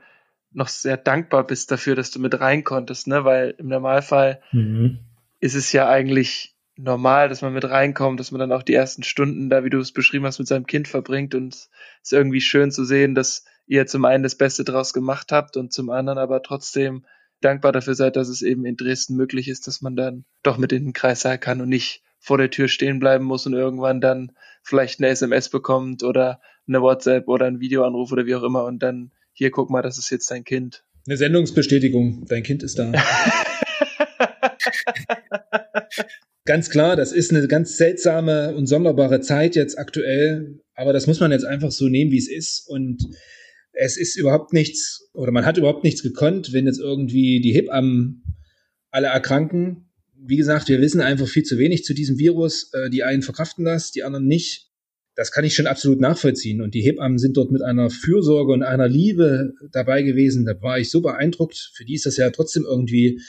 noch 0.52 0.68
sehr 0.68 0.96
dankbar 0.96 1.46
bist 1.46 1.70
dafür, 1.70 1.96
dass 1.96 2.10
du 2.10 2.20
mit 2.20 2.38
rein 2.38 2.62
konntest, 2.62 3.06
ne? 3.06 3.24
Weil 3.24 3.54
im 3.58 3.68
Normalfall 3.68 4.40
mhm. 4.52 4.98
ist 5.40 5.54
es 5.54 5.72
ja 5.72 5.88
eigentlich 5.88 6.51
normal, 6.76 7.28
dass 7.28 7.42
man 7.42 7.52
mit 7.52 7.68
reinkommt, 7.68 8.18
dass 8.18 8.30
man 8.30 8.40
dann 8.40 8.52
auch 8.52 8.62
die 8.62 8.74
ersten 8.74 9.02
Stunden 9.02 9.50
da, 9.50 9.64
wie 9.64 9.70
du 9.70 9.78
es 9.78 9.92
beschrieben 9.92 10.24
hast, 10.24 10.38
mit 10.38 10.48
seinem 10.48 10.66
Kind 10.66 10.88
verbringt 10.88 11.34
und 11.34 11.54
es 11.54 11.70
ist 12.02 12.12
irgendwie 12.12 12.40
schön 12.40 12.70
zu 12.70 12.84
sehen, 12.84 13.14
dass 13.14 13.44
ihr 13.66 13.86
zum 13.86 14.04
einen 14.04 14.22
das 14.22 14.34
Beste 14.34 14.64
draus 14.64 14.92
gemacht 14.92 15.32
habt 15.32 15.56
und 15.56 15.72
zum 15.72 15.90
anderen 15.90 16.18
aber 16.18 16.42
trotzdem 16.42 17.04
dankbar 17.40 17.72
dafür 17.72 17.94
seid, 17.94 18.16
dass 18.16 18.28
es 18.28 18.42
eben 18.42 18.64
in 18.64 18.76
Dresden 18.76 19.16
möglich 19.16 19.48
ist, 19.48 19.66
dass 19.66 19.82
man 19.82 19.96
dann 19.96 20.24
doch 20.42 20.58
mit 20.58 20.72
in 20.72 20.84
den 20.84 20.92
Kreissaal 20.92 21.38
kann 21.38 21.60
und 21.60 21.68
nicht 21.68 22.02
vor 22.18 22.38
der 22.38 22.50
Tür 22.50 22.68
stehen 22.68 23.00
bleiben 23.00 23.24
muss 23.24 23.46
und 23.46 23.52
irgendwann 23.52 24.00
dann 24.00 24.32
vielleicht 24.62 25.00
eine 25.00 25.08
SMS 25.08 25.48
bekommt 25.48 26.04
oder 26.04 26.40
eine 26.68 26.80
WhatsApp 26.80 27.28
oder 27.28 27.46
ein 27.46 27.60
Videoanruf 27.60 28.12
oder 28.12 28.26
wie 28.26 28.34
auch 28.36 28.44
immer 28.44 28.64
und 28.64 28.82
dann 28.82 29.12
hier 29.32 29.50
guck 29.50 29.70
mal, 29.70 29.82
das 29.82 29.98
ist 29.98 30.10
jetzt 30.10 30.30
dein 30.30 30.44
Kind. 30.44 30.84
Eine 31.06 31.16
Sendungsbestätigung, 31.16 32.26
dein 32.26 32.44
Kind 32.44 32.62
ist 32.62 32.78
da. 32.78 32.92
Ganz 36.44 36.70
klar, 36.70 36.96
das 36.96 37.12
ist 37.12 37.30
eine 37.30 37.46
ganz 37.46 37.76
seltsame 37.76 38.56
und 38.56 38.66
sonderbare 38.66 39.20
Zeit 39.20 39.54
jetzt 39.54 39.78
aktuell, 39.78 40.60
aber 40.74 40.92
das 40.92 41.06
muss 41.06 41.20
man 41.20 41.30
jetzt 41.30 41.44
einfach 41.44 41.70
so 41.70 41.88
nehmen, 41.88 42.10
wie 42.10 42.18
es 42.18 42.28
ist. 42.28 42.64
Und 42.66 43.00
es 43.72 43.96
ist 43.96 44.16
überhaupt 44.16 44.52
nichts, 44.52 45.08
oder 45.14 45.30
man 45.30 45.46
hat 45.46 45.56
überhaupt 45.56 45.84
nichts 45.84 46.02
gekonnt, 46.02 46.52
wenn 46.52 46.66
jetzt 46.66 46.80
irgendwie 46.80 47.40
die 47.40 47.52
Hebammen 47.52 48.24
alle 48.90 49.06
erkranken. 49.06 49.88
Wie 50.14 50.36
gesagt, 50.36 50.68
wir 50.68 50.80
wissen 50.80 51.00
einfach 51.00 51.28
viel 51.28 51.44
zu 51.44 51.58
wenig 51.58 51.84
zu 51.84 51.94
diesem 51.94 52.18
Virus. 52.18 52.70
Äh, 52.74 52.90
die 52.90 53.04
einen 53.04 53.22
verkraften 53.22 53.64
das, 53.64 53.92
die 53.92 54.02
anderen 54.02 54.26
nicht. 54.26 54.68
Das 55.14 55.30
kann 55.30 55.44
ich 55.44 55.54
schon 55.54 55.66
absolut 55.66 56.00
nachvollziehen. 56.00 56.60
Und 56.60 56.74
die 56.74 56.82
Hebammen 56.82 57.18
sind 57.18 57.36
dort 57.36 57.52
mit 57.52 57.62
einer 57.62 57.90
Fürsorge 57.90 58.52
und 58.52 58.62
einer 58.62 58.88
Liebe 58.88 59.52
dabei 59.72 60.02
gewesen. 60.02 60.44
Da 60.44 60.60
war 60.60 60.78
ich 60.78 60.90
so 60.90 61.00
beeindruckt. 61.00 61.72
Für 61.74 61.84
die 61.84 61.94
ist 61.94 62.06
das 62.06 62.16
ja 62.16 62.30
trotzdem 62.30 62.64
irgendwie 62.64 63.20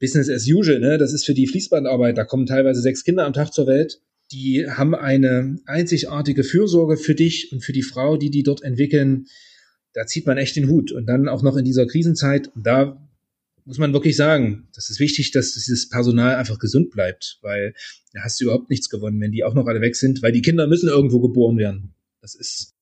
Business 0.00 0.30
as 0.30 0.48
usual, 0.48 0.80
ne? 0.80 0.98
Das 0.98 1.12
ist 1.12 1.24
für 1.24 1.34
die 1.34 1.46
Fließbandarbeit. 1.46 2.16
Da 2.16 2.24
kommen 2.24 2.46
teilweise 2.46 2.80
sechs 2.80 3.04
Kinder 3.04 3.26
am 3.26 3.32
Tag 3.32 3.52
zur 3.52 3.66
Welt. 3.66 4.00
Die 4.32 4.68
haben 4.68 4.94
eine 4.94 5.58
einzigartige 5.66 6.42
Fürsorge 6.42 6.96
für 6.96 7.14
dich 7.14 7.52
und 7.52 7.62
für 7.62 7.72
die 7.72 7.82
Frau, 7.82 8.16
die 8.16 8.30
die 8.30 8.42
dort 8.42 8.62
entwickeln. 8.62 9.26
Da 9.92 10.06
zieht 10.06 10.26
man 10.26 10.38
echt 10.38 10.56
den 10.56 10.68
Hut. 10.68 10.90
Und 10.90 11.06
dann 11.06 11.28
auch 11.28 11.42
noch 11.42 11.56
in 11.56 11.64
dieser 11.64 11.86
Krisenzeit. 11.86 12.48
Und 12.54 12.66
da 12.66 13.06
muss 13.64 13.78
man 13.78 13.92
wirklich 13.92 14.16
sagen, 14.16 14.68
das 14.74 14.88
ist 14.88 15.00
wichtig, 15.00 15.32
dass 15.32 15.52
dieses 15.52 15.88
Personal 15.88 16.36
einfach 16.36 16.58
gesund 16.58 16.90
bleibt, 16.90 17.38
weil 17.42 17.74
da 18.12 18.22
hast 18.22 18.40
du 18.40 18.44
überhaupt 18.44 18.70
nichts 18.70 18.88
gewonnen, 18.88 19.20
wenn 19.20 19.32
die 19.32 19.44
auch 19.44 19.54
noch 19.54 19.66
alle 19.66 19.80
weg 19.80 19.96
sind, 19.96 20.22
weil 20.22 20.32
die 20.32 20.42
Kinder 20.42 20.66
müssen 20.66 20.88
irgendwo 20.88 21.20
geboren 21.20 21.58
werden. 21.58 21.94
Das 22.22 22.34
ist, 22.34 22.74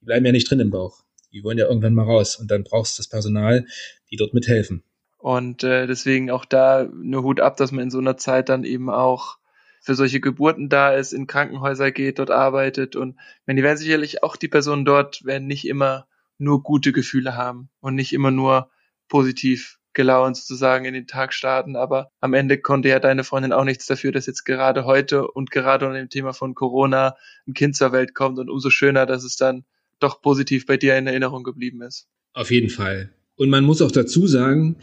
die 0.00 0.06
bleiben 0.06 0.26
ja 0.26 0.32
nicht 0.32 0.50
drin 0.50 0.60
im 0.60 0.70
Bauch. 0.70 1.04
Die 1.32 1.44
wollen 1.44 1.58
ja 1.58 1.66
irgendwann 1.66 1.94
mal 1.94 2.04
raus. 2.04 2.36
Und 2.36 2.50
dann 2.50 2.64
brauchst 2.64 2.98
du 2.98 3.00
das 3.00 3.08
Personal, 3.08 3.66
die 4.10 4.16
dort 4.16 4.34
mithelfen. 4.34 4.82
Und 5.24 5.64
äh, 5.64 5.86
deswegen 5.86 6.30
auch 6.30 6.44
da 6.44 6.86
nur 6.92 7.22
Hut 7.22 7.40
ab, 7.40 7.56
dass 7.56 7.72
man 7.72 7.84
in 7.84 7.90
so 7.90 7.96
einer 7.96 8.18
Zeit 8.18 8.50
dann 8.50 8.62
eben 8.62 8.90
auch 8.90 9.38
für 9.80 9.94
solche 9.94 10.20
Geburten 10.20 10.68
da 10.68 10.92
ist, 10.92 11.14
in 11.14 11.26
Krankenhäuser 11.26 11.92
geht, 11.92 12.18
dort 12.18 12.30
arbeitet. 12.30 12.94
Und 12.94 13.16
wenn 13.46 13.56
die 13.56 13.62
werden 13.62 13.78
sicherlich 13.78 14.22
auch 14.22 14.36
die 14.36 14.48
Personen 14.48 14.84
dort 14.84 15.24
werden 15.24 15.46
nicht 15.46 15.66
immer 15.66 16.06
nur 16.36 16.62
gute 16.62 16.92
Gefühle 16.92 17.38
haben 17.38 17.70
und 17.80 17.94
nicht 17.94 18.12
immer 18.12 18.30
nur 18.30 18.68
positiv 19.08 19.78
gelaunt 19.94 20.36
sozusagen 20.36 20.84
in 20.84 20.92
den 20.92 21.06
Tag 21.06 21.32
starten. 21.32 21.74
Aber 21.74 22.10
am 22.20 22.34
Ende 22.34 22.58
konnte 22.58 22.90
ja 22.90 23.00
deine 23.00 23.24
Freundin 23.24 23.54
auch 23.54 23.64
nichts 23.64 23.86
dafür, 23.86 24.12
dass 24.12 24.26
jetzt 24.26 24.44
gerade 24.44 24.84
heute 24.84 25.26
und 25.30 25.50
gerade 25.50 25.86
unter 25.86 26.00
dem 26.00 26.10
Thema 26.10 26.34
von 26.34 26.54
Corona 26.54 27.16
ein 27.48 27.54
Kind 27.54 27.76
zur 27.76 27.92
Welt 27.92 28.14
kommt 28.14 28.38
und 28.38 28.50
umso 28.50 28.68
schöner, 28.68 29.06
dass 29.06 29.24
es 29.24 29.36
dann 29.36 29.64
doch 30.00 30.20
positiv 30.20 30.66
bei 30.66 30.76
dir 30.76 30.98
in 30.98 31.06
Erinnerung 31.06 31.44
geblieben 31.44 31.80
ist. 31.80 32.08
Auf 32.34 32.50
jeden 32.50 32.68
Fall. 32.68 33.14
Und 33.36 33.48
man 33.48 33.64
muss 33.64 33.80
auch 33.80 33.90
dazu 33.90 34.26
sagen, 34.26 34.76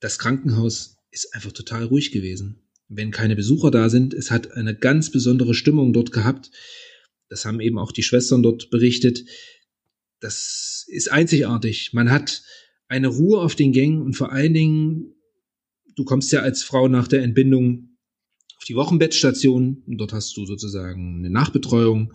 das 0.00 0.18
Krankenhaus 0.18 0.98
ist 1.10 1.34
einfach 1.34 1.52
total 1.52 1.84
ruhig 1.84 2.10
gewesen. 2.12 2.62
Wenn 2.88 3.10
keine 3.10 3.36
Besucher 3.36 3.70
da 3.70 3.88
sind, 3.88 4.14
es 4.14 4.30
hat 4.30 4.52
eine 4.52 4.74
ganz 4.74 5.10
besondere 5.10 5.54
Stimmung 5.54 5.92
dort 5.92 6.12
gehabt. 6.12 6.50
Das 7.28 7.44
haben 7.44 7.60
eben 7.60 7.78
auch 7.78 7.92
die 7.92 8.02
Schwestern 8.02 8.42
dort 8.42 8.70
berichtet. 8.70 9.24
Das 10.20 10.84
ist 10.88 11.10
einzigartig. 11.10 11.92
Man 11.92 12.10
hat 12.10 12.42
eine 12.88 13.08
Ruhe 13.08 13.40
auf 13.40 13.56
den 13.56 13.72
Gängen 13.72 14.02
und 14.02 14.14
vor 14.14 14.32
allen 14.32 14.54
Dingen, 14.54 15.14
du 15.96 16.04
kommst 16.04 16.30
ja 16.32 16.40
als 16.40 16.62
Frau 16.62 16.88
nach 16.88 17.08
der 17.08 17.22
Entbindung 17.22 17.96
auf 18.56 18.64
die 18.64 18.76
Wochenbettstation. 18.76 19.82
Dort 19.86 20.12
hast 20.12 20.36
du 20.36 20.46
sozusagen 20.46 21.18
eine 21.18 21.30
Nachbetreuung, 21.30 22.12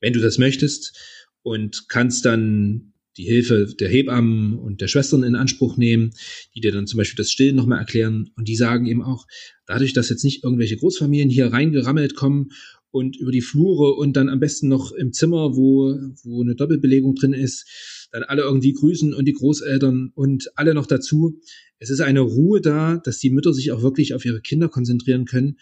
wenn 0.00 0.12
du 0.12 0.20
das 0.20 0.36
möchtest 0.36 0.98
und 1.42 1.88
kannst 1.88 2.24
dann 2.24 2.91
die 3.16 3.24
Hilfe 3.24 3.74
der 3.78 3.88
Hebammen 3.88 4.58
und 4.58 4.80
der 4.80 4.88
Schwestern 4.88 5.22
in 5.22 5.34
Anspruch 5.34 5.76
nehmen, 5.76 6.12
die 6.54 6.60
dir 6.60 6.72
dann 6.72 6.86
zum 6.86 6.98
Beispiel 6.98 7.16
das 7.16 7.30
Stillen 7.30 7.56
nochmal 7.56 7.78
erklären. 7.78 8.30
Und 8.36 8.48
die 8.48 8.56
sagen 8.56 8.86
eben 8.86 9.02
auch, 9.02 9.26
dadurch, 9.66 9.92
dass 9.92 10.08
jetzt 10.08 10.24
nicht 10.24 10.44
irgendwelche 10.44 10.76
Großfamilien 10.76 11.30
hier 11.30 11.52
reingerammelt 11.52 12.14
kommen 12.14 12.50
und 12.90 13.16
über 13.16 13.32
die 13.32 13.40
Flure 13.40 13.94
und 13.94 14.16
dann 14.16 14.28
am 14.28 14.40
besten 14.40 14.68
noch 14.68 14.92
im 14.92 15.12
Zimmer, 15.12 15.56
wo, 15.56 15.98
wo 16.22 16.42
eine 16.42 16.54
Doppelbelegung 16.54 17.14
drin 17.14 17.32
ist, 17.32 18.08
dann 18.12 18.22
alle 18.22 18.42
irgendwie 18.42 18.72
grüßen 18.72 19.14
und 19.14 19.24
die 19.24 19.32
Großeltern 19.32 20.12
und 20.14 20.50
alle 20.56 20.74
noch 20.74 20.86
dazu. 20.86 21.40
Es 21.78 21.90
ist 21.90 22.00
eine 22.00 22.20
Ruhe 22.20 22.60
da, 22.60 22.98
dass 22.98 23.18
die 23.18 23.30
Mütter 23.30 23.54
sich 23.54 23.72
auch 23.72 23.82
wirklich 23.82 24.14
auf 24.14 24.24
ihre 24.24 24.40
Kinder 24.40 24.68
konzentrieren 24.68 25.24
können. 25.24 25.58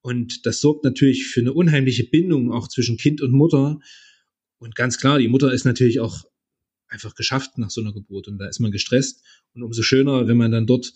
Und 0.00 0.46
das 0.46 0.60
sorgt 0.60 0.84
natürlich 0.84 1.26
für 1.26 1.40
eine 1.40 1.52
unheimliche 1.52 2.04
Bindung 2.04 2.50
auch 2.50 2.68
zwischen 2.68 2.96
Kind 2.96 3.20
und 3.20 3.32
Mutter. 3.32 3.78
Und 4.58 4.74
ganz 4.74 4.98
klar, 4.98 5.18
die 5.18 5.28
Mutter 5.28 5.52
ist 5.52 5.66
natürlich 5.66 6.00
auch 6.00 6.24
einfach 6.90 7.14
geschafft 7.14 7.56
nach 7.56 7.70
so 7.70 7.80
einer 7.80 7.92
Geburt 7.92 8.28
und 8.28 8.38
da 8.38 8.46
ist 8.46 8.60
man 8.60 8.70
gestresst 8.70 9.24
und 9.54 9.62
umso 9.62 9.82
schöner, 9.82 10.28
wenn 10.28 10.36
man 10.36 10.50
dann 10.50 10.66
dort 10.66 10.92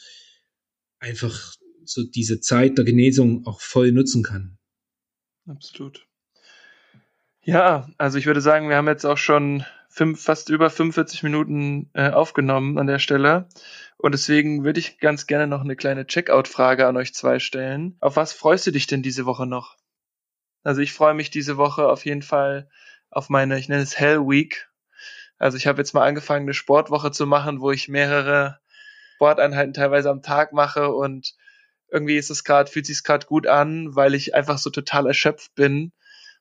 einfach 0.99 1.55
so 1.84 2.03
diese 2.03 2.40
Zeit 2.40 2.78
der 2.78 2.84
Genesung 2.84 3.47
auch 3.47 3.61
voll 3.61 3.92
nutzen 3.92 4.22
kann. 4.22 4.59
Absolut. 5.47 6.07
Ja, 7.42 7.90
also 7.99 8.18
ich 8.18 8.26
würde 8.26 8.40
sagen, 8.40 8.68
wir 8.68 8.76
haben 8.76 8.88
jetzt 8.88 9.05
auch 9.05 9.18
schon 9.18 9.64
fünf, 9.90 10.22
fast 10.22 10.49
über 10.49 10.70
45 10.70 11.22
Minuten 11.22 11.90
äh, 11.92 12.11
aufgenommen 12.11 12.78
an 12.78 12.86
der 12.86 12.99
Stelle. 12.99 13.49
Und 13.99 14.12
deswegen 14.12 14.64
würde 14.64 14.80
ich 14.80 14.99
ganz 14.99 15.26
gerne 15.26 15.47
noch 15.47 15.61
eine 15.61 15.76
kleine 15.76 16.07
Checkout-Frage 16.07 16.86
an 16.86 16.97
euch 16.97 17.14
zwei 17.14 17.38
stellen. 17.38 17.97
Auf 18.01 18.16
was 18.16 18.32
freust 18.32 18.66
du 18.66 18.70
dich 18.70 18.86
denn 18.86 19.03
diese 19.03 19.26
Woche 19.26 19.47
noch? 19.47 19.76
Also 20.62 20.80
ich 20.80 20.92
freue 20.92 21.14
mich 21.14 21.30
diese 21.30 21.59
Woche 21.59 21.86
auf 21.86 22.07
jeden 22.07 22.22
Fall 22.22 22.68
auf 23.11 23.28
meine, 23.28 23.59
ich 23.59 23.68
nenne 23.68 23.82
es 23.82 23.99
Hell 23.99 24.20
Week. 24.20 24.68
Also 25.39 25.57
ich 25.57 25.66
habe 25.66 25.78
jetzt 25.78 25.95
mal 25.95 26.07
angefangen, 26.07 26.45
eine 26.45 26.55
Sportwoche 26.55 27.11
zu 27.11 27.26
machen, 27.26 27.61
wo 27.61 27.70
ich 27.70 27.89
mehrere 27.89 28.59
Sporteinheiten 29.16 29.74
teilweise 29.74 30.11
am 30.11 30.22
Tag 30.22 30.53
mache 30.53 30.93
und 30.93 31.35
irgendwie 31.91 32.16
ist 32.16 32.30
es 32.30 32.45
gerade, 32.45 32.70
fühlt 32.70 32.87
sich 32.87 33.03
gerade 33.03 33.26
gut 33.26 33.47
an, 33.47 33.95
weil 33.95 34.14
ich 34.14 34.35
einfach 34.35 34.59
so 34.59 34.70
total 34.70 35.07
erschöpft 35.07 35.55
bin 35.55 35.93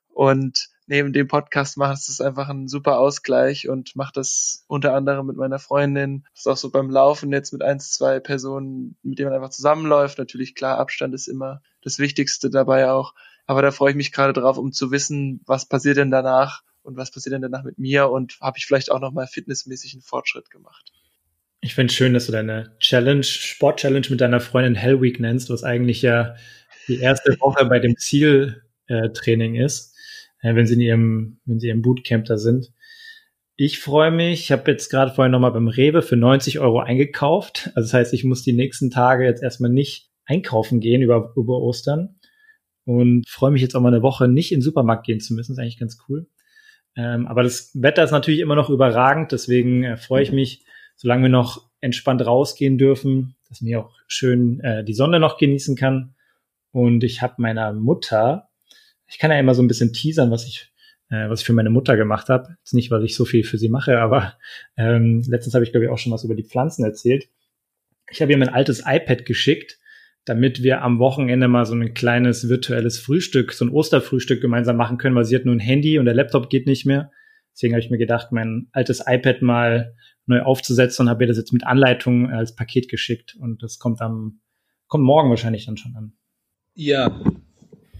und 0.08 0.68
neben 0.86 1.12
dem 1.12 1.28
Podcast 1.28 1.76
macht 1.76 1.96
es 1.96 2.20
einfach 2.20 2.48
ein 2.48 2.68
super 2.68 2.98
Ausgleich 2.98 3.68
und 3.68 3.96
macht 3.96 4.16
das 4.16 4.64
unter 4.66 4.94
anderem 4.94 5.26
mit 5.26 5.36
meiner 5.36 5.58
Freundin. 5.58 6.24
Das 6.32 6.40
ist 6.40 6.46
auch 6.46 6.56
so 6.56 6.70
beim 6.70 6.90
Laufen 6.90 7.32
jetzt 7.32 7.52
mit 7.52 7.62
eins, 7.62 7.92
zwei 7.92 8.20
Personen, 8.20 8.96
mit 9.02 9.18
denen 9.18 9.30
man 9.30 9.36
einfach 9.36 9.54
zusammenläuft. 9.54 10.18
Natürlich 10.18 10.54
klar, 10.54 10.78
Abstand 10.78 11.14
ist 11.14 11.26
immer 11.26 11.62
das 11.82 11.98
Wichtigste 11.98 12.50
dabei 12.50 12.90
auch. 12.90 13.14
Aber 13.46 13.62
da 13.62 13.70
freue 13.70 13.90
ich 13.90 13.96
mich 13.96 14.12
gerade 14.12 14.32
drauf, 14.32 14.58
um 14.58 14.72
zu 14.72 14.90
wissen, 14.90 15.40
was 15.46 15.66
passiert 15.66 15.96
denn 15.96 16.10
danach 16.10 16.62
und 16.84 16.96
was 16.96 17.10
passiert 17.10 17.34
denn 17.34 17.42
danach 17.42 17.64
mit 17.64 17.78
mir 17.78 18.10
und 18.10 18.38
habe 18.40 18.58
ich 18.58 18.66
vielleicht 18.66 18.90
auch 18.90 19.00
nochmal 19.00 19.26
fitnessmäßig 19.26 19.94
einen 19.94 20.02
Fortschritt 20.02 20.50
gemacht. 20.50 20.92
Ich 21.60 21.74
finde 21.74 21.90
es 21.90 21.96
schön, 21.96 22.12
dass 22.12 22.26
du 22.26 22.32
deine 22.32 22.76
Challenge, 22.78 23.22
Sport-Challenge 23.22 24.06
mit 24.10 24.20
deiner 24.20 24.40
Freundin 24.40 24.74
Hell 24.74 25.00
Week 25.00 25.18
nennst, 25.18 25.48
was 25.48 25.64
eigentlich 25.64 26.02
ja 26.02 26.36
die 26.88 27.00
erste 27.00 27.32
Woche 27.40 27.64
bei 27.64 27.78
dem 27.78 27.96
Zieltraining 27.96 29.54
äh, 29.54 29.64
ist, 29.64 29.96
äh, 30.42 30.54
wenn 30.54 30.66
sie 30.66 30.74
in 30.74 30.80
ihrem, 30.80 31.40
wenn 31.46 31.58
sie 31.58 31.70
im 31.70 31.80
Bootcamp 31.80 32.26
da 32.26 32.36
sind. 32.36 32.72
Ich 33.56 33.78
freue 33.78 34.10
mich, 34.10 34.40
ich 34.40 34.52
habe 34.52 34.70
jetzt 34.70 34.90
gerade 34.90 35.12
vorhin 35.12 35.32
nochmal 35.32 35.52
beim 35.52 35.68
Rewe 35.68 36.02
für 36.02 36.16
90 36.16 36.58
Euro 36.58 36.80
eingekauft. 36.80 37.70
Also 37.74 37.86
das 37.86 37.94
heißt, 37.94 38.12
ich 38.12 38.24
muss 38.24 38.42
die 38.42 38.52
nächsten 38.52 38.90
Tage 38.90 39.24
jetzt 39.24 39.42
erstmal 39.42 39.70
nicht 39.70 40.10
einkaufen 40.26 40.80
gehen 40.80 41.02
über, 41.02 41.32
über 41.36 41.60
Ostern 41.60 42.16
und 42.84 43.28
freue 43.28 43.52
mich 43.52 43.62
jetzt 43.62 43.74
auch 43.74 43.80
mal 43.80 43.94
eine 43.94 44.02
Woche 44.02 44.28
nicht 44.28 44.52
in 44.52 44.58
den 44.58 44.64
Supermarkt 44.64 45.06
gehen 45.06 45.20
zu 45.20 45.34
müssen. 45.34 45.52
Das 45.52 45.58
ist 45.58 45.62
eigentlich 45.62 45.78
ganz 45.78 45.98
cool. 46.08 46.26
Ähm, 46.96 47.26
aber 47.26 47.42
das 47.42 47.70
Wetter 47.74 48.04
ist 48.04 48.12
natürlich 48.12 48.40
immer 48.40 48.54
noch 48.54 48.70
überragend, 48.70 49.32
deswegen 49.32 49.84
äh, 49.84 49.96
freue 49.96 50.22
ich 50.22 50.32
mich, 50.32 50.64
solange 50.96 51.24
wir 51.24 51.28
noch 51.28 51.68
entspannt 51.80 52.24
rausgehen 52.24 52.78
dürfen, 52.78 53.36
dass 53.48 53.60
mir 53.60 53.80
auch 53.80 53.94
schön 54.06 54.60
äh, 54.60 54.84
die 54.84 54.94
Sonne 54.94 55.20
noch 55.20 55.36
genießen 55.38 55.76
kann. 55.76 56.14
Und 56.70 57.04
ich 57.04 57.20
habe 57.20 57.34
meiner 57.38 57.72
Mutter, 57.72 58.48
ich 59.06 59.18
kann 59.18 59.30
ja 59.30 59.38
immer 59.38 59.54
so 59.54 59.62
ein 59.62 59.68
bisschen 59.68 59.92
teasern, 59.92 60.30
was 60.30 60.46
ich, 60.46 60.72
äh, 61.10 61.28
was 61.28 61.40
ich 61.40 61.46
für 61.46 61.52
meine 61.52 61.70
Mutter 61.70 61.96
gemacht 61.96 62.28
habe. 62.28 62.56
Jetzt 62.60 62.74
nicht, 62.74 62.90
weil 62.90 63.04
ich 63.04 63.16
so 63.16 63.24
viel 63.24 63.44
für 63.44 63.58
sie 63.58 63.68
mache, 63.68 63.98
aber 64.00 64.34
ähm, 64.76 65.22
letztens 65.26 65.54
habe 65.54 65.64
ich, 65.64 65.72
glaube 65.72 65.84
ich, 65.84 65.90
auch 65.90 65.98
schon 65.98 66.12
was 66.12 66.24
über 66.24 66.34
die 66.34 66.44
Pflanzen 66.44 66.84
erzählt. 66.84 67.28
Ich 68.10 68.22
habe 68.22 68.32
ihr 68.32 68.38
mein 68.38 68.48
altes 68.48 68.82
iPad 68.86 69.24
geschickt 69.24 69.78
damit 70.24 70.62
wir 70.62 70.82
am 70.82 70.98
Wochenende 70.98 71.48
mal 71.48 71.66
so 71.66 71.74
ein 71.74 71.94
kleines 71.94 72.48
virtuelles 72.48 72.98
Frühstück, 72.98 73.52
so 73.52 73.64
ein 73.64 73.70
Osterfrühstück 73.70 74.40
gemeinsam 74.40 74.76
machen 74.76 74.98
können, 74.98 75.14
weil 75.14 75.24
sie 75.24 75.36
hat 75.36 75.44
nur 75.44 75.54
ein 75.54 75.60
Handy 75.60 75.98
und 75.98 76.06
der 76.06 76.14
Laptop 76.14 76.48
geht 76.48 76.66
nicht 76.66 76.86
mehr. 76.86 77.10
Deswegen 77.52 77.74
habe 77.74 77.80
ich 77.80 77.90
mir 77.90 77.98
gedacht, 77.98 78.32
mein 78.32 78.68
altes 78.72 79.02
iPad 79.06 79.42
mal 79.42 79.94
neu 80.26 80.40
aufzusetzen 80.40 81.04
und 81.04 81.10
habe 81.10 81.24
ihr 81.24 81.28
das 81.28 81.36
jetzt 81.36 81.52
mit 81.52 81.66
Anleitung 81.66 82.30
als 82.30 82.54
Paket 82.54 82.88
geschickt 82.88 83.36
und 83.38 83.62
das 83.62 83.78
kommt 83.78 84.00
am 84.00 84.40
kommt 84.86 85.04
morgen 85.04 85.30
wahrscheinlich 85.30 85.66
dann 85.66 85.76
schon 85.76 85.96
an. 85.96 86.12
Ja, 86.74 87.20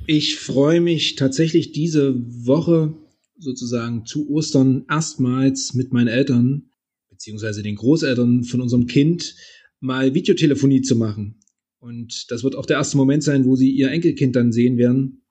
ich 0.07 0.39
freue 0.39 0.81
mich 0.81 1.17
tatsächlich 1.17 1.73
diese 1.73 2.15
Woche 2.47 2.95
sozusagen 3.39 4.07
zu 4.07 4.31
Ostern 4.31 4.85
erstmals 4.89 5.75
mit 5.75 5.93
meinen 5.93 6.09
Eltern 6.09 6.71
beziehungsweise 7.11 7.63
den 7.63 7.77
Großeltern 7.77 8.45
von 8.45 8.61
unserem 8.61 8.87
Kind 8.87 9.35
mal 9.81 10.15
Videotelefonie 10.15 10.83
zu 10.83 10.97
machen. 10.97 11.41
Und 11.85 12.31
das 12.31 12.43
wird 12.43 12.57
auch 12.57 12.65
der 12.65 12.79
erste 12.79 12.97
Moment 12.97 13.23
sein, 13.23 13.45
wo 13.45 13.57
sie 13.57 13.71
ihr 13.71 13.91
Enkelkind 13.91 14.35
dann 14.35 14.53
sehen 14.53 14.79
werden. 14.79 15.23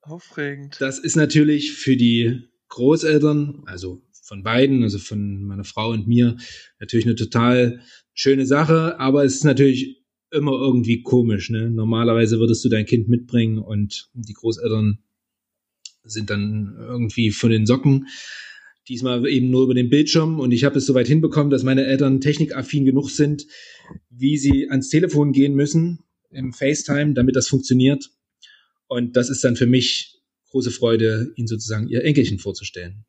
Aufregend. 0.00 0.78
Das 0.80 0.98
ist 0.98 1.16
natürlich 1.16 1.72
für 1.72 1.98
die 1.98 2.48
Großeltern, 2.68 3.64
also 3.66 4.02
von 4.22 4.42
beiden, 4.42 4.82
also 4.82 4.98
von 4.98 5.42
meiner 5.44 5.64
Frau 5.64 5.90
und 5.90 6.08
mir, 6.08 6.38
natürlich 6.78 7.04
eine 7.04 7.14
total 7.14 7.82
schöne 8.14 8.46
Sache, 8.46 8.98
aber 8.98 9.22
es 9.24 9.34
ist 9.34 9.44
natürlich 9.44 10.02
immer 10.30 10.52
irgendwie 10.52 11.02
komisch. 11.02 11.50
Ne? 11.50 11.68
Normalerweise 11.68 12.38
würdest 12.38 12.64
du 12.64 12.70
dein 12.70 12.86
Kind 12.86 13.10
mitbringen 13.10 13.58
und 13.58 14.08
die 14.14 14.32
Großeltern 14.32 15.00
sind 16.04 16.30
dann 16.30 16.74
irgendwie 16.78 17.32
von 17.32 17.50
den 17.50 17.66
Socken. 17.66 18.06
Diesmal 18.88 19.26
eben 19.28 19.50
nur 19.50 19.64
über 19.64 19.74
den 19.74 19.90
Bildschirm 19.90 20.40
und 20.40 20.52
ich 20.52 20.64
habe 20.64 20.78
es 20.78 20.86
soweit 20.86 21.06
hinbekommen, 21.06 21.50
dass 21.50 21.62
meine 21.62 21.86
Eltern 21.86 22.20
technikaffin 22.20 22.84
genug 22.84 23.10
sind, 23.10 23.46
wie 24.08 24.36
sie 24.36 24.68
ans 24.68 24.88
Telefon 24.88 25.32
gehen 25.32 25.54
müssen 25.54 26.00
im 26.30 26.52
FaceTime, 26.52 27.14
damit 27.14 27.36
das 27.36 27.48
funktioniert. 27.48 28.10
Und 28.86 29.16
das 29.16 29.30
ist 29.30 29.44
dann 29.44 29.56
für 29.56 29.66
mich 29.66 30.20
große 30.50 30.70
Freude, 30.70 31.32
ihnen 31.36 31.46
sozusagen 31.46 31.88
ihr 31.88 32.04
Enkelchen 32.04 32.38
vorzustellen. 32.38 33.04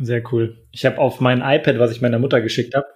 Sehr 0.00 0.22
cool. 0.32 0.66
Ich 0.72 0.84
habe 0.84 0.98
auf 0.98 1.20
mein 1.20 1.38
iPad, 1.38 1.78
was 1.78 1.92
ich 1.92 2.00
meiner 2.00 2.18
Mutter 2.18 2.40
geschickt 2.40 2.74
habe, 2.74 2.86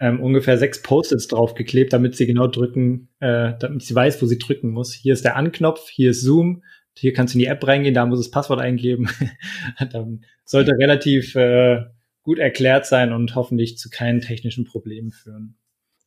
ähm, 0.00 0.20
ungefähr 0.20 0.58
sechs 0.58 0.82
Post-its 0.82 1.28
draufgeklebt, 1.28 1.92
damit 1.92 2.16
sie 2.16 2.26
genau 2.26 2.46
drücken, 2.46 3.08
äh, 3.20 3.52
damit 3.58 3.82
sie 3.82 3.94
weiß, 3.94 4.20
wo 4.20 4.26
sie 4.26 4.38
drücken 4.38 4.70
muss. 4.70 4.92
Hier 4.92 5.12
ist 5.12 5.24
der 5.24 5.36
Anknopf, 5.36 5.88
hier 5.88 6.10
ist 6.10 6.22
Zoom, 6.22 6.62
hier 6.96 7.12
kannst 7.12 7.34
du 7.34 7.38
in 7.38 7.40
die 7.40 7.46
App 7.46 7.66
reingehen, 7.66 7.94
da 7.94 8.04
muss 8.04 8.18
das 8.18 8.30
Passwort 8.30 8.60
eingeben. 8.60 9.08
dann 9.92 10.24
sollte 10.52 10.72
relativ 10.78 11.34
äh, 11.34 11.80
gut 12.22 12.38
erklärt 12.38 12.86
sein 12.86 13.12
und 13.12 13.34
hoffentlich 13.34 13.78
zu 13.78 13.88
keinen 13.90 14.20
technischen 14.20 14.64
Problemen 14.64 15.10
führen. 15.10 15.56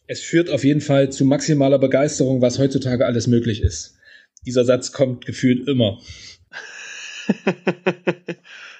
Es 0.07 0.21
führt 0.21 0.51
auf 0.51 0.63
jeden 0.63 0.81
Fall 0.81 1.11
zu 1.11 1.25
maximaler 1.25 1.79
Begeisterung, 1.79 2.41
was 2.41 2.59
heutzutage 2.59 3.05
alles 3.05 3.25
möglich 3.25 3.61
ist. 3.61 3.97
Dieser 4.45 4.63
Satz 4.63 4.91
kommt 4.91 5.25
gefühlt 5.25 5.67
immer. 5.67 5.99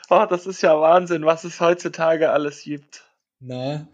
oh, 0.10 0.26
das 0.30 0.46
ist 0.46 0.62
ja 0.62 0.80
Wahnsinn, 0.80 1.26
was 1.26 1.44
es 1.44 1.60
heutzutage 1.60 2.30
alles 2.30 2.62
gibt. 2.62 3.04
Na. 3.40 3.90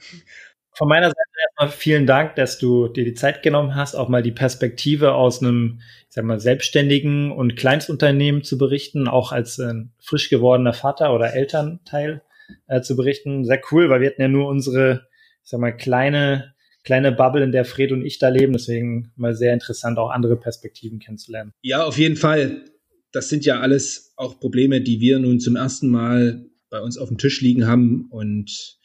Von 0.82 0.90
meiner 0.90 1.10
Seite 1.10 1.20
erstmal 1.48 1.78
vielen 1.78 2.08
Dank, 2.08 2.34
dass 2.38 2.58
du 2.58 2.88
dir 2.88 3.06
die 3.06 3.14
Zeit 3.14 3.44
genommen 3.44 3.76
hast, 3.76 3.94
auch 3.94 4.10
mal 4.10 4.24
die 4.24 4.32
Perspektive 4.32 5.14
aus 5.14 5.40
einem, 5.40 5.80
ich 6.10 6.16
sag 6.16 6.26
mal, 6.26 6.40
selbstständigen 6.40 7.32
und 7.32 7.56
Kleinstunternehmen 7.56 8.44
zu 8.44 8.58
berichten, 8.58 9.08
auch 9.08 9.32
als 9.32 9.60
äh, 9.60 9.76
frisch 10.00 10.32
gewordener 10.32 10.74
Vater 10.74 11.14
oder 11.14 11.36
Elternteil 11.36 12.24
äh, 12.66 12.82
zu 12.82 12.96
berichten. 12.96 13.46
Sehr 13.46 13.62
cool, 13.72 13.92
weil 13.92 14.02
wir 14.02 14.10
hatten 14.10 14.24
ja 14.24 14.28
nur 14.28 14.48
unsere, 14.48 15.06
ich 15.44 15.52
sag 15.52 15.60
mal, 15.60 15.72
kleine 15.72 16.56
kleine 16.84 17.12
Bubble, 17.12 17.44
in 17.44 17.52
der 17.52 17.64
Fred 17.66 17.92
und 17.92 18.04
ich 18.04 18.18
da 18.18 18.30
leben. 18.30 18.54
Deswegen 18.54 19.12
mal 19.16 19.36
sehr 19.36 19.54
interessant, 19.54 20.00
auch 20.00 20.10
andere 20.10 20.36
Perspektiven 20.36 20.98
kennenzulernen. 20.98 21.54
Ja, 21.62 21.84
auf 21.84 22.00
jeden 22.00 22.16
Fall. 22.16 22.66
Das 23.12 23.30
sind 23.30 23.46
ja 23.46 23.60
alles 23.60 24.14
auch 24.16 24.40
Probleme, 24.40 24.82
die 24.82 25.00
wir 25.00 25.20
nun 25.20 25.40
zum 25.40 25.56
ersten 25.58 25.90
Mal 25.90 26.44
bei 26.72 26.80
uns 26.80 26.98
auf 26.98 27.10
dem 27.10 27.20
Tisch 27.20 27.40
liegen 27.42 27.68
haben. 27.68 28.08
Und 28.10 28.80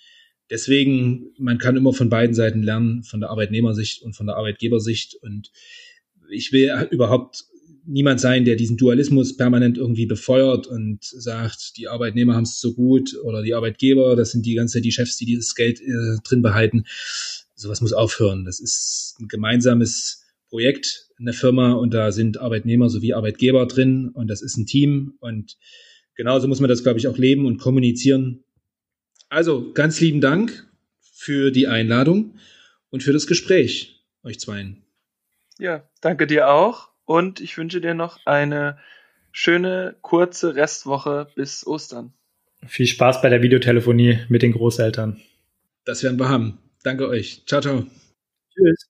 deswegen, 0.51 1.32
man 1.38 1.59
kann 1.59 1.76
immer 1.76 1.92
von 1.92 2.09
beiden 2.09 2.34
Seiten 2.34 2.62
lernen, 2.62 3.03
von 3.03 3.20
der 3.20 3.30
Arbeitnehmersicht 3.30 4.03
und 4.03 4.14
von 4.14 4.26
der 4.26 4.36
Arbeitgebersicht. 4.36 5.16
Und 5.22 5.51
ich 6.30 6.53
will 6.53 6.70
überhaupt 6.90 7.44
niemand 7.86 8.20
sein, 8.20 8.44
der 8.44 8.57
diesen 8.57 8.76
Dualismus 8.76 9.36
permanent 9.36 9.78
irgendwie 9.78 10.07
befeuert 10.07 10.66
und 10.66 11.05
sagt, 11.05 11.76
die 11.76 11.88
Arbeitnehmer 11.88 12.34
haben 12.34 12.42
es 12.42 12.61
so 12.61 12.74
gut 12.74 13.16
oder 13.22 13.42
die 13.42 13.55
Arbeitgeber, 13.55 14.16
das 14.16 14.32
sind 14.32 14.44
die 14.44 14.55
ganze 14.55 14.80
die 14.80 14.92
Chefs, 14.92 15.16
die 15.16 15.24
dieses 15.24 15.55
Geld 15.55 15.80
äh, 15.80 16.18
drin 16.24 16.42
behalten. 16.42 16.84
Sowas 17.55 17.80
muss 17.80 17.92
aufhören. 17.92 18.44
Das 18.44 18.61
ist 18.61 19.16
ein 19.20 19.28
gemeinsames 19.28 20.24
Projekt 20.49 21.09
in 21.18 21.26
der 21.26 21.34
Firma 21.34 21.72
und 21.72 21.94
da 21.94 22.12
sind 22.12 22.38
Arbeitnehmer 22.38 22.88
sowie 22.90 23.14
Arbeitgeber 23.14 23.66
drin 23.66 24.11
und 24.12 24.28
das 24.28 24.42
ist 24.42 24.57
ein 24.57 24.66
Team 24.66 25.14
und 25.20 25.57
genauso 26.14 26.49
muss 26.49 26.61
man 26.61 26.68
das, 26.68 26.82
glaube 26.82 26.99
ich, 26.99 27.09
auch 27.09 27.18
leben 27.18 27.47
und 27.47 27.59
kommunizieren. 27.59 28.44
Also 29.29 29.72
ganz 29.72 30.01
lieben 30.01 30.20
Dank 30.20 30.66
für 31.01 31.51
die 31.51 31.66
Einladung 31.66 32.39
und 32.91 33.03
für 33.03 33.12
das 33.12 33.27
Gespräch, 33.27 34.05
euch 34.22 34.39
zweien. 34.39 34.85
Ja, 35.59 35.89
danke 36.01 36.27
dir 36.27 36.49
auch 36.51 36.91
und 37.05 37.41
ich 37.41 37.57
wünsche 37.57 37.81
dir 37.81 37.95
noch 37.95 38.18
eine 38.27 38.79
schöne, 39.33 39.97
kurze 40.03 40.55
Restwoche 40.55 41.29
bis 41.35 41.66
Ostern. 41.66 42.12
Viel 42.66 42.87
Spaß 42.87 43.22
bei 43.22 43.29
der 43.29 43.43
Videotelefonie 43.43 44.20
mit 44.29 44.43
den 44.43 44.53
Großeltern. 44.53 45.20
Das 45.85 46.03
werden 46.03 46.18
wir 46.18 46.29
haben. 46.29 46.59
Danke 46.83 47.09
euch. 47.09 47.43
Ciao, 47.47 47.61
ciao. 47.61 47.87
Tschüss. 48.55 48.85